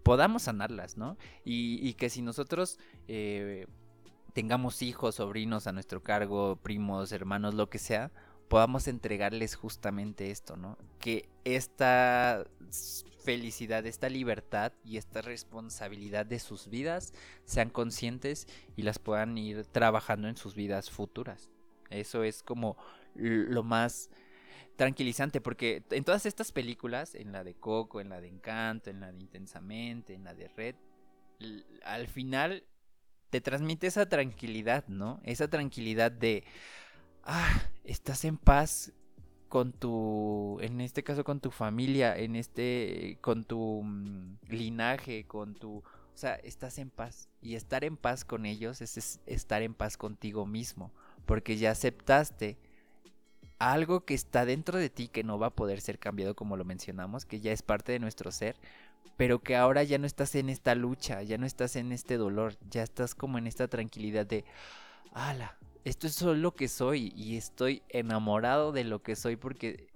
podamos 0.03 0.43
sanarlas, 0.43 0.97
¿no? 0.97 1.17
Y, 1.45 1.93
que 1.93 2.09
si 2.09 2.21
nosotros 2.21 2.77
eh, 3.07 3.67
tengamos 4.33 4.81
hijos, 4.81 5.15
sobrinos 5.15 5.65
a 5.65 5.71
nuestro 5.71 6.03
cargo, 6.03 6.57
primos, 6.57 7.13
hermanos, 7.13 7.55
lo 7.55 7.69
que 7.69 7.79
sea, 7.79 8.11
podamos 8.49 8.87
entregarles 8.87 9.55
justamente 9.55 10.31
esto, 10.31 10.57
¿no? 10.57 10.77
Que 10.99 11.29
esta 11.45 12.45
felicidad, 13.23 13.85
esta 13.85 14.09
libertad 14.09 14.73
y 14.83 14.97
esta 14.97 15.21
responsabilidad 15.21 16.25
de 16.25 16.39
sus 16.39 16.67
vidas 16.67 17.13
sean 17.45 17.69
conscientes 17.69 18.47
y 18.75 18.81
las 18.81 18.99
puedan 18.99 19.37
ir 19.37 19.65
trabajando 19.65 20.27
en 20.27 20.35
sus 20.35 20.55
vidas 20.55 20.89
futuras. 20.89 21.49
Eso 21.89 22.23
es 22.23 22.43
como 22.43 22.75
lo 23.13 23.63
más 23.63 24.09
tranquilizante 24.75 25.41
porque 25.41 25.83
en 25.91 26.03
todas 26.03 26.25
estas 26.25 26.51
películas, 26.51 27.13
en 27.13 27.31
la 27.31 27.43
de 27.43 27.53
Coco, 27.53 28.01
en 28.01 28.09
la 28.09 28.19
de 28.19 28.29
Encanto, 28.29 28.89
en 28.89 29.01
la 29.01 29.11
de 29.11 29.19
Intensamente, 29.19 30.13
en 30.13 30.23
la 30.23 30.33
de 30.33 30.47
Red, 30.47 30.75
al 31.83 32.07
final 32.07 32.63
te 33.29 33.41
transmite 33.41 33.87
esa 33.87 34.09
tranquilidad, 34.09 34.87
¿no? 34.87 35.19
Esa 35.23 35.47
tranquilidad 35.49 36.11
de, 36.11 36.43
ah, 37.29 37.61
estás 37.83 38.25
en 38.25 38.37
paz 38.37 38.91
con 39.49 39.71
tu, 39.71 40.57
en 40.61 40.81
este 40.81 41.03
caso 41.03 41.23
con 41.23 41.39
tu 41.39 41.51
familia, 41.51 42.17
en 42.17 42.35
este, 42.35 43.17
con 43.21 43.43
tu 43.43 43.83
mm, 43.83 44.37
linaje, 44.49 45.25
con 45.25 45.53
tu, 45.55 45.77
o 45.77 45.83
sea, 46.15 46.35
estás 46.35 46.79
en 46.79 46.89
paz. 46.89 47.29
Y 47.41 47.55
estar 47.55 47.83
en 47.83 47.97
paz 47.97 48.25
con 48.25 48.45
ellos 48.45 48.81
es 48.81 49.19
estar 49.25 49.61
en 49.61 49.73
paz 49.73 49.95
contigo 49.95 50.45
mismo, 50.45 50.91
porque 51.25 51.57
ya 51.57 51.71
aceptaste 51.71 52.57
algo 53.59 54.05
que 54.05 54.13
está 54.13 54.45
dentro 54.45 54.79
de 54.79 54.89
ti 54.89 55.07
que 55.07 55.23
no 55.23 55.37
va 55.37 55.47
a 55.47 55.55
poder 55.55 55.81
ser 55.81 55.99
cambiado 55.99 56.35
como 56.35 56.57
lo 56.57 56.65
mencionamos, 56.65 57.25
que 57.25 57.39
ya 57.39 57.51
es 57.51 57.61
parte 57.61 57.91
de 57.91 57.99
nuestro 57.99 58.31
ser, 58.31 58.55
pero 59.17 59.39
que 59.39 59.55
ahora 59.55 59.83
ya 59.83 59.97
no 59.97 60.07
estás 60.07 60.33
en 60.35 60.49
esta 60.49 60.75
lucha, 60.75 61.21
ya 61.23 61.37
no 61.37 61.45
estás 61.45 61.75
en 61.75 61.91
este 61.91 62.17
dolor, 62.17 62.55
ya 62.69 62.83
estás 62.83 63.15
como 63.15 63.37
en 63.37 63.47
esta 63.47 63.67
tranquilidad 63.67 64.25
de, 64.25 64.45
ala, 65.13 65.58
esto 65.85 66.07
es 66.07 66.15
solo 66.15 66.35
lo 66.35 66.53
que 66.53 66.67
soy 66.67 67.13
y 67.15 67.37
estoy 67.37 67.83
enamorado 67.89 68.71
de 68.71 68.83
lo 68.83 69.01
que 69.01 69.15
soy 69.15 69.35
porque 69.35 69.87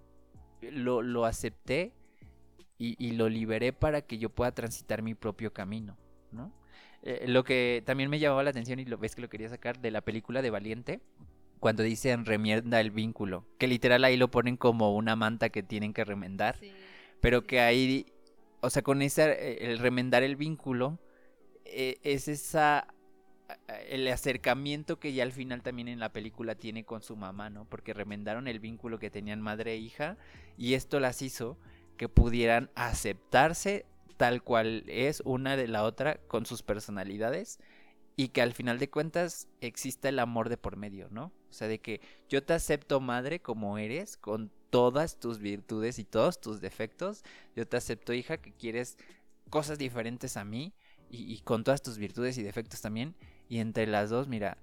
lo, 0.61 1.01
lo 1.01 1.25
acepté 1.25 1.93
y, 2.77 3.11
lo 3.11 3.29
liberé 3.29 3.71
para 3.71 4.01
que 4.01 4.17
yo 4.17 4.29
pueda 4.29 4.51
transitar 4.51 5.01
mi 5.01 5.15
propio 5.15 5.53
camino, 5.53 5.97
¿no? 6.31 6.51
Eh, 7.01 7.25
lo 7.27 7.45
que 7.45 7.81
también 7.85 8.09
me 8.09 8.19
llamaba 8.19 8.43
la 8.43 8.49
atención 8.49 8.79
y 8.79 8.85
lo 8.85 8.97
ves 8.97 9.15
que 9.15 9.21
lo 9.21 9.29
quería 9.29 9.47
sacar 9.47 9.79
de 9.79 9.89
la 9.89 10.01
película 10.01 10.41
de 10.41 10.49
Valiente, 10.49 11.01
cuando 11.59 11.81
dicen 11.81 12.25
remienda 12.25 12.81
el 12.81 12.91
vínculo, 12.91 13.45
que 13.57 13.67
literal 13.67 14.03
ahí 14.03 14.17
lo 14.17 14.29
ponen 14.29 14.57
como 14.57 14.93
una 14.95 15.15
manta 15.15 15.47
que 15.47 15.63
tienen 15.63 15.93
que 15.93 16.03
remendar, 16.03 16.57
pero 17.21 17.47
que 17.47 17.61
ahí, 17.61 18.05
o 18.59 18.69
sea, 18.69 18.81
con 18.81 19.01
ese, 19.01 19.31
eh, 19.31 19.71
el 19.71 19.79
remendar 19.79 20.23
el 20.23 20.35
vínculo, 20.35 20.99
eh, 21.63 21.99
es 22.03 22.27
esa, 22.27 22.92
el 23.89 24.07
acercamiento 24.07 24.99
que 24.99 25.13
ya 25.13 25.23
al 25.23 25.31
final 25.31 25.61
también 25.61 25.87
en 25.87 25.99
la 25.99 26.13
película 26.13 26.55
tiene 26.55 26.83
con 26.83 27.01
su 27.01 27.15
mamá, 27.15 27.49
¿no? 27.49 27.65
Porque 27.65 27.93
remendaron 27.93 28.47
el 28.47 28.59
vínculo 28.59 28.99
que 28.99 29.09
tenían 29.09 29.41
madre 29.41 29.73
e 29.73 29.77
hija 29.77 30.17
y 30.57 30.73
esto 30.73 30.99
las 30.99 31.21
hizo 31.21 31.57
que 31.97 32.09
pudieran 32.09 32.69
aceptarse 32.75 33.85
tal 34.17 34.43
cual 34.43 34.83
es 34.87 35.21
una 35.25 35.57
de 35.57 35.67
la 35.67 35.83
otra 35.83 36.17
con 36.27 36.45
sus 36.45 36.63
personalidades 36.63 37.59
y 38.15 38.29
que 38.29 38.41
al 38.41 38.53
final 38.53 38.79
de 38.79 38.89
cuentas 38.89 39.47
exista 39.61 40.09
el 40.09 40.19
amor 40.19 40.49
de 40.49 40.57
por 40.57 40.77
medio, 40.77 41.07
¿no? 41.09 41.31
O 41.49 41.53
sea, 41.53 41.67
de 41.67 41.79
que 41.79 42.01
yo 42.29 42.43
te 42.43 42.53
acepto 42.53 42.99
madre 42.99 43.39
como 43.41 43.77
eres, 43.77 44.17
con 44.17 44.51
todas 44.69 45.19
tus 45.19 45.39
virtudes 45.39 45.99
y 45.99 46.03
todos 46.03 46.41
tus 46.41 46.61
defectos, 46.61 47.23
yo 47.55 47.67
te 47.67 47.77
acepto 47.77 48.13
hija 48.13 48.37
que 48.37 48.53
quieres 48.53 48.97
cosas 49.49 49.77
diferentes 49.77 50.37
a 50.37 50.45
mí 50.45 50.73
y, 51.11 51.39
con 51.41 51.63
todas 51.63 51.83
tus 51.83 51.99
virtudes 51.99 52.39
y 52.39 52.43
defectos 52.43 52.81
también, 52.81 53.15
y 53.49 53.59
entre 53.59 53.87
las 53.87 54.09
dos, 54.09 54.27
mira, 54.27 54.57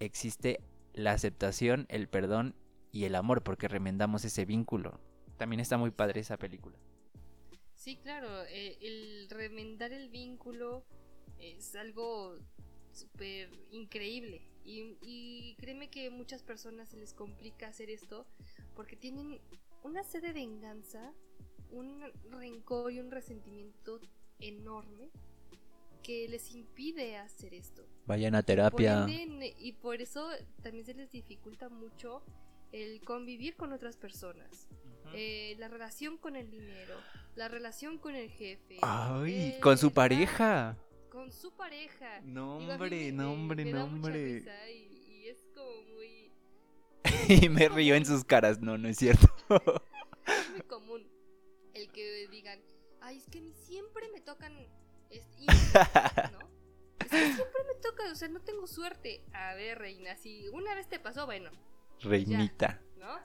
existe 0.00 0.60
la 0.94 1.12
aceptación, 1.12 1.86
el 1.88 2.08
perdón 2.08 2.54
y 2.92 3.04
el 3.04 3.14
amor, 3.14 3.42
porque 3.42 3.68
remendamos 3.68 4.24
ese 4.24 4.44
vínculo. 4.44 5.00
También 5.36 5.60
está 5.60 5.76
muy 5.76 5.90
padre 5.90 6.20
esa 6.20 6.38
película. 6.38 6.78
Sí, 7.74 7.96
claro, 7.96 8.44
eh, 8.44 8.78
el 8.80 9.28
remendar 9.30 9.92
el 9.92 10.08
vínculo 10.08 10.84
es 11.38 11.74
algo 11.76 12.36
súper 12.92 13.50
increíble. 13.70 14.42
Y, 14.64 15.54
créeme 15.58 15.88
que 15.88 16.10
muchas 16.10 16.42
personas 16.42 16.88
se 16.88 16.96
les 16.96 17.14
complica 17.14 17.68
hacer 17.68 17.88
esto 17.88 18.26
porque 18.74 18.96
tienen 18.96 19.40
una 19.84 20.02
sed 20.02 20.22
de 20.22 20.32
venganza, 20.32 21.12
un 21.70 22.02
rencor 22.30 22.90
y 22.90 22.98
un 22.98 23.12
resentimiento 23.12 24.00
enorme 24.40 25.10
que 26.06 26.28
les 26.28 26.54
impide 26.54 27.16
hacer 27.16 27.52
esto. 27.52 27.84
Vayan 28.06 28.36
a 28.36 28.44
terapia. 28.44 29.06
y 29.08 29.72
por 29.72 30.00
eso 30.00 30.30
también 30.62 30.86
se 30.86 30.94
les 30.94 31.10
dificulta 31.10 31.68
mucho 31.68 32.22
el 32.70 33.00
convivir 33.02 33.56
con 33.56 33.72
otras 33.72 33.96
personas. 33.96 34.68
Eh, 35.14 35.56
la 35.58 35.66
relación 35.66 36.16
con 36.16 36.36
el 36.36 36.48
dinero, 36.48 36.94
la 37.34 37.48
relación 37.48 37.98
con 37.98 38.14
el 38.14 38.30
jefe. 38.30 38.78
Ay, 38.82 39.58
con 39.60 39.78
su 39.78 39.92
pareja 39.92 40.76
con 41.16 41.32
su 41.32 41.50
pareja. 41.52 42.20
Nombre, 42.20 43.10
nombre, 43.10 43.64
nombre. 43.64 44.44
Y, 44.68 45.22
y, 45.24 45.28
es 45.28 45.48
como 45.54 45.82
muy. 45.94 46.30
y 47.42 47.48
me 47.48 47.70
río 47.70 47.94
en 47.94 48.04
sus 48.04 48.22
caras, 48.22 48.60
no, 48.60 48.76
no 48.76 48.86
es 48.86 48.98
cierto. 48.98 49.26
es 50.26 50.50
muy 50.50 50.60
común 50.68 51.08
el 51.72 51.88
que 51.90 52.28
digan, 52.28 52.60
ay, 53.00 53.16
es 53.16 53.26
que 53.30 53.50
siempre 53.54 54.10
me 54.12 54.20
tocan. 54.20 54.52
Este, 55.10 55.46
¿no? 56.32 56.46
Es 56.98 57.10
que 57.10 57.32
siempre 57.34 57.62
me 57.68 57.80
toca, 57.80 58.10
o 58.10 58.14
sea, 58.16 58.26
no 58.28 58.40
tengo 58.40 58.66
suerte. 58.66 59.22
A 59.32 59.54
ver, 59.54 59.78
reina, 59.78 60.16
si 60.16 60.48
una 60.48 60.74
vez 60.74 60.88
te 60.88 60.98
pasó, 60.98 61.24
bueno. 61.24 61.50
Reinita. 62.00 62.80
¿No? 62.96 63.16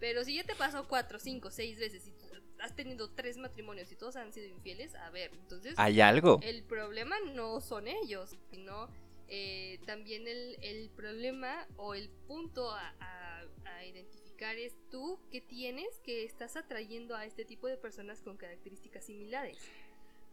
Pero 0.00 0.24
si 0.24 0.36
ya 0.36 0.44
te 0.44 0.54
pasó 0.54 0.88
cuatro, 0.88 1.18
cinco, 1.18 1.50
seis 1.50 1.78
veces 1.78 2.06
y 2.06 2.12
has 2.60 2.74
tenido 2.74 3.10
tres 3.10 3.36
matrimonios 3.36 3.90
y 3.92 3.96
todos 3.96 4.16
han 4.16 4.32
sido 4.32 4.48
infieles, 4.48 4.94
a 4.94 5.10
ver, 5.10 5.30
entonces... 5.34 5.74
Hay 5.76 6.00
algo. 6.00 6.40
El 6.42 6.62
problema 6.64 7.16
no 7.34 7.60
son 7.60 7.88
ellos, 7.88 8.36
sino 8.50 8.88
eh, 9.28 9.78
también 9.86 10.26
el, 10.26 10.56
el, 10.62 10.90
problema 10.90 11.66
o 11.76 11.94
el 11.94 12.08
punto 12.26 12.70
a, 12.70 12.94
a, 13.00 13.84
identificar 13.84 14.56
es 14.56 14.76
tú 14.90 15.20
que 15.30 15.40
tienes 15.40 16.00
que 16.00 16.24
estás 16.24 16.56
atrayendo 16.56 17.14
a 17.14 17.24
este 17.24 17.44
tipo 17.44 17.68
de 17.68 17.76
personas 17.76 18.20
con 18.22 18.36
características 18.36 19.04
similares, 19.04 19.58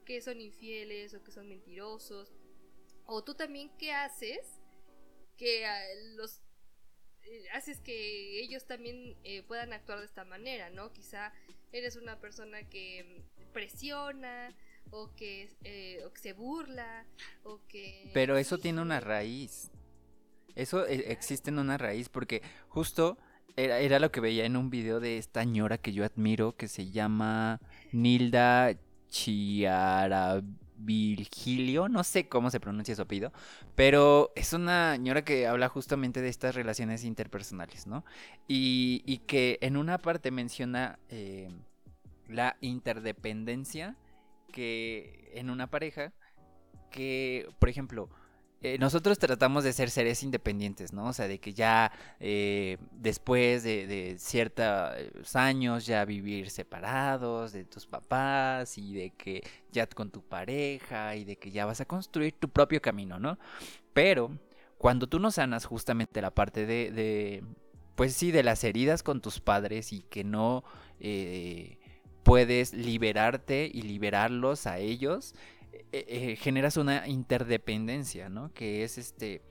que 0.04 0.22
son 0.22 0.41
infieles 0.41 1.14
o 1.14 1.24
que 1.24 1.32
son 1.32 1.47
mentirosos, 1.47 2.34
o 3.06 3.24
tú 3.24 3.34
también 3.34 3.72
qué 3.78 3.93
haces 3.93 4.62
que 5.38 5.66
ah, 5.66 5.82
los 6.16 6.41
eh, 7.24 7.45
haces 7.54 7.80
que 7.80 8.41
ellos 8.41 8.66
también 8.66 9.16
eh, 9.24 9.43
puedan 9.43 9.74
actuar 9.74 9.99
de 9.99 10.06
esta 10.06 10.26
manera, 10.26 10.70
¿no? 10.70 10.91
Quizá 10.91 11.32
eres 11.72 11.95
una 11.95 12.20
persona 12.20 12.64
que 12.70 13.24
presiona 13.54 14.54
o 14.91 15.14
que, 15.16 15.49
eh, 15.64 16.04
se 16.16 16.34
burla 16.34 17.06
o 17.43 17.62
que... 17.68 18.12
Pero 18.14 18.38
eso 18.38 18.58
tiene 18.58 18.82
una 18.82 18.99
raíz. 18.99 19.72
Eso 20.56 20.86
existe 20.86 21.49
en 21.49 21.60
una 21.60 21.78
raíz 21.78 22.10
porque 22.10 22.43
justo 22.68 23.18
era, 23.56 23.80
era, 23.80 23.99
lo 23.99 24.12
que 24.12 24.20
veía 24.20 24.45
en 24.45 24.56
un 24.56 24.70
video 24.70 24.99
de 24.99 25.18
esta 25.18 25.43
ñora 25.45 25.80
que 25.80 25.93
yo 25.93 26.06
admiro 26.06 26.56
que 26.56 26.68
se 26.68 26.91
llama 26.91 27.60
Nilda 27.91 28.78
Chiara 29.14 30.41
Virgilio, 30.76 31.88
no 31.88 32.03
sé 32.03 32.28
cómo 32.28 32.49
se 32.49 32.59
pronuncia 32.59 32.95
su 32.95 33.03
apellido, 33.03 33.32
pero 33.76 34.32
es 34.36 34.53
una 34.53 34.93
señora 34.93 35.24
que 35.24 35.45
habla 35.45 35.70
justamente 35.70 36.20
de 36.20 36.30
estas 36.30 36.55
relaciones 36.55 37.03
interpersonales, 37.03 37.86
¿no? 37.86 38.03
Y, 38.47 39.20
que 39.28 39.59
en 39.61 39.78
una 39.78 39.99
parte 39.99 40.32
menciona 40.32 40.97
eh, 41.09 41.49
la 42.28 42.57
interdependencia 42.59 43.95
que 44.51 45.32
en 45.36 45.51
una 45.51 45.68
pareja, 45.68 46.11
que, 46.89 47.47
por 47.59 47.70
ejemplo, 47.70 48.09
eh, 48.64 48.78
nosotros 48.80 49.20
tratamos 49.20 49.66
de 49.66 49.74
ser 49.74 49.89
seres 49.89 50.24
independientes, 50.24 50.93
¿no? 50.93 51.07
O 51.07 51.14
sea, 51.14 51.28
de 51.28 51.38
que 51.38 51.53
ya 51.53 51.91
eh, 52.22 52.78
después 52.91 53.64
de, 53.64 54.16
ciertos 54.18 55.36
años 55.36 55.86
ya 55.86 56.05
vivir 56.05 56.49
separados 56.49 57.51
de 57.51 57.66
tus 57.66 57.86
papás 57.86 58.78
y 58.78 58.93
de 58.93 59.09
que 59.09 59.43
ya 59.74 59.86
con 59.88 60.11
tu 60.11 60.22
pareja 60.22 61.18
y 61.18 61.26
de 61.26 61.36
que 61.36 61.51
ya 61.51 61.66
vas 61.66 61.82
a 61.82 61.86
construir 61.86 62.36
tu 62.39 62.47
propio 62.47 62.82
camino, 62.82 63.20
¿no? 63.20 63.38
Pero 63.91 64.32
cuando 64.78 65.07
tú 65.07 65.20
no 65.20 65.30
sanas 65.30 65.66
justamente 65.66 66.22
la 66.22 66.32
parte 66.32 66.66
de, 66.66 67.43
pues 67.95 68.14
sí, 68.14 68.32
de 68.32 68.43
las 68.43 68.64
heridas 68.64 69.03
con 69.03 69.20
tus 69.20 69.41
padres 69.41 69.91
y 69.91 70.03
que 70.03 70.24
no 70.24 70.64
eh, 71.01 71.80
puedes 72.24 72.74
liberarte 72.74 73.70
y 73.74 73.82
liberarlos 73.82 74.68
a 74.68 74.80
ellos, 74.80 75.36
eh, 75.91 76.05
eh, 76.07 76.36
generas 76.36 76.78
una 76.78 77.07
interdependencia, 77.07 78.30
¿no? 78.30 78.53
Que 78.53 78.84
es 78.84 78.97
este 78.97 79.41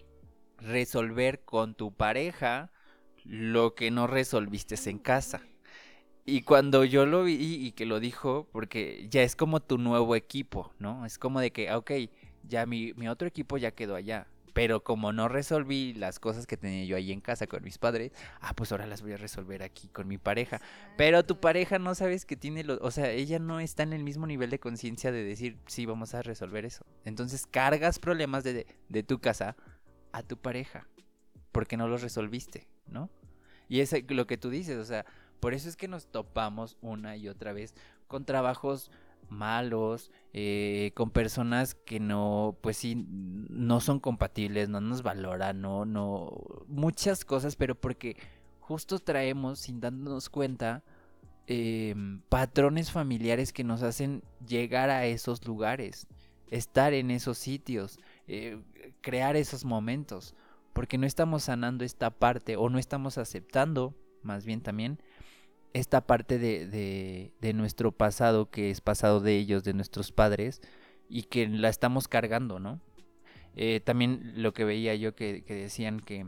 resolver 0.58 1.44
con 1.44 1.74
tu 1.74 1.92
pareja 1.92 2.70
lo 3.24 3.74
que 3.74 3.90
no 3.90 4.06
resolviste 4.06 4.76
en 4.88 4.98
casa. 4.98 5.42
Y 6.24 6.42
cuando 6.42 6.84
yo 6.84 7.06
lo 7.06 7.24
vi 7.24 7.34
y 7.40 7.72
que 7.72 7.86
lo 7.86 7.98
dijo, 8.00 8.48
porque 8.52 9.08
ya 9.10 9.22
es 9.22 9.34
como 9.36 9.60
tu 9.60 9.78
nuevo 9.78 10.14
equipo, 10.16 10.72
¿no? 10.78 11.04
Es 11.04 11.18
como 11.18 11.40
de 11.40 11.52
que, 11.52 11.72
ok, 11.72 11.90
ya 12.44 12.66
mi, 12.66 12.92
mi 12.94 13.08
otro 13.08 13.26
equipo 13.26 13.58
ya 13.58 13.72
quedó 13.72 13.96
allá. 13.96 14.28
Pero 14.52 14.84
como 14.84 15.12
no 15.12 15.28
resolví 15.28 15.94
las 15.94 16.18
cosas 16.18 16.46
que 16.46 16.56
tenía 16.56 16.84
yo 16.84 16.96
ahí 16.96 17.12
en 17.12 17.20
casa 17.20 17.46
con 17.46 17.62
mis 17.62 17.78
padres, 17.78 18.12
ah, 18.40 18.54
pues 18.54 18.72
ahora 18.72 18.86
las 18.86 19.02
voy 19.02 19.12
a 19.12 19.16
resolver 19.16 19.62
aquí 19.62 19.88
con 19.88 20.06
mi 20.08 20.18
pareja. 20.18 20.60
Pero 20.96 21.24
tu 21.24 21.40
pareja 21.40 21.78
no 21.78 21.94
sabes 21.94 22.26
que 22.26 22.36
tiene 22.36 22.64
los, 22.64 22.78
o 22.82 22.90
sea, 22.90 23.10
ella 23.10 23.38
no 23.38 23.60
está 23.60 23.82
en 23.82 23.92
el 23.92 24.04
mismo 24.04 24.26
nivel 24.26 24.50
de 24.50 24.58
conciencia 24.58 25.12
de 25.12 25.24
decir, 25.24 25.58
sí, 25.66 25.86
vamos 25.86 26.14
a 26.14 26.22
resolver 26.22 26.64
eso. 26.64 26.84
Entonces 27.04 27.46
cargas 27.46 27.98
problemas 27.98 28.44
de, 28.44 28.66
de 28.88 29.02
tu 29.02 29.20
casa 29.20 29.56
a 30.12 30.22
tu 30.22 30.36
pareja, 30.36 30.86
porque 31.50 31.76
no 31.76 31.88
los 31.88 32.02
resolviste, 32.02 32.68
¿no? 32.86 33.10
Y 33.68 33.80
es 33.80 33.94
lo 34.10 34.26
que 34.26 34.36
tú 34.36 34.50
dices, 34.50 34.76
o 34.76 34.84
sea, 34.84 35.06
por 35.40 35.54
eso 35.54 35.68
es 35.68 35.76
que 35.76 35.88
nos 35.88 36.06
topamos 36.06 36.76
una 36.82 37.16
y 37.16 37.28
otra 37.28 37.52
vez 37.52 37.74
con 38.06 38.26
trabajos 38.26 38.90
malos, 39.32 40.10
eh, 40.32 40.92
con 40.94 41.10
personas 41.10 41.74
que 41.74 42.00
no, 42.00 42.56
pues 42.60 42.76
sí, 42.76 43.06
no 43.08 43.80
son 43.80 44.00
compatibles, 44.00 44.68
no 44.68 44.80
nos 44.80 45.02
valoran, 45.02 45.60
no, 45.60 45.84
no, 45.84 46.64
muchas 46.68 47.24
cosas, 47.24 47.56
pero 47.56 47.74
porque 47.74 48.16
justo 48.60 48.98
traemos, 48.98 49.58
sin 49.58 49.80
darnos 49.80 50.30
cuenta, 50.30 50.84
em, 51.46 52.20
patrones 52.28 52.90
familiares 52.92 53.52
que 53.52 53.64
nos 53.64 53.82
hacen 53.82 54.22
llegar 54.46 54.90
a 54.90 55.06
esos 55.06 55.46
lugares, 55.46 56.06
estar 56.50 56.92
en 56.92 57.10
esos 57.10 57.38
sitios, 57.38 57.98
eh, 58.28 58.62
crear 59.00 59.36
esos 59.36 59.64
momentos, 59.64 60.34
porque 60.72 60.98
no 60.98 61.06
estamos 61.06 61.44
sanando 61.44 61.84
esta 61.84 62.10
parte 62.10 62.56
o 62.56 62.70
no 62.70 62.78
estamos 62.78 63.18
aceptando, 63.18 63.94
más 64.22 64.44
bien 64.44 64.60
también, 64.60 64.98
esta 65.72 66.06
parte 66.06 66.38
de, 66.38 67.32
de, 67.40 67.52
nuestro 67.54 67.92
pasado, 67.92 68.50
que 68.50 68.70
es 68.70 68.80
pasado 68.80 69.20
de 69.20 69.36
ellos, 69.36 69.64
de 69.64 69.74
nuestros 69.74 70.12
padres, 70.12 70.60
y 71.08 71.24
que 71.24 71.48
la 71.48 71.68
estamos 71.68 72.08
cargando, 72.08 72.58
¿no? 72.58 72.80
Eh, 73.54 73.80
también 73.80 74.32
lo 74.36 74.52
que 74.52 74.64
veía 74.64 74.94
yo 74.94 75.14
que, 75.14 75.42
decían 75.46 76.00
que 76.00 76.26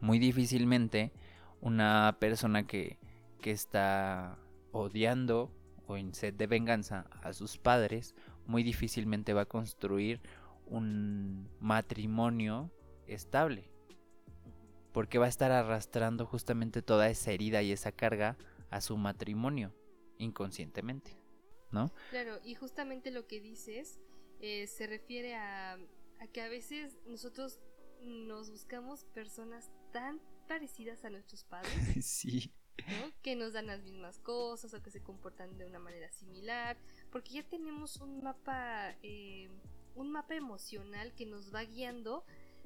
muy 0.00 0.18
difícilmente 0.18 1.12
una 1.60 2.16
persona 2.20 2.66
que, 2.66 2.98
que 3.40 3.50
está 3.50 4.38
odiando 4.72 5.50
o 5.86 5.96
en 5.96 6.14
sed 6.14 6.34
de 6.34 6.46
venganza 6.46 7.06
a 7.22 7.32
sus 7.32 7.58
padres, 7.58 8.14
muy 8.46 8.62
difícilmente 8.62 9.32
va 9.32 9.42
a 9.42 9.46
construir 9.46 10.20
un 10.66 11.48
matrimonio 11.60 12.70
estable. 13.06 13.70
Porque 14.92 15.18
va 15.18 15.26
a 15.26 15.30
estar 15.30 15.50
arrastrando 15.50 16.24
justamente 16.24 16.82
toda 16.82 17.08
esa 17.08 17.32
herida 17.32 17.62
y 17.62 17.72
esa 17.72 17.92
carga 17.92 18.36
a 18.74 18.80
su 18.80 18.96
matrimonio 18.96 19.72
inconscientemente, 20.18 21.16
¿no? 21.70 21.92
Claro, 22.10 22.40
y 22.44 22.56
justamente 22.56 23.12
lo 23.12 23.28
que 23.28 23.40
dices 23.40 24.00
eh, 24.40 24.66
se 24.66 24.88
refiere 24.88 25.36
a, 25.36 25.78
que 26.32 26.42
a 26.42 26.48
veces 26.48 26.98
nosotros 27.06 27.60
nos 28.02 28.50
buscamos 28.50 29.04
personas 29.04 29.70
tan 29.92 30.20
parecidas 30.48 31.04
a 31.04 31.10
nuestros 31.10 31.44
padres. 31.44 31.72
sí. 32.04 32.52
que 33.22 33.36
nos 33.36 33.52
dan 33.52 33.68
las 33.68 33.80
mismas 33.84 34.18
cosas 34.18 34.74
o 34.74 34.82
que 34.82 34.90
se 34.90 35.00
comportan 35.00 35.56
de 35.56 35.66
una 35.66 35.78
manera 35.78 36.10
similar, 36.10 36.76
porque 37.12 37.34
ya 37.34 37.48
tenemos 37.48 37.98
un 37.98 38.24
mapa, 38.24 38.96
eh, 39.04 39.50
un 39.94 40.10
mapa 40.10 40.34
emocional 40.34 41.14
que 41.14 41.26
nos 41.26 41.54
va 41.54 41.62
guiando 41.62 42.24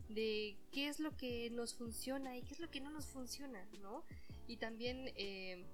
de 0.08 0.56
qué 0.72 0.88
es 0.88 1.00
lo 1.00 1.14
que 1.18 1.50
nos 1.50 1.74
funciona 1.74 2.34
y 2.38 2.42
qué 2.44 2.54
es 2.54 2.60
lo 2.60 2.70
que 2.70 2.80
no 2.80 2.88
nos 2.88 3.08
funciona, 3.08 3.68
¿no? 3.82 4.04
Y 4.46 4.56
también 4.56 5.12
eh, 5.16 5.66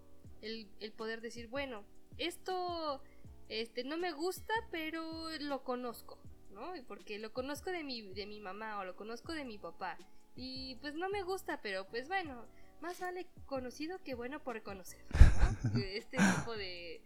el, 0.43 0.93
poder 0.97 1.21
decir, 1.21 1.49
bueno, 1.49 1.85
esto 2.19 3.03
este, 3.49 3.85
no 3.85 3.97
me 3.97 4.13
gusta, 4.13 4.53
pero 4.71 5.29
lo 5.41 5.65
conozco, 5.65 6.19
¿no? 6.53 6.73
Porque 6.87 7.19
lo 7.19 7.33
conozco 7.33 7.71
de 7.71 7.85
mi, 7.85 8.03
de 8.03 8.27
mi 8.27 8.41
mamá 8.41 8.79
o 8.79 8.85
lo 8.85 8.97
conozco 8.97 9.33
de 9.33 9.45
mi 9.45 9.59
papá. 9.59 9.99
Y 10.37 10.77
pues 10.77 10.95
no 10.95 11.09
me 11.09 11.23
gusta, 11.23 11.61
pero 11.63 11.87
pues 11.89 12.09
bueno, 12.09 12.45
más 12.81 13.01
vale 13.01 13.27
conocido 13.47 14.03
que 14.03 14.15
bueno 14.15 14.43
por 14.43 14.63
conocer, 14.63 15.05
¿no? 15.13 15.79
Este 15.85 16.19
tipo 16.19 16.57
de... 16.57 17.03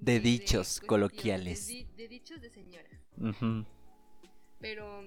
De, 0.00 0.20
dichos 0.20 0.80
coloquiales. 0.80 1.66
De, 1.66 2.08
dichos 2.08 2.40
de 2.40 2.50
señora. 2.50 2.88
Pero, 4.60 5.02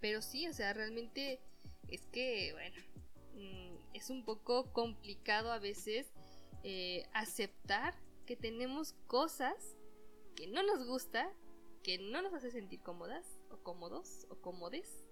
pero 0.00 0.22
sí, 0.22 0.48
o 0.48 0.52
sea, 0.52 0.72
realmente 0.72 1.40
es 1.88 2.06
que, 2.06 2.52
bueno, 2.52 2.76
mm, 3.34 3.94
es 3.94 4.10
un 4.10 4.24
poco 4.24 4.72
complicado 4.72 5.52
a 5.52 5.58
veces 5.58 6.10
eh, 6.64 7.08
aceptar 7.12 7.94
que 8.26 8.36
tenemos 8.36 8.94
cosas 9.06 9.76
que 10.36 10.46
no 10.46 10.62
nos 10.62 10.86
gusta, 10.86 11.30
que 11.82 11.98
no 11.98 12.22
nos 12.22 12.32
hace 12.34 12.50
sentir 12.50 12.80
cómodas 12.80 13.26
o 13.50 13.58
cómodos 13.58 14.26
o 14.30 14.36
cómodes 14.36 15.04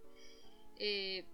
eh, 0.78 1.24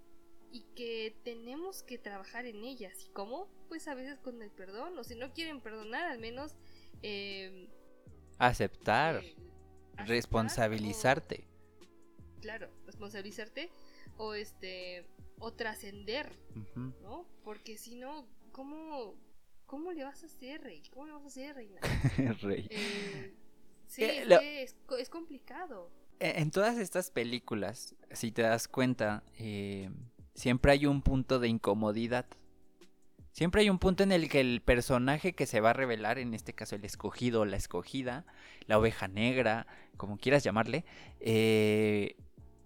y 0.51 0.63
que 0.75 1.15
tenemos 1.23 1.83
que 1.83 1.99
trabajar 1.99 2.47
en 2.47 2.65
ellas. 2.65 3.05
¿Y 3.05 3.11
cómo? 3.11 3.49
Pues 3.69 3.89
a 3.89 3.95
veces 3.95 4.19
con 4.19 4.43
el 4.43 4.51
perdón 4.51 4.99
o 4.99 5.05
si 5.05 5.15
no 5.15 5.33
quieren 5.33 5.61
perdonar, 5.61 6.05
al 6.07 6.19
menos 6.19 6.57
eh, 7.03 7.69
aceptar, 8.39 9.23
responsabilizarte. 9.97 11.47
claro, 12.41 12.71
responsabilizarte 12.87 13.71
o 14.17 14.35
este 14.35 15.07
o 15.39 15.53
trascender, 15.53 16.33
¿no? 17.03 17.27
Porque 17.45 17.77
si 17.77 17.97
no, 17.97 18.27
¿cómo 18.53 19.15
¿Cómo 19.67 19.93
le 19.93 20.05
vas 20.05 20.23
a 20.23 20.27
hacer, 20.27 20.63
Rey? 20.63 20.81
¿Cómo 20.93 21.07
le 21.07 21.13
vas 21.13 21.25
a 21.25 21.27
hacer, 21.27 21.57
Reina? 21.57 21.81
Rey. 22.41 22.69
Eh, 22.71 23.35
sí, 23.89 24.05
eh, 24.05 24.63
es, 24.63 25.11
complicado. 25.11 25.91
E, 26.21 26.41
en 26.41 26.53
todas 26.53 26.79
estas 26.79 27.11
películas, 27.11 27.97
si 28.13 28.31
te 28.31 28.43
das 28.43 28.69
cuenta, 28.69 29.25
eh, 29.39 29.91
siempre 30.35 30.71
hay 30.71 30.87
un 30.87 31.03
punto 31.03 31.41
de 31.41 31.49
incomodidad. 31.49 32.27
Siempre 33.33 33.63
hay 33.63 33.69
un 33.69 33.81
punto 33.81 34.05
en 34.05 34.13
el 34.13 34.29
que 34.31 34.41
el 34.41 34.63
personaje 34.63 35.35
que 35.35 35.47
se 35.47 35.61
va 35.61 35.71
a 35.71 35.75
revelar, 35.75 36.19
en 36.19 36.33
este 36.33 36.55
caso 36.55 36.77
el 36.77 36.85
escogido 36.85 37.41
o 37.41 37.45
la 37.45 37.57
escogida, 37.57 38.25
la 38.67 38.79
oveja 38.79 39.09
negra, 39.09 39.67
como 39.97 40.17
quieras 40.17 40.45
llamarle, 40.45 40.85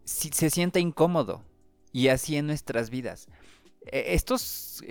se 0.05 0.51
sienta 0.51 0.79
incómodo. 0.79 1.43
Y 1.93 2.07
así 2.07 2.37
en 2.37 2.47
nuestras 2.47 2.91
vidas. 2.91 3.27
E, 3.87 4.15
estos 4.15 4.85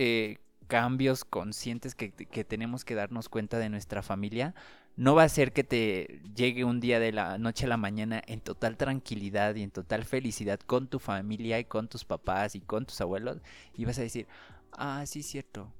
cambios 0.69 1.25
conscientes 1.25 1.95
que, 1.95 2.11
tenemos 2.45 2.85
que 2.85 2.95
darnos 2.95 3.27
cuenta 3.27 3.57
de 3.57 3.69
nuestra 3.69 4.01
familia 4.03 4.53
no 4.95 5.15
va 5.15 5.23
a 5.23 5.29
ser 5.29 5.51
que 5.51 5.63
te 5.63 6.21
llegue 6.35 6.63
un 6.63 6.79
día 6.79 6.99
de 6.99 7.11
la 7.11 7.37
noche 7.37 7.65
a 7.65 7.69
la 7.69 7.77
mañana 7.77 8.21
en 8.27 8.39
total 8.39 8.77
tranquilidad 8.77 9.55
y 9.55 9.63
en 9.63 9.71
total 9.71 10.05
felicidad 10.05 10.59
con 10.59 10.87
tu 10.87 10.99
familia 10.99 11.59
y 11.59 11.65
con 11.65 11.87
tus 11.87 12.05
papás 12.05 12.55
y 12.55 12.61
con 12.61 12.85
tus 12.85 13.01
abuelos 13.01 13.39
y 13.73 13.85
vas 13.85 13.97
a 13.97 14.03
decir, 14.03 14.27
ah, 14.73 15.03
sí, 15.07 15.23
cierto, 15.23 15.73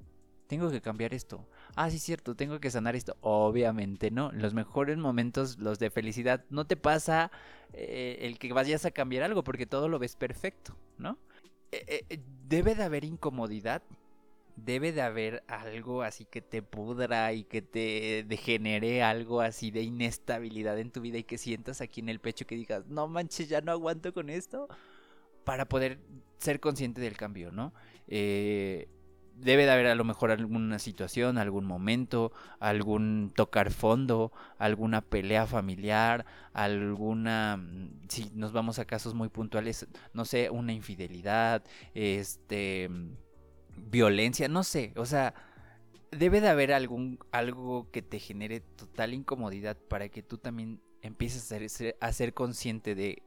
tengo 0.48 0.72
que 0.72 0.82
cambiar 0.82 1.14
esto. 1.14 1.48
Ah, 1.76 1.92
sí, 1.92 2.00
cierto, 2.00 2.36
tengo 2.36 2.60
que 2.60 2.72
sanar 2.72 2.96
esto. 2.96 3.16
Obviamente 3.22 4.10
no. 4.10 4.32
Los 4.32 4.56
mejores 4.56 4.98
momentos, 4.98 5.60
los 5.60 5.78
de 5.78 5.92
felicidad, 5.92 6.44
no 6.50 6.66
te 6.66 6.76
pasa 6.76 7.30
eh, 7.74 8.18
el 8.22 8.40
que 8.40 8.52
vayas 8.52 8.84
a 8.84 8.92
cambiar 8.92 9.22
algo 9.24 9.44
porque 9.44 9.68
todo 9.68 9.88
lo 9.88 10.00
ves 10.00 10.16
perfecto, 10.16 10.76
¿no? 10.98 11.20
Eh, 11.72 12.04
eh, 12.10 12.20
debe 12.48 12.74
de 12.74 12.84
haber 12.84 13.04
incomodidad. 13.04 13.84
Debe 14.66 14.91
de 14.91 15.01
haber 15.01 15.43
algo 15.47 16.01
así 16.01 16.26
que 16.26 16.41
te 16.41 16.62
pudra 16.62 17.34
y 17.34 17.43
que 17.43 17.62
te 17.62 18.24
degenere 18.28 19.03
algo 19.03 19.41
así 19.41 19.72
de 19.72 19.84
inestabilidad 19.84 20.80
en 20.80 20.91
tu 20.91 21.01
vida 21.01 21.18
y 21.18 21.24
que 21.24 21.38
sientas 21.38 21.82
aquí 21.82 22.01
en 22.01 22.10
el 22.10 22.20
pecho 22.20 22.45
que 22.45 22.55
digas, 22.55 22.86
no 22.88 23.07
manches, 23.07 23.49
ya 23.49 23.62
no 23.62 23.72
aguanto 23.72 24.14
con 24.14 24.30
esto. 24.30 24.68
Para 25.43 25.68
poder 25.68 25.99
ser 26.38 26.60
consciente 26.60 27.01
del 27.01 27.18
cambio, 27.18 27.51
¿no? 27.51 27.74
Eh, 28.07 28.88
debe 29.41 29.66
de 29.66 29.72
haber 29.72 29.88
a 29.88 29.95
lo 29.95 30.03
mejor 30.03 30.32
alguna 30.32 30.80
situación, 30.80 31.38
algún 31.38 31.66
momento, 31.66 32.32
algún 32.60 33.32
tocar 33.36 33.72
fondo, 33.72 34.32
alguna 34.57 35.01
pelea 35.01 35.47
familiar, 35.47 36.26
alguna, 36.53 37.57
mm, 37.57 38.07
si 38.10 38.32
nos 38.34 38.51
vamos 38.51 38.80
a 38.80 38.86
casos 38.86 39.14
muy 39.14 39.30
puntuales, 39.30 39.88
no 40.14 40.26
sé, 40.26 40.49
una 40.49 40.74
infidelidad, 40.74 41.64
este, 41.93 42.89
violencia, 43.80 44.47
no 44.47 44.63
sé, 44.63 44.93
o 44.95 45.05
sea, 45.05 45.34
debe 46.11 46.41
de 46.41 46.49
haber 46.49 46.73
algún, 46.73 47.19
algo 47.32 47.89
que 47.91 48.01
te 48.01 48.19
genere 48.19 48.61
total 48.61 49.13
incomodidad 49.13 49.77
para 49.77 50.09
que 50.09 50.23
tú 50.23 50.38
también 50.38 50.82
empieces 51.01 51.51
a 51.51 51.69
ser, 51.69 51.97
a 51.99 52.13
ser 52.13 52.34
consciente 52.34 52.95
de 52.95 53.23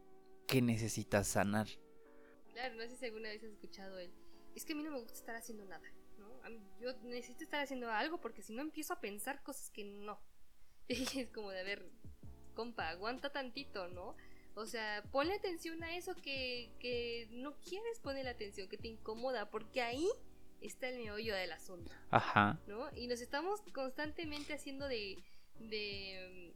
que 0.47 0.63
necesitas 0.63 1.27
sanar. 1.27 1.69
Claro, 2.53 2.75
no 2.75 2.83
sé 2.83 2.97
si 2.97 3.07
alguna 3.07 3.29
vez 3.31 3.43
has 3.43 3.51
escuchado 3.51 3.99
él. 3.99 4.13
Es 4.55 4.65
que 4.65 4.75
a 4.75 4.77
mí 4.77 4.83
no 4.83 4.91
me 4.91 5.01
gusta 5.01 5.15
estar 5.15 5.37
haciendo 5.37 5.65
nada 5.65 5.89
yo 6.81 6.93
necesito 7.05 7.45
estar 7.45 7.61
haciendo 7.61 7.91
algo 7.91 8.21
porque 8.21 8.43
si 8.43 8.53
no 8.53 8.63
empiezo 8.63 8.93
a 8.93 9.01
pensar 9.01 9.43
cosas 9.43 9.71
que 9.71 9.85
no. 9.85 10.21
Y 10.89 11.21
es 11.21 11.29
como 11.31 11.51
de, 11.51 11.61
a 11.61 11.63
ver, 11.63 11.89
compa, 12.55 12.89
aguanta 12.89 13.31
tantito, 13.31 13.89
¿no? 13.89 14.17
O 14.55 14.67
sea, 14.67 15.03
ponle 15.11 15.35
atención 15.35 15.83
a 15.83 15.97
eso 15.97 16.15
que, 16.17 16.71
que 16.79 17.29
no 17.31 17.57
quieres 17.61 18.01
poner 18.01 18.29
atención, 18.29 18.69
que 18.69 18.77
te 18.77 18.89
incomoda, 18.89 19.49
porque 19.51 19.81
ahí 19.81 20.07
está 20.63 20.89
el 20.89 20.99
meollo 20.99 21.35
del 21.35 21.53
asunto. 21.53 21.93
Ajá. 22.11 22.59
¿No? 22.67 22.89
Y 22.95 23.07
nos 23.07 23.21
estamos 23.21 23.61
constantemente 23.73 24.55
haciendo 24.55 24.89
de, 24.89 25.23
de 25.59 26.53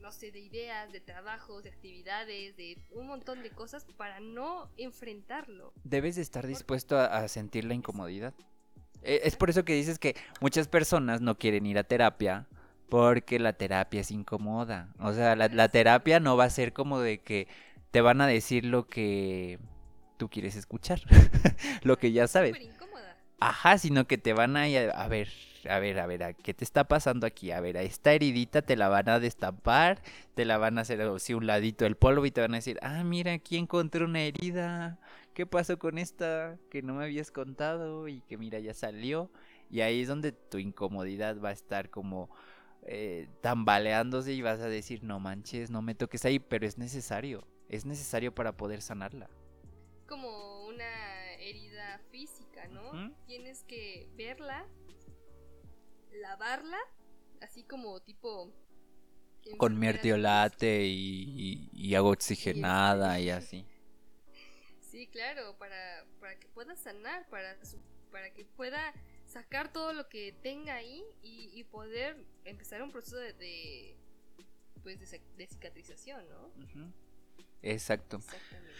no 0.00 0.12
sé, 0.12 0.30
de 0.30 0.40
ideas, 0.40 0.92
de 0.92 1.00
trabajos, 1.00 1.64
de 1.64 1.70
actividades, 1.70 2.56
de 2.56 2.78
un 2.92 3.06
montón 3.06 3.42
de 3.42 3.50
cosas 3.50 3.84
para 3.96 4.20
no 4.20 4.70
enfrentarlo. 4.76 5.72
Debes 5.84 6.16
de 6.16 6.22
estar 6.22 6.46
dispuesto 6.46 6.98
a 6.98 7.26
sentir 7.28 7.64
la 7.64 7.74
incomodidad. 7.74 8.34
Eh, 9.04 9.20
es 9.24 9.36
por 9.36 9.50
eso 9.50 9.64
que 9.64 9.74
dices 9.74 9.98
que 9.98 10.16
muchas 10.40 10.66
personas 10.66 11.20
no 11.20 11.36
quieren 11.38 11.66
ir 11.66 11.78
a 11.78 11.84
terapia 11.84 12.46
porque 12.88 13.38
la 13.38 13.52
terapia 13.52 14.00
es 14.00 14.10
incómoda. 14.10 14.88
O 14.98 15.12
sea, 15.12 15.36
la, 15.36 15.68
terapia 15.68 16.20
no 16.20 16.36
va 16.36 16.44
a 16.44 16.50
ser 16.50 16.72
como 16.72 17.00
de 17.00 17.18
que 17.18 17.46
te 17.90 18.00
van 18.00 18.20
a 18.20 18.26
decir 18.26 18.64
lo 18.64 18.86
que 18.86 19.58
tú 20.16 20.28
quieres 20.28 20.56
escuchar, 20.56 21.00
lo 21.82 21.98
que 21.98 22.12
ya 22.12 22.26
sabes. 22.26 22.56
Ajá, 23.46 23.76
sino 23.76 24.06
que 24.06 24.16
te 24.16 24.32
van 24.32 24.56
a, 24.56 24.62
a 24.64 25.08
ver, 25.08 25.28
a 25.68 25.78
ver, 25.78 26.00
a 26.00 26.06
ver, 26.06 26.34
¿qué 26.42 26.54
te 26.54 26.64
está 26.64 26.84
pasando 26.84 27.26
aquí? 27.26 27.50
A 27.50 27.60
ver, 27.60 27.76
a 27.76 27.82
esta 27.82 28.14
heridita 28.14 28.62
te 28.62 28.74
la 28.74 28.88
van 28.88 29.10
a 29.10 29.20
destapar, 29.20 30.00
te 30.34 30.46
la 30.46 30.56
van 30.56 30.78
a 30.78 30.80
hacer 30.80 31.02
así 31.02 31.34
un 31.34 31.46
ladito 31.46 31.84
del 31.84 31.94
polvo 31.94 32.24
y 32.24 32.30
te 32.30 32.40
van 32.40 32.54
a 32.54 32.56
decir, 32.56 32.78
ah, 32.80 33.04
mira, 33.04 33.34
aquí 33.34 33.58
encontré 33.58 34.02
una 34.02 34.22
herida. 34.22 34.98
¿qué 35.34 35.44
pasó 35.44 35.78
con 35.78 35.98
esta 35.98 36.56
que 36.70 36.80
no 36.80 36.94
me 36.94 37.04
habías 37.04 37.30
contado 37.30 38.08
y 38.08 38.22
que 38.22 38.38
mira 38.38 38.60
ya 38.60 38.72
salió? 38.72 39.30
Y 39.68 39.82
ahí 39.82 40.00
es 40.00 40.08
donde 40.08 40.32
tu 40.32 40.56
incomodidad 40.56 41.38
va 41.38 41.50
a 41.50 41.52
estar 41.52 41.90
como 41.90 42.30
eh, 42.86 43.28
tambaleándose 43.42 44.32
y 44.32 44.40
vas 44.40 44.60
a 44.60 44.68
decir, 44.68 45.04
no 45.04 45.20
manches, 45.20 45.70
no 45.70 45.82
me 45.82 45.94
toques 45.94 46.24
ahí, 46.24 46.38
pero 46.38 46.66
es 46.66 46.78
necesario, 46.78 47.46
es 47.68 47.84
necesario 47.84 48.34
para 48.34 48.56
poder 48.56 48.80
sanarla. 48.80 49.28
Como 50.06 50.66
una 50.66 51.32
herida 51.40 52.00
física, 52.10 52.43
Tienes 53.26 53.62
que 53.64 54.08
verla, 54.16 54.66
lavarla, 56.12 56.78
así 57.40 57.62
como 57.64 58.00
tipo... 58.00 58.52
Con 59.58 59.78
mertiolate 59.78 60.86
y, 60.86 61.68
y, 61.70 61.94
agua 61.94 62.12
oxigenada 62.12 63.20
y 63.20 63.28
así. 63.30 63.66
Sí, 64.80 65.06
claro, 65.08 65.58
para, 65.58 66.06
para 66.18 66.38
que 66.38 66.48
pueda 66.48 66.74
sanar, 66.76 67.28
para, 67.28 67.58
para 68.10 68.32
que 68.32 68.46
pueda 68.46 68.94
sacar 69.26 69.72
todo 69.72 69.92
lo 69.92 70.08
que 70.08 70.32
tenga 70.42 70.74
ahí 70.74 71.04
y, 71.22 71.62
poder 71.64 72.16
empezar 72.44 72.82
un 72.82 72.92
proceso 72.92 73.16
de, 73.16 73.96
pues 74.82 75.00
de, 75.00 75.46
cicatrización, 75.46 76.24
¿no? 76.28 76.92
Exacto. 77.60 78.18
Exactamente. 78.18 78.74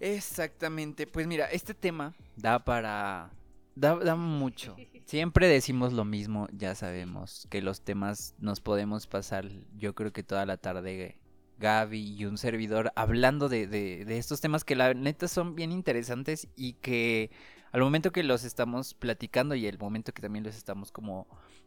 Exactamente. 0.00 1.06
Pues 1.06 1.26
mira, 1.26 1.46
este 1.46 1.74
tema 1.74 2.14
da 2.36 2.64
para... 2.64 3.30
Da, 3.74 3.96
da 3.96 4.16
mucho. 4.16 4.76
Siempre 5.06 5.48
decimos 5.48 5.92
lo 5.92 6.04
mismo, 6.04 6.48
ya 6.52 6.74
sabemos 6.74 7.46
que 7.50 7.60
los 7.60 7.82
temas 7.82 8.34
nos 8.38 8.60
podemos 8.60 9.06
pasar, 9.06 9.48
yo 9.76 9.94
creo 9.94 10.12
que 10.12 10.22
toda 10.22 10.46
la 10.46 10.56
tarde 10.56 11.18
Gaby 11.58 12.16
y 12.16 12.24
un 12.24 12.38
servidor 12.38 12.92
hablando 12.96 13.48
de, 13.48 14.04
estos 14.08 14.40
temas 14.40 14.64
que 14.64 14.74
la 14.74 14.94
neta 14.94 15.28
son 15.28 15.54
bien 15.54 15.72
interesantes 15.72 16.48
y 16.56 16.74
que 16.74 17.30
al 17.70 17.80
momento 17.80 18.10
que 18.10 18.22
los 18.22 18.44
estamos 18.44 18.94
platicando 18.94 19.54
y 19.54 19.66
el 19.66 19.78
momento 19.78 20.12
que 20.12 20.22
también 20.22 20.44
los 20.44 20.56
estamos 20.56 20.92
como 20.92 21.26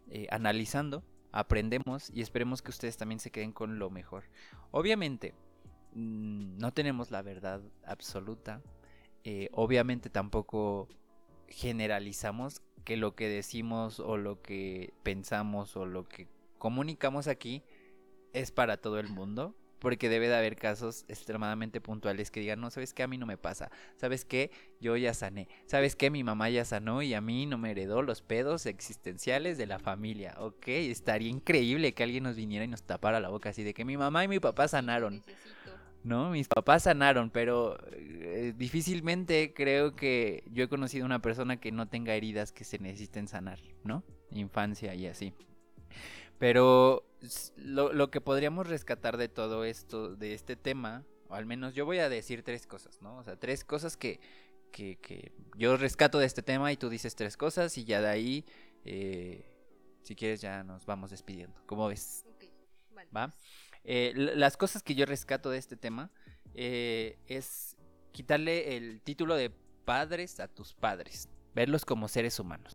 eh, 0.09 0.27
analizando, 0.29 1.03
aprendemos 1.31 2.11
y 2.13 2.21
esperemos 2.21 2.61
que 2.61 2.71
ustedes 2.71 2.97
también 2.97 3.19
se 3.19 3.31
queden 3.31 3.53
con 3.53 3.79
lo 3.79 3.89
mejor. 3.89 4.25
Obviamente, 4.71 5.33
mm, 5.93 6.57
no 6.57 6.73
tenemos 6.73 7.09
la 7.09 7.21
verdad 7.21 7.61
absoluta. 7.85 8.61
Eh, 9.23 9.49
obviamente 9.53 10.09
tampoco 10.09 10.87
generalizamos 11.49 12.61
que 12.83 12.97
lo 12.97 13.15
que 13.15 13.27
decimos 13.27 13.99
o 13.99 14.17
lo 14.17 14.41
que 14.41 14.93
pensamos 15.03 15.75
o 15.75 15.85
lo 15.85 16.03
que 16.07 16.27
comunicamos 16.57 17.27
aquí 17.27 17.63
es 18.33 18.51
para 18.51 18.77
todo 18.77 18.99
el 18.99 19.07
mundo 19.07 19.55
porque 19.85 20.09
debe 20.09 20.27
de 20.27 20.35
haber 20.35 20.55
casos 20.55 21.05
extremadamente 21.09 21.79
puntuales 21.79 22.31
que 22.31 22.39
digan, 22.39 22.59
no, 22.59 22.71
¿sabes 22.71 22.93
qué? 22.93 23.03
A 23.03 23.07
mí 23.07 23.19
no 23.19 23.27
me 23.27 23.37
pasa. 23.37 23.69
¿Sabes 23.97 24.25
qué? 24.25 24.49
Yo 24.79 24.97
ya 24.97 25.13
sané. 25.13 25.47
¿Sabes 25.67 25.95
qué? 25.95 26.09
Mi 26.09 26.23
mamá 26.23 26.49
ya 26.49 26.65
sanó 26.65 27.03
y 27.03 27.13
a 27.13 27.21
mí 27.21 27.45
no 27.45 27.59
me 27.59 27.69
heredó 27.69 28.01
los 28.01 28.23
pedos 28.23 28.65
existenciales 28.65 29.59
de 29.59 29.67
la 29.67 29.77
familia. 29.77 30.37
Ok, 30.39 30.69
estaría 30.69 31.29
increíble 31.29 31.93
que 31.93 32.01
alguien 32.01 32.23
nos 32.23 32.35
viniera 32.35 32.65
y 32.65 32.67
nos 32.67 32.81
tapara 32.81 33.19
la 33.19 33.29
boca 33.29 33.49
así 33.49 33.61
de 33.61 33.75
que 33.75 33.85
mi 33.85 33.95
mamá 33.95 34.23
y 34.23 34.27
mi 34.27 34.39
papá 34.39 34.67
sanaron. 34.67 35.23
¿No? 36.05 36.29
Mis 36.29 36.47
papás 36.47 36.83
sanaron, 36.83 37.31
pero 37.31 37.77
eh, 37.91 38.53
difícilmente 38.55 39.53
creo 39.53 39.95
que 39.95 40.43
yo 40.51 40.63
he 40.63 40.69
conocido 40.69 41.05
una 41.05 41.21
persona 41.21 41.59
que 41.59 41.71
no 41.71 41.87
tenga 41.87 42.13
heridas 42.13 42.51
que 42.51 42.63
se 42.63 42.77
necesiten 42.77 43.27
sanar, 43.27 43.59
¿no? 43.83 44.03
Infancia 44.31 44.93
y 44.93 45.07
así. 45.07 45.33
Pero 46.37 47.05
lo, 47.57 48.11
que 48.11 48.21
podríamos 48.21 48.67
rescatar 48.67 49.17
de 49.17 49.29
todo 49.29 49.65
esto, 49.65 50.15
de 50.15 50.35
este 50.35 50.55
tema, 50.55 51.03
o 51.27 51.33
al 51.33 51.45
menos 51.47 51.73
yo 51.73 51.85
voy 51.85 51.97
a 51.97 52.07
decir 52.07 52.43
tres 52.43 52.67
cosas, 52.67 53.01
¿no? 53.01 53.17
O 53.17 53.23
sea, 53.23 53.37
tres 53.37 53.63
cosas 53.63 53.97
que, 53.97 54.19
que, 54.71 55.31
yo 55.57 55.75
rescato 55.75 56.19
de 56.19 56.27
este 56.27 56.43
tema 56.43 56.71
y 56.71 56.77
tú 56.77 56.89
dices 56.89 57.15
tres 57.15 57.35
cosas 57.35 57.77
y 57.79 57.85
ya 57.85 58.01
de 58.01 58.09
ahí, 58.09 58.45
eh, 58.83 59.43
si 60.03 60.15
quieres, 60.15 60.39
ya 60.41 60.63
nos 60.63 60.85
vamos 60.85 61.09
despidiendo. 61.09 61.59
¿Cómo 61.65 61.87
ves? 61.87 62.25
¿Va? 63.15 63.33
Eh, 63.85 64.13
las 64.15 64.57
cosas 64.57 64.81
que 64.81 64.95
yo 64.95 65.05
rescato 65.05 65.51
de 65.51 65.59
este 65.59 65.77
tema 65.77 66.09
eh, 66.55 67.19
es 67.27 67.77
quitarle 68.11 68.77
el 68.77 69.01
título 69.01 69.35
de 69.35 69.51
padres 69.85 70.39
a 70.39 70.47
tus 70.47 70.73
padres, 70.73 71.29
verlos 71.53 71.85
como 71.85 72.07
seres 72.07 72.39
humanos, 72.39 72.73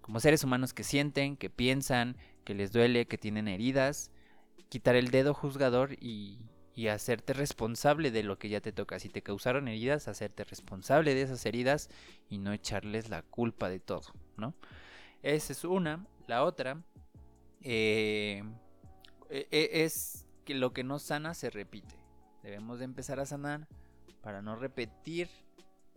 como 0.00 0.20
seres 0.20 0.44
humanos 0.44 0.72
que 0.72 0.84
sienten, 0.84 1.36
que 1.36 1.50
piensan, 1.50 2.16
que 2.44 2.54
les 2.54 2.70
duele, 2.70 3.06
que 3.06 3.18
tienen 3.18 3.48
heridas, 3.48 4.12
quitar 4.68 4.94
el 4.94 5.10
dedo 5.10 5.34
juzgador 5.34 5.94
y, 6.00 6.38
y 6.74 6.88
hacerte 6.88 7.32
responsable 7.32 8.12
de 8.12 8.22
lo 8.22 8.38
que 8.38 8.48
ya 8.48 8.60
te 8.60 8.72
toca. 8.72 9.00
Si 9.00 9.08
te 9.08 9.22
causaron 9.22 9.66
heridas, 9.66 10.06
hacerte 10.06 10.44
responsable 10.44 11.14
de 11.14 11.22
esas 11.22 11.44
heridas 11.46 11.90
y 12.28 12.38
no 12.38 12.52
echarles 12.52 13.08
la 13.08 13.22
culpa 13.22 13.68
de 13.68 13.80
todo, 13.80 14.12
¿no? 14.36 14.54
Esa 15.22 15.52
es 15.52 15.64
una. 15.64 16.06
La 16.26 16.44
otra 16.44 16.82
eh, 17.62 18.42
e, 19.30 19.48
e, 19.50 19.84
es 19.84 20.26
que 20.44 20.54
lo 20.54 20.72
que 20.72 20.84
no 20.84 20.98
sana 20.98 21.34
se 21.34 21.50
repite. 21.50 21.94
Debemos 22.42 22.78
de 22.78 22.84
empezar 22.84 23.20
a 23.20 23.26
sanar 23.26 23.66
para 24.22 24.42
no 24.42 24.56
repetir 24.56 25.28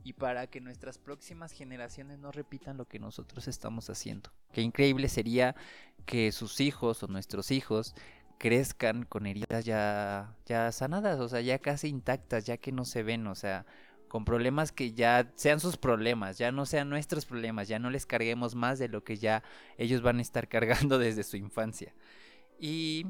y 0.03 0.13
para 0.13 0.47
que 0.47 0.61
nuestras 0.61 0.97
próximas 0.97 1.51
generaciones 1.51 2.19
no 2.19 2.31
repitan 2.31 2.77
lo 2.77 2.85
que 2.85 2.99
nosotros 2.99 3.47
estamos 3.47 3.89
haciendo. 3.89 4.31
Qué 4.53 4.61
increíble 4.61 5.09
sería 5.09 5.55
que 6.05 6.31
sus 6.31 6.61
hijos 6.61 7.03
o 7.03 7.07
nuestros 7.07 7.51
hijos 7.51 7.93
crezcan 8.37 9.03
con 9.03 9.25
heridas 9.25 9.65
ya, 9.65 10.35
ya 10.45 10.71
sanadas, 10.71 11.19
o 11.19 11.27
sea, 11.27 11.41
ya 11.41 11.59
casi 11.59 11.87
intactas, 11.87 12.45
ya 12.45 12.57
que 12.57 12.71
no 12.71 12.85
se 12.85 13.03
ven, 13.03 13.27
o 13.27 13.35
sea, 13.35 13.65
con 14.07 14.25
problemas 14.25 14.71
que 14.71 14.93
ya 14.93 15.31
sean 15.35 15.59
sus 15.59 15.77
problemas, 15.77 16.37
ya 16.37 16.51
no 16.51 16.65
sean 16.65 16.89
nuestros 16.89 17.25
problemas, 17.25 17.67
ya 17.67 17.79
no 17.79 17.89
les 17.89 18.05
carguemos 18.05 18.55
más 18.55 18.79
de 18.79 18.87
lo 18.87 19.03
que 19.03 19.17
ya 19.17 19.43
ellos 19.77 20.01
van 20.01 20.19
a 20.19 20.21
estar 20.21 20.47
cargando 20.49 20.97
desde 20.99 21.23
su 21.23 21.37
infancia. 21.37 21.93
Y 22.59 23.07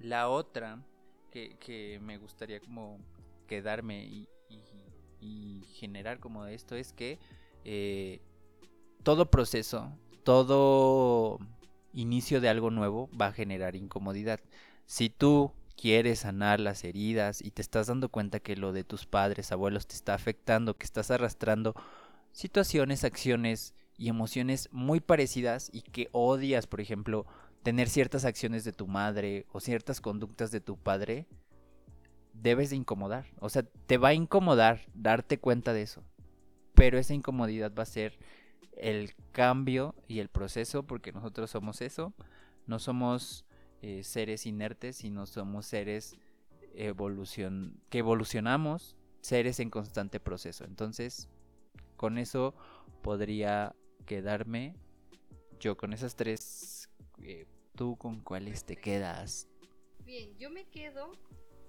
la 0.00 0.28
otra 0.28 0.82
que, 1.30 1.98
me 2.02 2.18
gustaría 2.18 2.60
como 2.60 2.98
quedarme 3.46 4.04
y, 4.04 4.26
generar 5.74 6.18
como 6.18 6.46
esto 6.46 6.74
es 6.74 6.92
que 6.92 7.18
eh, 7.64 8.20
todo 9.04 9.30
proceso, 9.30 9.92
todo 10.24 11.38
inicio 11.92 12.40
de 12.40 12.48
algo 12.48 12.70
nuevo 12.70 13.08
va 13.20 13.26
a 13.26 13.32
generar 13.32 13.76
incomodidad. 13.76 14.40
Si 14.86 15.08
tú 15.08 15.52
quieres 15.76 16.20
sanar 16.20 16.58
las 16.58 16.82
heridas 16.84 17.40
y 17.40 17.52
te 17.52 17.62
estás 17.62 17.86
dando 17.86 18.08
cuenta 18.08 18.40
que 18.40 18.56
lo 18.56 18.72
de 18.72 18.84
tus 18.84 19.06
padres, 19.06 19.52
abuelos 19.52 19.86
te 19.86 19.94
está 19.94 20.14
afectando, 20.14 20.76
que 20.76 20.84
estás 20.84 21.10
arrastrando 21.10 21.74
situaciones, 22.32 23.04
acciones 23.04 23.74
y 23.96 24.08
emociones 24.08 24.68
muy 24.72 25.00
parecidas 25.00 25.70
y 25.72 25.82
que 25.82 26.08
odias, 26.12 26.66
por 26.66 26.80
ejemplo, 26.80 27.26
tener 27.62 27.88
ciertas 27.88 28.24
acciones 28.24 28.64
de 28.64 28.72
tu 28.72 28.86
madre 28.86 29.46
o 29.52 29.60
ciertas 29.60 30.00
conductas 30.00 30.50
de 30.50 30.60
tu 30.60 30.76
padre, 30.76 31.26
debes 32.32 32.70
de 32.70 32.76
incomodar. 32.76 33.26
O 33.40 33.48
sea, 33.48 33.62
te 33.62 33.98
va 33.98 34.08
a 34.08 34.14
incomodar 34.14 34.80
darte 34.94 35.38
cuenta 35.38 35.72
de 35.72 35.82
eso. 35.82 36.02
Pero 36.74 36.98
esa 36.98 37.14
incomodidad 37.14 37.72
va 37.76 37.82
a 37.82 37.86
ser 37.86 38.18
el 38.76 39.14
cambio 39.32 39.94
y 40.06 40.20
el 40.20 40.28
proceso 40.28 40.84
porque 40.84 41.12
nosotros 41.12 41.50
somos 41.50 41.80
eso. 41.80 42.14
No 42.66 42.78
somos 42.78 43.44
eh, 43.82 44.04
seres 44.04 44.46
inertes, 44.46 44.96
sino 44.96 45.26
somos 45.26 45.66
seres 45.66 46.16
evolución, 46.74 47.80
que 47.90 47.98
evolucionamos, 47.98 48.96
seres 49.20 49.60
en 49.60 49.70
constante 49.70 50.20
proceso. 50.20 50.64
Entonces, 50.64 51.28
con 51.96 52.18
eso 52.18 52.54
podría 53.02 53.74
quedarme 54.06 54.74
yo 55.58 55.76
con 55.76 55.92
esas 55.92 56.14
tres. 56.14 56.77
Eh, 57.22 57.46
¿Tú 57.76 57.96
con 57.96 58.20
cuáles 58.20 58.64
te 58.64 58.76
quedas? 58.76 59.48
Bien, 60.04 60.36
yo 60.38 60.50
me 60.50 60.64
quedo 60.68 61.12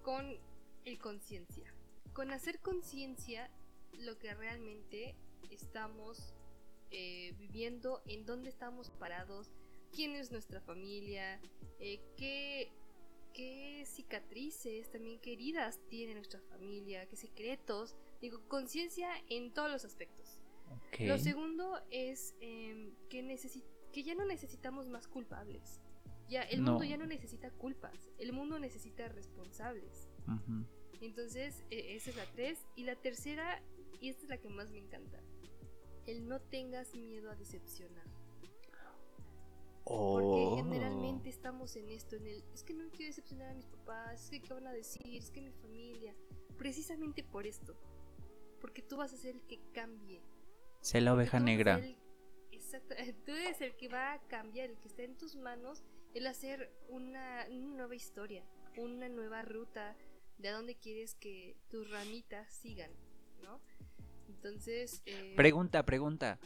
con 0.02 0.40
el 0.86 0.98
conciencia. 0.98 1.74
Con 2.14 2.32
hacer 2.32 2.60
conciencia 2.60 3.52
lo 3.94 4.18
que 4.18 4.34
realmente 4.34 5.16
estamos 5.52 6.34
eh, 6.92 7.34
viviendo, 7.38 8.02
en 8.08 8.26
dónde 8.26 8.50
estamos 8.50 8.90
parados, 8.92 9.52
quién 9.92 10.16
es 10.16 10.32
nuestra 10.32 10.62
familia, 10.62 11.40
eh, 11.80 12.00
qué, 12.18 12.72
cicatrices, 13.86 14.90
también 14.92 15.20
qué 15.20 15.34
heridas 15.34 15.80
tiene 15.88 16.14
nuestra 16.14 16.42
familia, 16.42 17.08
qué 17.08 17.16
secretos. 17.16 17.96
Digo, 18.20 18.42
conciencia 18.50 19.10
en 19.30 19.54
todos 19.54 19.72
los 19.72 19.86
aspectos. 19.86 20.40
Lo 21.00 21.18
segundo 21.18 21.80
es 21.90 22.36
em, 22.42 22.92
que, 23.10 23.24
que 23.92 24.04
ya 24.04 24.16
no 24.16 24.26
necesitamos 24.26 24.88
más 24.88 25.08
culpables. 25.08 25.82
Ya, 26.30 26.44
el 26.44 26.62
mundo 26.62 26.84
ya 26.84 26.98
no 26.98 27.08
necesita 27.08 27.50
culpas, 27.50 28.12
el 28.20 28.34
mundo 28.34 28.60
necesita 28.60 29.08
responsables. 29.08 30.08
Entonces, 31.02 31.64
e, 31.72 31.96
esa 31.96 32.12
es 32.12 32.16
la 32.16 32.26
tres. 32.26 32.68
Y 32.76 32.84
la 32.84 32.96
tercera, 32.96 33.62
y 34.00 34.10
esta 34.10 34.24
es 34.24 34.30
la 34.30 34.38
que 34.38 34.50
más 34.50 34.70
me 34.72 34.78
encanta, 34.78 35.20
el 36.06 36.28
no 36.28 36.40
tengas 36.40 36.94
miedo 36.94 37.32
a 37.32 37.36
decepcionar. 37.36 38.06
Porque 39.86 40.46
oh. 40.46 40.56
generalmente 40.58 41.30
estamos 41.30 41.76
en 41.76 41.90
esto, 41.90 42.16
en 42.16 42.28
el, 42.28 42.44
es 42.54 42.64
que 42.64 42.76
no 42.76 42.88
quiero 42.92 43.08
decepcionar 43.08 43.50
a 43.50 43.54
mis 43.56 43.66
papás, 43.66 44.26
es 44.26 44.30
que 44.30 44.42
qué 44.42 44.54
van 44.54 44.68
a 44.68 44.72
decir, 44.72 45.02
es 45.16 45.32
que 45.32 45.42
mi 45.42 45.52
familia, 45.52 46.14
precisamente 46.60 47.24
por 47.24 47.48
esto, 47.48 47.76
porque 48.62 48.84
tú 48.84 48.98
vas 48.98 49.14
a 49.14 49.18
ser 49.18 49.36
el 49.36 49.42
que 49.48 49.60
cambie. 49.74 50.22
Sé 50.82 51.02
la 51.02 51.16
oveja 51.16 51.40
negra. 51.40 51.82
Tú 53.26 53.32
eres 53.32 53.62
el 53.62 53.76
que 53.76 53.88
va 53.88 54.14
a 54.14 54.20
cambiar, 54.28 54.70
el 54.70 54.78
que 54.78 54.88
está 54.88 55.04
en 55.04 55.18
tus 55.18 55.36
manos, 55.36 55.84
el 56.14 56.28
hacer 56.28 56.72
una, 56.90 57.48
nueva 57.50 57.96
historia, 57.96 58.44
una 58.78 59.10
nueva 59.10 59.42
ruta 59.42 59.96
de 60.38 60.50
a 60.50 60.54
dónde 60.54 60.76
quieres 60.76 61.16
que 61.16 61.58
tus 61.70 61.90
ramitas 61.90 62.52
sigan, 62.52 62.92
¿no? 63.44 63.60
Entonces... 64.28 65.02
Eh, 65.06 65.34
pregunta, 65.36 65.86
pregunta. 65.86 66.40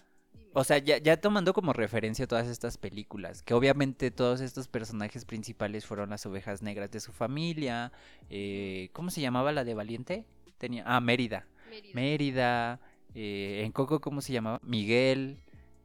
O 0.55 0.63
sea, 0.63 0.77
ya, 0.77 1.17
tomando 1.17 1.51
como 1.53 1.73
referencia 1.73 2.27
todas 2.27 2.47
estas 2.47 2.77
películas, 2.77 3.41
que 3.41 3.55
obviamente 3.55 4.11
todos 4.11 4.39
estos 4.39 4.67
personajes 4.67 5.25
principales 5.25 5.85
fueron 5.85 6.11
las 6.11 6.25
ovejas 6.27 6.61
negras 6.61 6.91
de 6.91 6.99
su 6.99 7.11
familia. 7.11 7.91
Eh, 8.29 8.89
¿Cómo 8.93 9.09
se 9.09 9.21
llamaba 9.21 9.51
la 9.51 9.63
de 9.63 9.73
Valiente? 9.73 10.25
Tenía, 10.59 10.83
ah, 10.85 11.01
Mérida. 11.01 11.47
Mérida. 11.95 12.79
Eh, 13.15 13.63
en 13.65 13.71
Coco, 13.71 13.99
¿cómo 13.99 14.21
se 14.21 14.31
llamaba? 14.31 14.59
Miguel. 14.63 15.39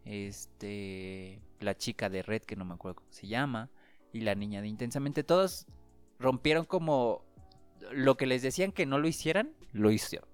Este. 0.05 1.40
La 1.61 1.76
chica 1.76 2.09
de 2.09 2.22
Red, 2.22 2.42
que 2.42 2.57
no 2.57 2.64
me 2.64 2.74
acuerdo 2.74 2.96
cómo 2.96 3.12
se 3.12 3.26
llama. 3.26 3.70
Y 4.12 4.20
la 4.20 4.34
niña 4.34 4.61
de 4.61 4.68
Intensamente. 4.68 5.24
Todos 5.24 5.66
rompieron 6.18 6.64
como 6.64 7.24
lo 7.92 8.16
que 8.16 8.26
les 8.26 8.42
decían 8.42 8.72
que 8.72 8.86
no 8.86 8.99
lo 8.99 9.09
hicieran, 9.09 9.53
lo 9.72 9.90
hicieron. 9.90 10.28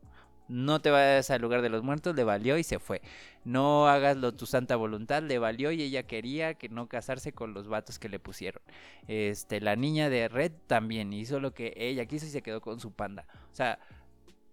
No 0.46 0.80
te 0.80 0.90
vayas 0.90 1.30
al 1.30 1.40
lugar 1.40 1.62
de 1.62 1.70
los 1.70 1.82
muertos, 1.82 2.14
le 2.14 2.22
valió 2.22 2.58
y 2.58 2.64
se 2.64 2.78
fue. 2.78 3.00
No 3.44 3.88
hagas 3.88 4.18
lo 4.18 4.34
tu 4.34 4.44
santa 4.44 4.76
voluntad, 4.76 5.22
le 5.22 5.38
valió 5.38 5.72
y 5.72 5.82
ella 5.82 6.02
quería 6.02 6.54
que 6.54 6.68
no 6.68 6.86
casarse 6.86 7.32
con 7.32 7.54
los 7.54 7.66
vatos 7.66 7.98
que 7.98 8.10
le 8.10 8.18
pusieron. 8.18 8.62
Este, 9.08 9.60
la 9.62 9.74
niña 9.74 10.10
de 10.10 10.28
Red 10.28 10.52
también 10.66 11.14
hizo 11.14 11.40
lo 11.40 11.54
que 11.54 11.72
ella 11.76 12.04
quiso 12.04 12.26
y 12.26 12.30
se 12.30 12.42
quedó 12.42 12.60
con 12.60 12.78
su 12.78 12.92
panda. 12.92 13.26
O 13.50 13.54
sea, 13.54 13.78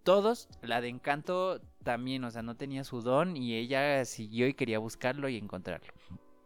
todos, 0.04 0.49
la 0.62 0.82
de 0.82 0.89
Encanto 0.89 1.62
también, 1.84 2.24
o 2.24 2.32
sea, 2.32 2.41
no 2.41 2.56
tenía 2.56 2.84
su 2.84 3.02
don 3.02 3.38
y 3.38 3.56
ella 3.56 4.04
siguió 4.06 4.47
y 4.47 4.54
quería 4.54 4.80
buscarlo 4.80 5.30
y 5.30 5.38
encontrarlo. 5.38 5.93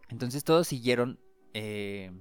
Entonces 0.10 0.44
todos 0.44 0.68
siguieron, 0.68 1.20
eh, 1.54 2.12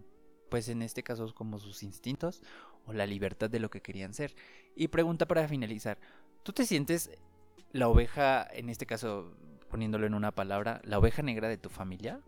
pues 0.50 0.68
en 0.68 0.82
este 0.82 1.02
caso 1.02 1.32
como 1.34 1.58
sus 1.58 1.82
instintos 1.82 2.42
o 2.86 2.92
la 2.92 3.06
libertad 3.06 3.50
de 3.50 3.60
lo 3.60 3.70
que 3.70 3.80
querían 3.80 4.14
ser. 4.14 4.34
Y 4.76 4.88
pregunta 4.88 5.26
para 5.26 5.46
finalizar, 5.48 5.98
¿Tú 6.44 6.52
te 6.52 6.66
sientes 6.66 7.10
la 7.72 7.88
oveja, 7.88 8.46
en 8.52 8.68
este 8.68 8.84
caso, 8.84 9.34
poniéndolo 9.70 10.06
en 10.06 10.12
una 10.12 10.30
palabra, 10.30 10.82
la 10.84 10.98
oveja 10.98 11.22
negra 11.22 11.48
de 11.48 11.56
tu 11.56 11.70
familia? 11.70 12.20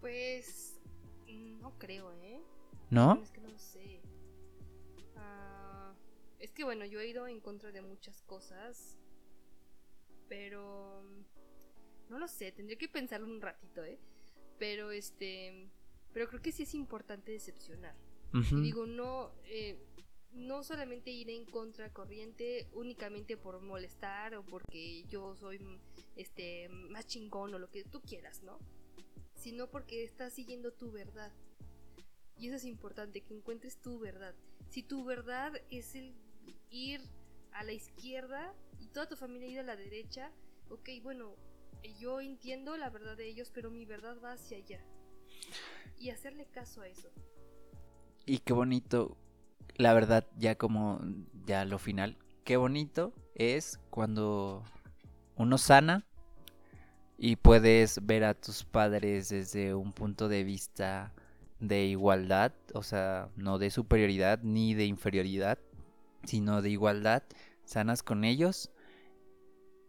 Pues 0.00 0.80
no 1.60 1.76
creo, 1.76 2.12
¿eh? 2.12 2.40
¿No? 2.90 3.20
Que 6.54 6.64
bueno, 6.64 6.84
yo 6.84 7.00
he 7.00 7.08
ido 7.08 7.26
en 7.26 7.40
contra 7.40 7.72
de 7.72 7.82
muchas 7.82 8.22
cosas, 8.22 8.96
pero 10.28 11.02
no 12.08 12.18
lo 12.18 12.28
sé, 12.28 12.52
tendría 12.52 12.78
que 12.78 12.88
pensarlo 12.88 13.26
un 13.26 13.40
ratito, 13.40 13.84
¿eh? 13.84 13.98
Pero 14.58 14.90
este, 14.90 15.68
pero 16.12 16.28
creo 16.28 16.40
que 16.40 16.52
sí 16.52 16.62
es 16.62 16.74
importante 16.74 17.32
decepcionar. 17.32 17.94
Digo, 18.62 18.84
no, 18.84 19.30
eh, 19.44 19.78
no 20.32 20.64
solamente 20.64 21.10
ir 21.10 21.30
en 21.30 21.44
contracorriente 21.44 22.68
únicamente 22.72 23.36
por 23.36 23.60
molestar 23.60 24.34
o 24.34 24.44
porque 24.44 25.04
yo 25.04 25.36
soy 25.36 25.60
este 26.16 26.68
más 26.68 27.06
chingón 27.06 27.54
o 27.54 27.58
lo 27.60 27.70
que 27.70 27.84
tú 27.84 28.00
quieras, 28.00 28.42
¿no? 28.42 28.58
Sino 29.36 29.70
porque 29.70 30.02
estás 30.02 30.32
siguiendo 30.32 30.72
tu 30.72 30.90
verdad. 30.90 31.32
Y 32.36 32.48
eso 32.48 32.56
es 32.56 32.64
importante, 32.64 33.20
que 33.20 33.34
encuentres 33.34 33.80
tu 33.80 34.00
verdad. 34.00 34.34
Si 34.70 34.82
tu 34.82 35.04
verdad 35.04 35.52
es 35.70 35.94
el 35.94 36.12
ir 36.70 37.00
a 37.52 37.64
la 37.64 37.72
izquierda 37.72 38.54
y 38.78 38.88
toda 38.88 39.08
tu 39.08 39.16
familia 39.16 39.48
ir 39.48 39.60
a 39.60 39.62
la 39.62 39.76
derecha, 39.76 40.30
ok, 40.70 40.88
bueno, 41.02 41.36
yo 41.98 42.20
entiendo 42.20 42.76
la 42.76 42.90
verdad 42.90 43.16
de 43.16 43.28
ellos, 43.28 43.50
pero 43.54 43.70
mi 43.70 43.84
verdad 43.84 44.16
va 44.22 44.32
hacia 44.32 44.58
allá. 44.58 44.80
Y 45.98 46.10
hacerle 46.10 46.46
caso 46.46 46.82
a 46.82 46.88
eso. 46.88 47.08
Y 48.26 48.38
qué 48.38 48.52
bonito 48.52 49.16
la 49.76 49.92
verdad, 49.92 50.26
ya 50.36 50.54
como 50.56 51.00
ya 51.46 51.64
lo 51.64 51.78
final, 51.78 52.16
qué 52.44 52.56
bonito 52.56 53.12
es 53.34 53.80
cuando 53.90 54.62
uno 55.36 55.58
sana 55.58 56.06
y 57.18 57.36
puedes 57.36 58.04
ver 58.04 58.24
a 58.24 58.34
tus 58.34 58.64
padres 58.64 59.30
desde 59.30 59.74
un 59.74 59.92
punto 59.92 60.28
de 60.28 60.44
vista 60.44 61.12
de 61.58 61.84
igualdad, 61.86 62.52
o 62.74 62.82
sea, 62.82 63.30
no 63.36 63.58
de 63.58 63.70
superioridad 63.70 64.40
ni 64.42 64.74
de 64.74 64.86
inferioridad, 64.86 65.58
sino 66.26 66.62
de 66.62 66.70
igualdad, 66.70 67.22
sanas 67.64 68.02
con 68.02 68.24
ellos 68.24 68.70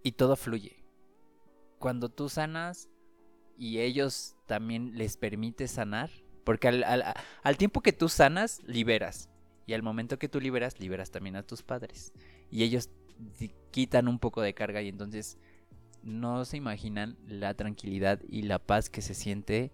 y 0.03 0.13
todo 0.13 0.35
fluye. 0.35 0.83
Cuando 1.79 2.09
tú 2.09 2.29
sanas 2.29 2.89
y 3.57 3.79
ellos 3.79 4.35
también 4.45 4.97
les 4.97 5.17
permite 5.17 5.67
sanar, 5.67 6.09
porque 6.43 6.67
al, 6.67 6.83
al 7.43 7.57
tiempo 7.57 7.81
que 7.81 7.93
tú 7.93 8.09
sanas, 8.09 8.61
liberas. 8.65 9.29
Y 9.65 9.73
al 9.73 9.81
momento 9.81 10.19
que 10.19 10.29
tú 10.29 10.39
liberas, 10.39 10.79
liberas 10.79 11.09
también 11.09 11.35
a 11.35 11.43
tus 11.43 11.63
padres. 11.63 12.13
Y 12.51 12.63
ellos 12.63 12.89
quitan 13.71 14.07
un 14.07 14.19
poco 14.19 14.41
de 14.41 14.53
carga 14.53 14.81
y 14.81 14.89
entonces 14.89 15.37
no 16.03 16.45
se 16.45 16.57
imaginan 16.57 17.17
la 17.27 17.53
tranquilidad 17.55 18.21
y 18.29 18.43
la 18.43 18.59
paz 18.59 18.89
que 18.89 19.01
se 19.01 19.15
siente 19.15 19.71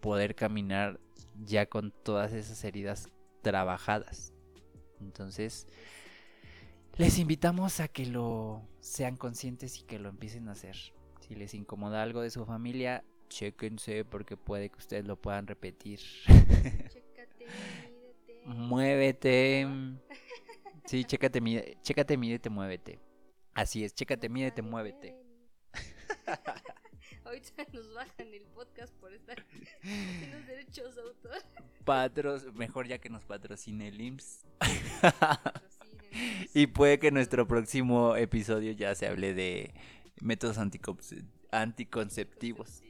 poder 0.00 0.34
caminar 0.34 0.98
ya 1.44 1.66
con 1.66 1.92
todas 2.02 2.32
esas 2.32 2.64
heridas 2.64 3.08
trabajadas. 3.42 4.32
Entonces, 5.02 5.66
les 6.96 7.18
invitamos 7.18 7.80
a 7.80 7.88
que 7.88 8.06
lo 8.06 8.62
sean 8.80 9.16
conscientes 9.16 9.78
y 9.78 9.82
que 9.82 9.98
lo 9.98 10.08
empiecen 10.08 10.48
a 10.48 10.52
hacer. 10.52 10.76
Si 11.20 11.34
les 11.34 11.54
incomoda 11.54 12.02
algo 12.02 12.20
de 12.20 12.30
su 12.30 12.44
familia, 12.44 13.04
chéquense 13.28 14.04
porque 14.04 14.36
puede 14.36 14.68
que 14.70 14.78
ustedes 14.78 15.06
lo 15.06 15.16
puedan 15.16 15.46
repetir. 15.46 16.00
Chécate, 16.88 17.46
mídete. 17.46 18.42
Muévete. 18.44 19.66
Sí, 20.84 21.04
chécate, 21.04 21.40
mide, 21.40 21.78
chécate, 21.82 22.16
mídete, 22.16 22.50
muévete. 22.50 22.98
Así 23.54 23.84
es, 23.84 23.94
chécate, 23.94 24.28
mídete, 24.28 24.62
muévete. 24.62 25.14
Ahorita 27.32 27.64
nos 27.72 27.94
bajan 27.94 28.34
el 28.34 28.42
podcast 28.54 28.92
por 28.96 29.10
estar 29.14 29.42
en 29.82 30.30
los 30.32 30.46
derechos 30.46 30.94
de 30.94 31.00
autor. 31.00 31.42
Patros, 31.82 32.52
mejor 32.52 32.86
ya 32.86 32.98
que 32.98 33.08
nos 33.08 33.24
patrocine 33.24 33.88
el 33.88 33.98
IMSS. 33.98 34.44
y 36.52 36.66
puede 36.66 36.98
que 36.98 37.10
nuestro 37.10 37.48
próximo 37.48 38.16
episodio 38.16 38.72
ya 38.72 38.94
se 38.94 39.06
hable 39.06 39.32
de 39.32 39.72
métodos 40.20 40.58
anticonceptivos. 41.50 42.82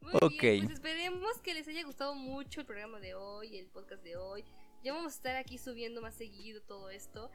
Muy 0.00 0.12
ok. 0.14 0.38
pues 0.38 0.70
esperemos 0.70 1.40
que 1.42 1.52
les 1.52 1.66
haya 1.66 1.82
gustado 1.82 2.14
mucho 2.14 2.60
el 2.60 2.66
programa 2.66 3.00
de 3.00 3.16
hoy, 3.16 3.56
el 3.56 3.66
podcast 3.66 4.04
de 4.04 4.16
hoy. 4.16 4.44
Ya 4.84 4.92
vamos 4.92 5.14
a 5.14 5.16
estar 5.16 5.34
aquí 5.34 5.58
subiendo 5.58 6.00
más 6.00 6.14
seguido 6.14 6.62
todo 6.62 6.90
esto. 6.90 7.28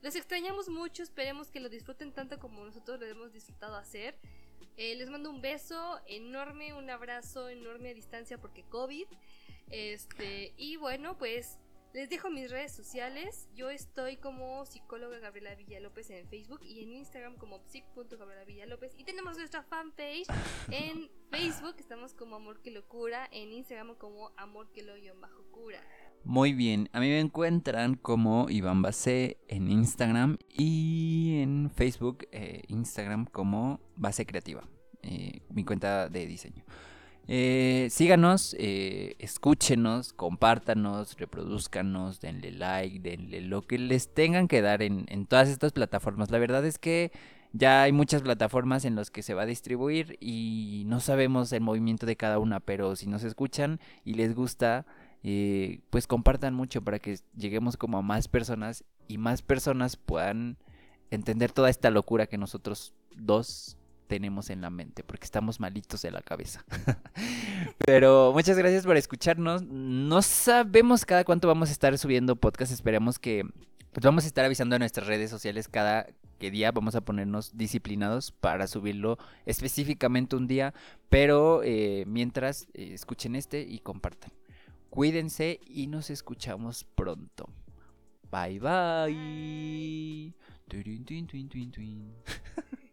Los 0.00 0.14
extrañamos 0.14 0.68
mucho, 0.68 1.02
esperemos 1.02 1.50
que 1.50 1.60
lo 1.60 1.68
disfruten 1.68 2.12
tanto 2.12 2.38
como 2.38 2.64
nosotros 2.64 3.00
lo 3.00 3.06
hemos 3.06 3.32
disfrutado 3.32 3.76
hacer. 3.76 4.18
Eh, 4.76 4.94
les 4.94 5.10
mando 5.10 5.30
un 5.30 5.40
beso 5.40 6.00
enorme, 6.06 6.72
un 6.72 6.88
abrazo 6.88 7.48
enorme 7.48 7.90
a 7.90 7.94
distancia 7.94 8.38
porque 8.38 8.62
COVID. 8.64 9.06
Este, 9.70 10.54
y 10.56 10.76
bueno, 10.76 11.18
pues 11.18 11.58
les 11.92 12.08
dejo 12.10 12.30
mis 12.30 12.50
redes 12.50 12.72
sociales. 12.72 13.48
Yo 13.54 13.70
estoy 13.70 14.18
como 14.18 14.64
psicóloga 14.66 15.18
Gabriela 15.18 15.54
Villalópez 15.54 16.10
en 16.10 16.28
Facebook 16.28 16.60
y 16.62 16.82
en 16.82 16.92
Instagram 16.92 17.36
como 17.36 17.58
psic.gabriela 17.66 18.44
Villalópez. 18.44 18.94
Y 18.96 19.04
tenemos 19.04 19.36
nuestra 19.36 19.62
fanpage 19.62 20.26
en 20.70 21.10
Facebook, 21.30 21.76
estamos 21.78 22.14
como 22.14 22.36
Amor 22.36 22.60
que 22.62 22.70
Locura, 22.70 23.28
en 23.32 23.52
Instagram 23.52 23.96
como 23.96 24.32
Amor 24.36 24.70
que 24.72 24.82
lo 24.82 24.94
bajo 25.20 25.42
cura. 25.50 25.82
Muy 26.28 26.52
bien, 26.52 26.90
a 26.92 27.00
mí 27.00 27.08
me 27.08 27.20
encuentran 27.20 27.94
como 27.94 28.50
Iván 28.50 28.82
Base 28.82 29.38
en 29.48 29.70
Instagram 29.70 30.36
y 30.52 31.38
en 31.40 31.70
Facebook, 31.70 32.28
eh, 32.32 32.64
Instagram 32.68 33.24
como 33.24 33.80
Base 33.96 34.26
Creativa, 34.26 34.62
eh, 35.00 35.40
mi 35.48 35.64
cuenta 35.64 36.10
de 36.10 36.26
diseño. 36.26 36.66
Eh, 37.28 37.88
síganos, 37.90 38.54
escúchenos, 38.58 40.12
compártanos, 40.12 41.16
reproduzcanos, 41.16 42.20
denle 42.20 42.52
like, 42.52 43.00
denle 43.00 43.40
lo 43.40 43.62
que 43.62 43.78
les 43.78 44.12
tengan 44.12 44.48
que 44.48 44.60
dar 44.60 44.82
en, 44.82 45.06
en 45.08 45.24
todas 45.24 45.48
estas 45.48 45.72
plataformas. 45.72 46.30
La 46.30 46.38
verdad 46.38 46.66
es 46.66 46.78
que 46.78 47.10
ya 47.54 47.84
hay 47.84 47.92
muchas 47.92 48.20
plataformas 48.20 48.84
en 48.84 48.96
las 48.96 49.10
que 49.10 49.22
se 49.22 49.32
va 49.32 49.44
a 49.44 49.46
distribuir 49.46 50.18
y 50.20 50.82
no 50.88 51.00
sabemos 51.00 51.50
el 51.54 51.62
movimiento 51.62 52.04
de 52.04 52.16
cada 52.16 52.38
una, 52.38 52.60
pero 52.60 52.96
si 52.96 53.06
nos 53.06 53.24
escuchan 53.24 53.80
y 54.04 54.12
les 54.12 54.34
gusta, 54.34 54.84
eh, 55.24 55.80
pues 55.90 56.06
compartan 56.06 56.54
mucho 56.54 56.82
para 56.82 56.98
que 56.98 57.18
lleguemos 57.36 57.76
como 57.76 57.98
a 57.98 58.02
más 58.02 58.28
personas 58.28 58.84
y 59.08 59.18
más 59.18 59.42
personas 59.42 59.96
puedan 59.96 60.56
entender 61.10 61.52
toda 61.52 61.70
esta 61.70 61.90
locura 61.90 62.26
que 62.26 62.38
nosotros 62.38 62.94
dos 63.16 63.76
tenemos 64.06 64.50
en 64.50 64.62
la 64.62 64.70
mente, 64.70 65.04
porque 65.04 65.24
estamos 65.24 65.60
malitos 65.60 66.02
de 66.02 66.10
la 66.10 66.22
cabeza. 66.22 66.64
Pero 67.86 68.32
muchas 68.32 68.56
gracias 68.56 68.84
por 68.84 68.96
escucharnos. 68.96 69.62
No 69.62 70.22
sabemos 70.22 71.04
cada 71.04 71.24
cuánto 71.24 71.46
vamos 71.46 71.68
a 71.68 71.72
estar 71.72 71.96
subiendo 71.98 72.36
podcast, 72.36 72.72
esperemos 72.72 73.18
que 73.18 73.44
pues 73.92 74.04
vamos 74.04 74.24
a 74.24 74.26
estar 74.26 74.44
avisando 74.44 74.76
en 74.76 74.80
nuestras 74.80 75.06
redes 75.06 75.30
sociales 75.30 75.68
cada 75.68 76.06
que 76.38 76.50
día 76.50 76.70
vamos 76.72 76.94
a 76.94 77.00
ponernos 77.00 77.56
disciplinados 77.56 78.32
para 78.32 78.66
subirlo 78.66 79.18
específicamente 79.44 80.36
un 80.36 80.46
día, 80.46 80.72
pero 81.08 81.62
eh, 81.64 82.04
mientras 82.06 82.68
eh, 82.74 82.90
escuchen 82.94 83.34
este 83.34 83.62
y 83.62 83.80
compartan. 83.80 84.30
Cuídense 84.90 85.60
y 85.66 85.86
nos 85.86 86.10
escuchamos 86.10 86.84
pronto. 86.84 87.50
Bye 88.30 88.58
bye. 88.60 90.34